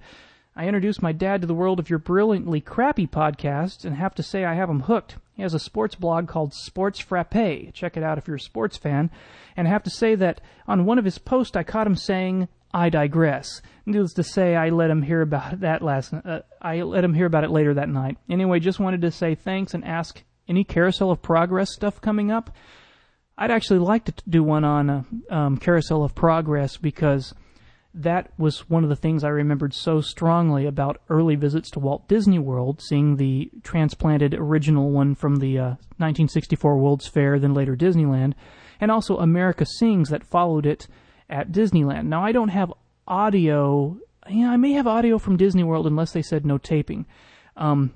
I 0.56 0.66
introduced 0.66 1.02
my 1.02 1.12
dad 1.12 1.42
to 1.42 1.46
the 1.46 1.54
world 1.54 1.78
of 1.78 1.88
your 1.88 1.98
brilliantly 1.98 2.60
crappy 2.60 3.06
podcasts 3.06 3.84
and 3.84 3.94
have 3.94 4.14
to 4.16 4.22
say 4.22 4.44
I 4.44 4.54
have 4.54 4.70
him 4.70 4.80
hooked. 4.80 5.16
He 5.38 5.42
has 5.44 5.54
a 5.54 5.60
sports 5.60 5.94
blog 5.94 6.26
called 6.26 6.52
Sports 6.52 6.98
Frappe. 6.98 7.72
Check 7.72 7.96
it 7.96 8.02
out 8.02 8.18
if 8.18 8.26
you're 8.26 8.38
a 8.38 8.40
sports 8.40 8.76
fan. 8.76 9.08
And 9.56 9.68
I 9.68 9.70
have 9.70 9.84
to 9.84 9.90
say 9.90 10.16
that 10.16 10.40
on 10.66 10.84
one 10.84 10.98
of 10.98 11.04
his 11.04 11.18
posts 11.18 11.54
I 11.54 11.62
caught 11.62 11.86
him 11.86 11.94
saying, 11.94 12.48
I 12.74 12.90
digress. 12.90 13.62
Needless 13.86 14.14
to 14.14 14.24
say, 14.24 14.56
I 14.56 14.70
let 14.70 14.90
him 14.90 15.02
hear 15.02 15.22
about 15.22 15.60
that 15.60 15.80
last. 15.80 16.12
Uh, 16.12 16.40
I 16.60 16.82
let 16.82 17.04
him 17.04 17.14
hear 17.14 17.26
about 17.26 17.44
it 17.44 17.52
later 17.52 17.72
that 17.74 17.88
night. 17.88 18.16
Anyway, 18.28 18.58
just 18.58 18.80
wanted 18.80 19.00
to 19.02 19.12
say 19.12 19.36
thanks 19.36 19.74
and 19.74 19.84
ask 19.84 20.24
any 20.48 20.64
Carousel 20.64 21.12
of 21.12 21.22
Progress 21.22 21.72
stuff 21.72 22.00
coming 22.00 22.32
up. 22.32 22.50
I'd 23.38 23.52
actually 23.52 23.78
like 23.78 24.06
to 24.06 24.14
do 24.28 24.42
one 24.42 24.64
on 24.64 24.90
uh, 24.90 25.02
um, 25.30 25.56
Carousel 25.58 26.02
of 26.02 26.16
Progress 26.16 26.76
because 26.76 27.32
that 27.94 28.30
was 28.38 28.68
one 28.68 28.84
of 28.84 28.90
the 28.90 28.96
things 28.96 29.24
I 29.24 29.28
remembered 29.28 29.74
so 29.74 30.00
strongly 30.00 30.66
about 30.66 31.00
early 31.08 31.34
visits 31.36 31.70
to 31.70 31.80
Walt 31.80 32.06
Disney 32.06 32.38
World, 32.38 32.80
seeing 32.80 33.16
the 33.16 33.50
transplanted 33.62 34.34
original 34.34 34.90
one 34.90 35.14
from 35.14 35.36
the 35.36 35.58
uh, 35.58 35.68
1964 35.96 36.78
World's 36.78 37.08
Fair, 37.08 37.38
then 37.38 37.54
later 37.54 37.76
Disneyland, 37.76 38.34
and 38.80 38.90
also 38.90 39.18
America 39.18 39.64
Sings 39.66 40.10
that 40.10 40.24
followed 40.24 40.66
it 40.66 40.86
at 41.30 41.50
Disneyland. 41.50 42.06
Now, 42.06 42.22
I 42.22 42.32
don't 42.32 42.50
have 42.50 42.72
audio. 43.06 43.98
Yeah, 44.28 44.50
I 44.50 44.56
may 44.56 44.72
have 44.72 44.86
audio 44.86 45.18
from 45.18 45.36
Disney 45.36 45.64
World 45.64 45.86
unless 45.86 46.12
they 46.12 46.22
said 46.22 46.44
no 46.44 46.58
taping. 46.58 47.06
Um, 47.56 47.94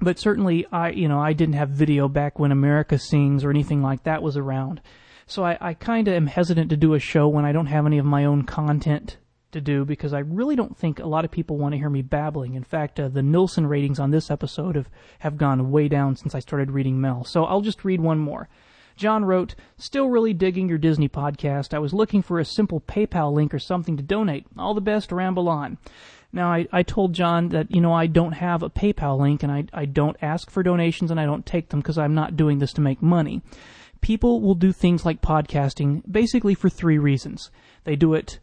but 0.00 0.18
certainly, 0.18 0.66
I 0.70 0.90
you 0.90 1.08
know 1.08 1.20
I 1.20 1.32
didn't 1.32 1.54
have 1.54 1.70
video 1.70 2.08
back 2.08 2.38
when 2.38 2.52
America 2.52 2.98
Sings 2.98 3.44
or 3.44 3.50
anything 3.50 3.82
like 3.82 4.02
that 4.02 4.22
was 4.22 4.36
around. 4.36 4.80
So 5.26 5.44
I, 5.44 5.58
I 5.60 5.74
kind 5.74 6.08
of 6.08 6.14
am 6.14 6.26
hesitant 6.26 6.70
to 6.70 6.76
do 6.76 6.94
a 6.94 6.98
show 6.98 7.28
when 7.28 7.44
I 7.44 7.52
don't 7.52 7.66
have 7.66 7.86
any 7.86 7.98
of 7.98 8.06
my 8.06 8.24
own 8.24 8.44
content 8.44 9.18
to 9.52 9.60
do 9.60 9.84
because 9.84 10.12
I 10.12 10.20
really 10.20 10.56
don't 10.56 10.76
think 10.76 10.98
a 10.98 11.06
lot 11.06 11.24
of 11.24 11.30
people 11.30 11.56
want 11.56 11.72
to 11.72 11.78
hear 11.78 11.90
me 11.90 12.02
babbling. 12.02 12.54
In 12.54 12.64
fact, 12.64 13.00
uh, 13.00 13.08
the 13.08 13.22
Nielsen 13.22 13.66
ratings 13.66 13.98
on 13.98 14.10
this 14.10 14.30
episode 14.30 14.76
have, 14.76 14.88
have 15.20 15.36
gone 15.36 15.70
way 15.70 15.88
down 15.88 16.16
since 16.16 16.34
I 16.34 16.40
started 16.40 16.70
reading 16.70 17.00
Mel. 17.00 17.24
So 17.24 17.44
I'll 17.44 17.60
just 17.60 17.84
read 17.84 18.00
one 18.00 18.18
more. 18.18 18.48
John 18.96 19.24
wrote, 19.24 19.54
Still 19.76 20.08
really 20.08 20.34
digging 20.34 20.68
your 20.68 20.78
Disney 20.78 21.08
podcast. 21.08 21.72
I 21.72 21.78
was 21.78 21.94
looking 21.94 22.20
for 22.20 22.38
a 22.38 22.44
simple 22.44 22.80
PayPal 22.80 23.32
link 23.32 23.54
or 23.54 23.58
something 23.58 23.96
to 23.96 24.02
donate. 24.02 24.46
All 24.58 24.74
the 24.74 24.80
best, 24.80 25.12
ramble 25.12 25.48
on. 25.48 25.78
Now, 26.32 26.52
I, 26.52 26.66
I 26.72 26.82
told 26.82 27.14
John 27.14 27.48
that, 27.50 27.70
you 27.74 27.80
know, 27.80 27.92
I 27.92 28.06
don't 28.06 28.32
have 28.32 28.62
a 28.62 28.68
PayPal 28.68 29.18
link 29.18 29.42
and 29.42 29.50
I, 29.50 29.64
I 29.72 29.86
don't 29.86 30.16
ask 30.20 30.50
for 30.50 30.62
donations 30.62 31.10
and 31.10 31.18
I 31.18 31.24
don't 31.24 31.46
take 31.46 31.70
them 31.70 31.80
because 31.80 31.96
I'm 31.96 32.14
not 32.14 32.36
doing 32.36 32.58
this 32.58 32.74
to 32.74 32.82
make 32.82 33.00
money. 33.00 33.40
People 34.02 34.42
will 34.42 34.54
do 34.54 34.72
things 34.72 35.06
like 35.06 35.22
podcasting 35.22 36.02
basically 36.10 36.54
for 36.54 36.68
three 36.68 36.98
reasons. 36.98 37.50
They 37.84 37.96
do 37.96 38.12
it 38.12 38.40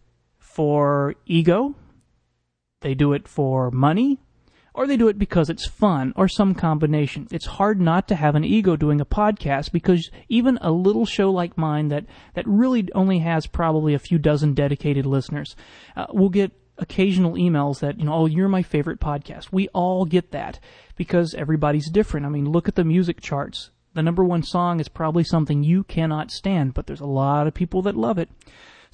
for 0.55 1.15
ego, 1.25 1.75
they 2.79 2.93
do 2.93 3.11
it 3.11 3.27
for 3.27 3.69
money, 3.71 4.21
or 4.73 4.87
they 4.87 4.95
do 4.95 5.09
it 5.09 5.19
because 5.19 5.49
it's 5.49 5.67
fun, 5.67 6.13
or 6.15 6.29
some 6.29 6.55
combination. 6.55 7.27
It's 7.29 7.45
hard 7.45 7.81
not 7.81 8.07
to 8.07 8.15
have 8.15 8.35
an 8.35 8.45
ego 8.45 8.77
doing 8.77 9.01
a 9.01 9.05
podcast 9.05 9.73
because 9.73 10.09
even 10.29 10.57
a 10.61 10.71
little 10.71 11.05
show 11.05 11.29
like 11.29 11.57
mine 11.57 11.89
that, 11.89 12.05
that 12.35 12.47
really 12.47 12.87
only 12.95 13.19
has 13.19 13.47
probably 13.47 13.93
a 13.93 13.99
few 13.99 14.17
dozen 14.17 14.53
dedicated 14.53 15.05
listeners 15.05 15.57
uh, 15.97 16.05
will 16.13 16.29
get 16.29 16.53
occasional 16.77 17.33
emails 17.33 17.79
that, 17.79 17.99
you 17.99 18.05
know, 18.05 18.13
oh, 18.13 18.25
you're 18.25 18.47
my 18.47 18.63
favorite 18.63 19.01
podcast. 19.01 19.51
We 19.51 19.67
all 19.69 20.05
get 20.05 20.31
that 20.31 20.61
because 20.95 21.33
everybody's 21.33 21.89
different. 21.89 22.25
I 22.25 22.29
mean, 22.29 22.49
look 22.49 22.69
at 22.69 22.75
the 22.75 22.85
music 22.85 23.19
charts. 23.19 23.71
The 23.93 24.03
number 24.03 24.23
one 24.23 24.43
song 24.43 24.79
is 24.79 24.87
probably 24.87 25.25
something 25.25 25.63
you 25.63 25.83
cannot 25.83 26.31
stand, 26.31 26.73
but 26.73 26.87
there's 26.87 27.01
a 27.01 27.05
lot 27.05 27.45
of 27.45 27.53
people 27.53 27.81
that 27.81 27.97
love 27.97 28.17
it. 28.17 28.29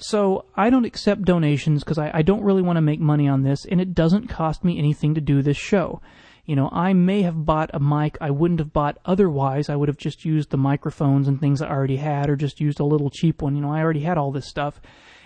So 0.02 0.46
I 0.56 0.68
don't 0.68 0.84
accept 0.84 1.22
donations 1.22 1.84
because 1.84 1.98
I, 1.98 2.10
I 2.12 2.22
don't 2.22 2.42
really 2.42 2.62
want 2.62 2.76
to 2.76 2.82
make 2.82 2.98
money 2.98 3.28
on 3.28 3.42
this, 3.42 3.64
and 3.64 3.80
it 3.80 3.94
doesn't 3.94 4.28
cost 4.28 4.64
me 4.64 4.76
anything 4.76 5.14
to 5.14 5.20
do 5.20 5.42
this 5.42 5.56
show. 5.56 6.00
You 6.44 6.56
know, 6.56 6.68
I 6.72 6.92
may 6.92 7.22
have 7.22 7.46
bought 7.46 7.70
a 7.72 7.78
mic 7.78 8.18
I 8.20 8.30
wouldn't 8.30 8.58
have 8.58 8.72
bought 8.72 8.98
otherwise. 9.04 9.68
I 9.68 9.76
would 9.76 9.88
have 9.88 9.96
just 9.96 10.24
used 10.24 10.50
the 10.50 10.56
microphones 10.56 11.28
and 11.28 11.40
things 11.40 11.62
I 11.62 11.70
already 11.70 11.98
had, 11.98 12.28
or 12.28 12.34
just 12.34 12.60
used 12.60 12.80
a 12.80 12.84
little 12.84 13.10
cheap 13.10 13.42
one. 13.42 13.54
You 13.54 13.62
know, 13.62 13.72
I 13.72 13.80
already 13.80 14.00
had 14.00 14.18
all 14.18 14.32
this 14.32 14.46
stuff. 14.46 14.80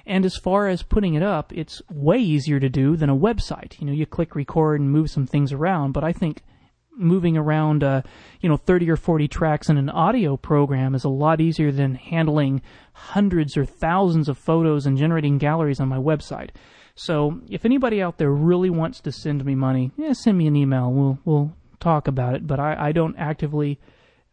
And 0.05 0.27
as 0.27 0.37
far 0.37 0.69
as 0.69 0.83
putting 0.83 1.15
it 1.15 1.23
up, 1.23 1.53
it's 1.55 1.81
way 1.91 2.19
easier 2.19 2.61
to 2.61 2.69
do 2.69 2.97
than 2.97 3.09
a 3.09 3.17
website. 3.17 3.81
You 3.81 3.87
know, 3.87 3.93
you 3.93 4.05
click 4.05 4.35
record 4.35 4.79
and 4.79 4.93
move 4.93 5.11
some 5.11 5.27
things 5.27 5.53
around, 5.53 5.93
but 5.93 6.05
I 6.05 6.13
think 6.13 6.43
moving 6.97 7.37
around, 7.37 7.85
uh, 7.85 8.03
you 8.41 8.49
know, 8.49 8.57
30 8.57 8.91
or 8.91 8.97
40 8.97 9.29
tracks 9.29 9.69
in 9.69 9.77
an 9.77 9.91
audio 9.91 10.37
program 10.37 10.95
is 10.95 11.05
a 11.05 11.09
lot 11.09 11.41
easier 11.41 11.71
than 11.71 11.95
handling 11.95 12.63
hundreds 12.93 13.57
or 13.57 13.65
thousands 13.65 14.29
of 14.29 14.39
photos 14.39 14.87
and 14.87 14.97
generating 14.97 15.39
galleries 15.39 15.81
on 15.81 15.89
my 15.89 15.99
website. 15.99 16.51
So 16.95 17.41
if 17.51 17.65
anybody 17.65 18.01
out 18.01 18.19
there 18.19 18.31
really 18.31 18.71
wants 18.71 19.01
to 19.01 19.13
send 19.13 19.45
me 19.45 19.55
money, 19.55 19.93
yeah, 19.97 20.13
send 20.13 20.39
me 20.39 20.47
an 20.47 20.57
email. 20.57 20.91
We'll 20.91 21.19
we'll 21.25 21.53
talk 21.79 22.09
about 22.09 22.35
it. 22.35 22.47
But 22.47 22.59
I, 22.59 22.89
I 22.89 22.93
don't 22.93 23.17
actively 23.19 23.79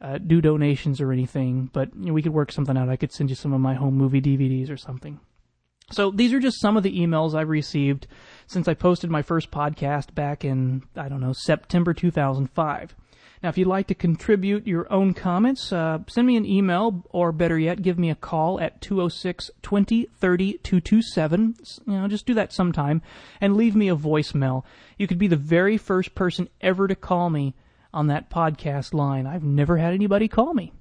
uh, 0.02 0.18
do 0.18 0.42
donations 0.42 1.02
or 1.02 1.12
anything. 1.12 1.70
But 1.74 1.94
you 1.96 2.08
know, 2.08 2.14
we 2.14 2.22
could 2.22 2.34
work 2.34 2.52
something 2.52 2.78
out. 2.78 2.90
I 2.90 2.96
could 2.96 3.12
send 3.12 3.30
you 3.30 3.36
some 3.36 3.54
of 3.54 3.60
my 3.60 3.74
home 3.74 3.96
movie 3.96 4.22
DVDs 4.22 4.70
or 4.70 4.78
something. 4.78 5.20
So 5.94 6.12
these 6.12 6.34
are 6.34 6.40
just 6.40 6.60
some 6.60 6.76
of 6.76 6.84
the 6.84 7.00
emails 7.00 7.36
I've 7.36 7.50
received 7.50 8.08
since 8.48 8.68
I 8.68 8.74
posted 8.74 9.10
my 9.10 9.22
first 9.22 9.52
podcast 9.52 10.14
back 10.16 10.44
in, 10.44 10.84
I 10.96 11.08
don't 11.08 11.22
know, 11.22 11.34
September 11.34 11.94
2005. 11.94 12.96
Now, 13.44 13.50
if 13.50 13.58
you'd 13.58 13.68
like 13.68 13.88
to 13.88 13.96
contribute 13.96 14.66
your 14.66 14.92
own 14.92 15.14
comments, 15.14 15.74
uh, 15.74 16.00
send 16.08 16.26
me 16.26 16.38
an 16.38 16.46
email, 16.46 17.04
or 17.10 17.34
better 17.34 17.60
yet, 17.60 17.82
give 17.82 18.00
me 18.00 18.10
a 18.10 18.16
call 18.16 18.60
at 18.62 18.80
206 18.80 19.52
20 19.62 20.06
30 20.16 20.54
227. 20.60 21.56
You 21.86 21.94
know, 21.94 22.08
just 22.08 22.26
do 22.26 22.34
that 22.36 22.54
sometime 22.54 23.02
and 23.42 23.58
leave 23.58 23.76
me 23.76 23.90
a 23.90 23.98
voicemail. 23.98 24.64
You 24.98 25.08
could 25.08 25.20
be 25.20 25.28
the 25.28 25.36
very 25.36 25.78
first 25.78 26.16
person 26.16 26.48
ever 26.62 26.88
to 26.88 26.96
call 26.96 27.30
me 27.30 27.54
on 27.94 28.08
that 28.08 28.30
podcast 28.30 28.94
line. 28.94 29.28
I've 29.28 29.44
never 29.44 29.78
had 29.78 29.94
anybody 29.94 30.30
call 30.30 30.54
me. 30.54 30.72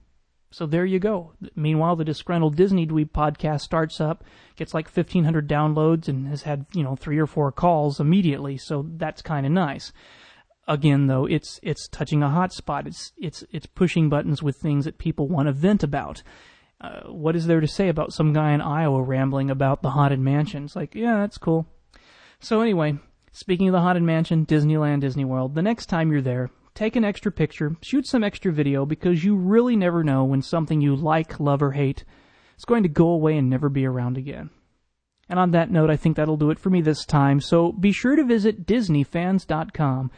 So 0.52 0.66
there 0.66 0.84
you 0.84 0.98
go. 0.98 1.32
Meanwhile, 1.56 1.96
the 1.96 2.04
Disgruntled 2.04 2.56
Disney 2.56 2.86
Dweeb 2.86 3.10
podcast 3.10 3.62
starts 3.62 4.00
up, 4.00 4.22
gets 4.54 4.74
like 4.74 4.86
1,500 4.86 5.48
downloads, 5.48 6.08
and 6.08 6.28
has 6.28 6.42
had, 6.42 6.66
you 6.74 6.82
know, 6.82 6.94
three 6.94 7.18
or 7.18 7.26
four 7.26 7.50
calls 7.50 7.98
immediately. 7.98 8.58
So 8.58 8.86
that's 8.96 9.22
kind 9.22 9.46
of 9.46 9.52
nice. 9.52 9.92
Again, 10.68 11.06
though, 11.06 11.24
it's 11.24 11.58
it's 11.62 11.88
touching 11.88 12.22
a 12.22 12.28
hot 12.28 12.52
spot. 12.52 12.86
It's 12.86 13.12
it's 13.16 13.42
it's 13.50 13.66
pushing 13.66 14.08
buttons 14.08 14.42
with 14.42 14.56
things 14.56 14.84
that 14.84 14.98
people 14.98 15.26
want 15.26 15.48
to 15.48 15.52
vent 15.52 15.82
about. 15.82 16.22
Uh, 16.80 17.00
what 17.08 17.34
is 17.34 17.46
there 17.46 17.60
to 17.60 17.66
say 17.66 17.88
about 17.88 18.12
some 18.12 18.32
guy 18.32 18.52
in 18.52 18.60
Iowa 18.60 19.02
rambling 19.02 19.50
about 19.50 19.82
the 19.82 19.90
haunted 19.90 20.20
mansion? 20.20 20.64
It's 20.64 20.76
like, 20.76 20.94
yeah, 20.94 21.16
that's 21.18 21.38
cool. 21.38 21.66
So 22.40 22.60
anyway, 22.60 22.98
speaking 23.32 23.68
of 23.68 23.72
the 23.72 23.80
haunted 23.80 24.02
mansion, 24.02 24.44
Disneyland, 24.44 25.00
Disney 25.00 25.24
World. 25.24 25.54
The 25.54 25.62
next 25.62 25.86
time 25.86 26.12
you're 26.12 26.20
there, 26.20 26.50
take 26.74 26.96
an 26.96 27.04
extra 27.04 27.30
picture, 27.30 27.76
shoot 27.82 28.06
some 28.06 28.24
extra 28.24 28.52
video 28.52 28.86
because 28.86 29.24
you 29.24 29.36
really 29.36 29.76
never 29.76 30.02
know 30.02 30.24
when 30.24 30.42
something 30.42 30.80
you 30.80 30.96
like, 30.96 31.38
love, 31.40 31.62
or 31.62 31.72
hate 31.72 32.04
is 32.58 32.64
going 32.64 32.82
to 32.82 32.88
go 32.88 33.08
away 33.08 33.36
and 33.36 33.50
never 33.50 33.68
be 33.68 33.86
around 33.86 34.16
again. 34.16 34.50
And 35.28 35.38
on 35.38 35.52
that 35.52 35.70
note, 35.70 35.90
I 35.90 35.96
think 35.96 36.16
that'll 36.16 36.36
do 36.36 36.50
it 36.50 36.58
for 36.58 36.70
me 36.70 36.80
this 36.80 37.04
time. 37.04 37.40
So 37.40 37.72
be 37.72 37.92
sure 37.92 38.16
to 38.16 38.24
visit 38.24 38.66
DisneyFans.com, 38.66 40.10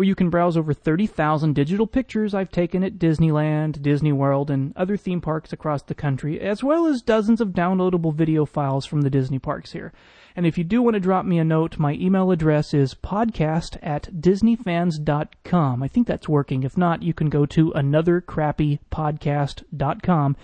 where 0.00 0.06
you 0.06 0.14
can 0.14 0.30
browse 0.30 0.56
over 0.56 0.72
30,000 0.72 1.52
digital 1.52 1.86
pictures 1.86 2.32
I've 2.32 2.50
taken 2.50 2.82
at 2.82 2.94
Disneyland, 2.94 3.82
Disney 3.82 4.12
World, 4.12 4.50
and 4.50 4.74
other 4.74 4.96
theme 4.96 5.20
parks 5.20 5.52
across 5.52 5.82
the 5.82 5.94
country, 5.94 6.40
as 6.40 6.64
well 6.64 6.86
as 6.86 7.02
dozens 7.02 7.38
of 7.38 7.48
downloadable 7.48 8.14
video 8.14 8.46
files 8.46 8.86
from 8.86 9.02
the 9.02 9.10
Disney 9.10 9.38
parks 9.38 9.72
here. 9.72 9.92
And 10.34 10.46
if 10.46 10.56
you 10.56 10.64
do 10.64 10.80
want 10.80 10.94
to 10.94 11.00
drop 11.00 11.26
me 11.26 11.38
a 11.38 11.44
note, 11.44 11.78
my 11.78 11.92
email 11.92 12.30
address 12.30 12.72
is 12.72 12.94
podcast 12.94 13.76
at 13.82 14.04
disneyfans.com. 14.04 15.82
I 15.82 15.88
think 15.88 16.06
that's 16.06 16.30
working. 16.30 16.62
If 16.62 16.78
not, 16.78 17.02
you 17.02 17.12
can 17.12 17.28
go 17.28 17.44
to 17.44 17.70
anothercrappypodcast.com 17.72 20.36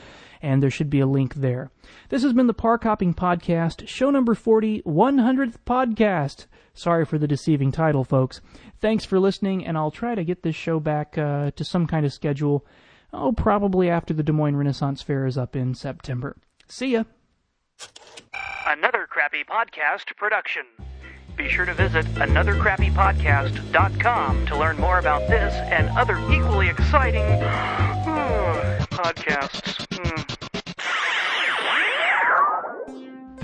and 0.46 0.62
there 0.62 0.70
should 0.70 0.88
be 0.88 1.00
a 1.00 1.06
link 1.06 1.34
there. 1.34 1.70
This 2.08 2.22
has 2.22 2.32
been 2.32 2.46
the 2.46 2.54
Park 2.54 2.84
Hopping 2.84 3.14
Podcast, 3.14 3.88
show 3.88 4.10
number 4.10 4.32
40, 4.32 4.82
100th 4.82 5.56
podcast. 5.66 6.46
Sorry 6.72 7.04
for 7.04 7.18
the 7.18 7.26
deceiving 7.26 7.72
title, 7.72 8.04
folks. 8.04 8.40
Thanks 8.80 9.04
for 9.04 9.18
listening, 9.18 9.66
and 9.66 9.76
I'll 9.76 9.90
try 9.90 10.14
to 10.14 10.22
get 10.22 10.44
this 10.44 10.54
show 10.54 10.78
back 10.78 11.18
uh, 11.18 11.50
to 11.50 11.64
some 11.64 11.88
kind 11.88 12.06
of 12.06 12.12
schedule. 12.12 12.64
Oh, 13.12 13.32
probably 13.32 13.90
after 13.90 14.14
the 14.14 14.22
Des 14.22 14.30
Moines 14.30 14.54
Renaissance 14.54 15.02
Fair 15.02 15.26
is 15.26 15.36
up 15.36 15.56
in 15.56 15.74
September. 15.74 16.36
See 16.68 16.92
ya. 16.92 17.02
Another 18.66 19.08
Crappy 19.10 19.42
Podcast 19.42 20.16
production. 20.16 20.62
Be 21.36 21.48
sure 21.48 21.64
to 21.64 21.74
visit 21.74 22.06
anothercrappypodcast.com 22.14 24.46
to 24.46 24.56
learn 24.56 24.78
more 24.78 25.00
about 25.00 25.28
this 25.28 25.54
and 25.54 25.88
other 25.98 26.16
equally 26.32 26.68
exciting 26.68 27.24
podcasts. 28.96 30.25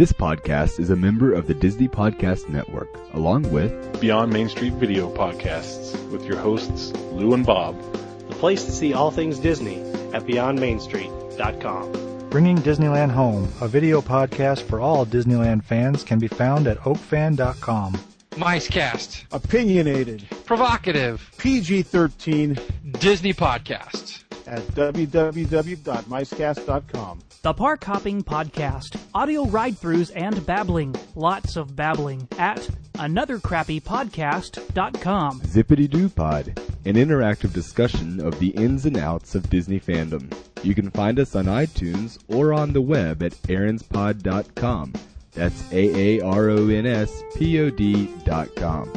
This 0.02 0.12
podcast 0.12 0.80
is 0.80 0.90
a 0.90 0.96
member 0.96 1.32
of 1.32 1.46
the 1.46 1.54
Disney 1.54 1.86
Podcast 1.86 2.48
Network, 2.48 2.88
along 3.12 3.48
with 3.52 4.00
Beyond 4.00 4.32
Main 4.32 4.48
Street 4.48 4.72
Video 4.72 5.08
Podcasts 5.14 5.94
with 6.10 6.24
your 6.24 6.38
hosts, 6.38 6.90
Lou 7.12 7.34
and 7.34 7.46
Bob. 7.46 7.80
The 8.28 8.34
place 8.34 8.64
to 8.64 8.72
see 8.72 8.94
all 8.94 9.12
things 9.12 9.38
Disney 9.38 9.76
at 10.12 10.26
BeyondMainStreet.com. 10.26 12.30
Bringing 12.30 12.58
Disneyland 12.58 13.12
Home, 13.12 13.44
a 13.60 13.68
video 13.68 14.00
podcast 14.00 14.62
for 14.62 14.80
all 14.80 15.06
Disneyland 15.06 15.62
fans, 15.62 16.02
can 16.02 16.18
be 16.18 16.26
found 16.26 16.66
at 16.66 16.78
oakfan.com. 16.78 18.00
Micecast. 18.32 19.26
Opinionated. 19.30 20.26
Provocative. 20.46 21.30
PG 21.38 21.82
13. 21.82 22.58
Disney 22.98 23.32
Podcast. 23.32 24.24
At 24.48 24.62
www.micecast.com. 24.62 27.22
The 27.42 27.52
Park 27.52 27.82
Hopping 27.82 28.22
Podcast. 28.22 28.96
Audio 29.16 29.44
ride 29.46 29.74
throughs 29.74 30.12
and 30.14 30.46
babbling. 30.46 30.94
Lots 31.16 31.56
of 31.56 31.74
babbling 31.74 32.28
at 32.38 32.60
anothercrappypodcast.com. 32.94 35.40
Zippity 35.40 35.90
Doo 35.90 36.08
Pod, 36.08 36.60
an 36.84 36.94
interactive 36.94 37.52
discussion 37.52 38.24
of 38.24 38.38
the 38.38 38.50
ins 38.50 38.86
and 38.86 38.96
outs 38.96 39.34
of 39.34 39.50
Disney 39.50 39.80
fandom. 39.80 40.32
You 40.62 40.76
can 40.76 40.92
find 40.92 41.18
us 41.18 41.34
on 41.34 41.46
iTunes 41.46 42.22
or 42.28 42.52
on 42.52 42.72
the 42.72 42.80
web 42.80 43.24
at 43.24 43.32
aaronspod.com. 43.32 44.92
That's 45.32 45.72
A 45.72 46.20
A 46.20 46.22
R 46.24 46.48
O 46.48 46.68
N 46.68 46.86
S 46.86 47.24
P 47.34 47.58
O 47.58 47.70
D 47.70 48.08
dot 48.24 48.54
com. 48.54 48.92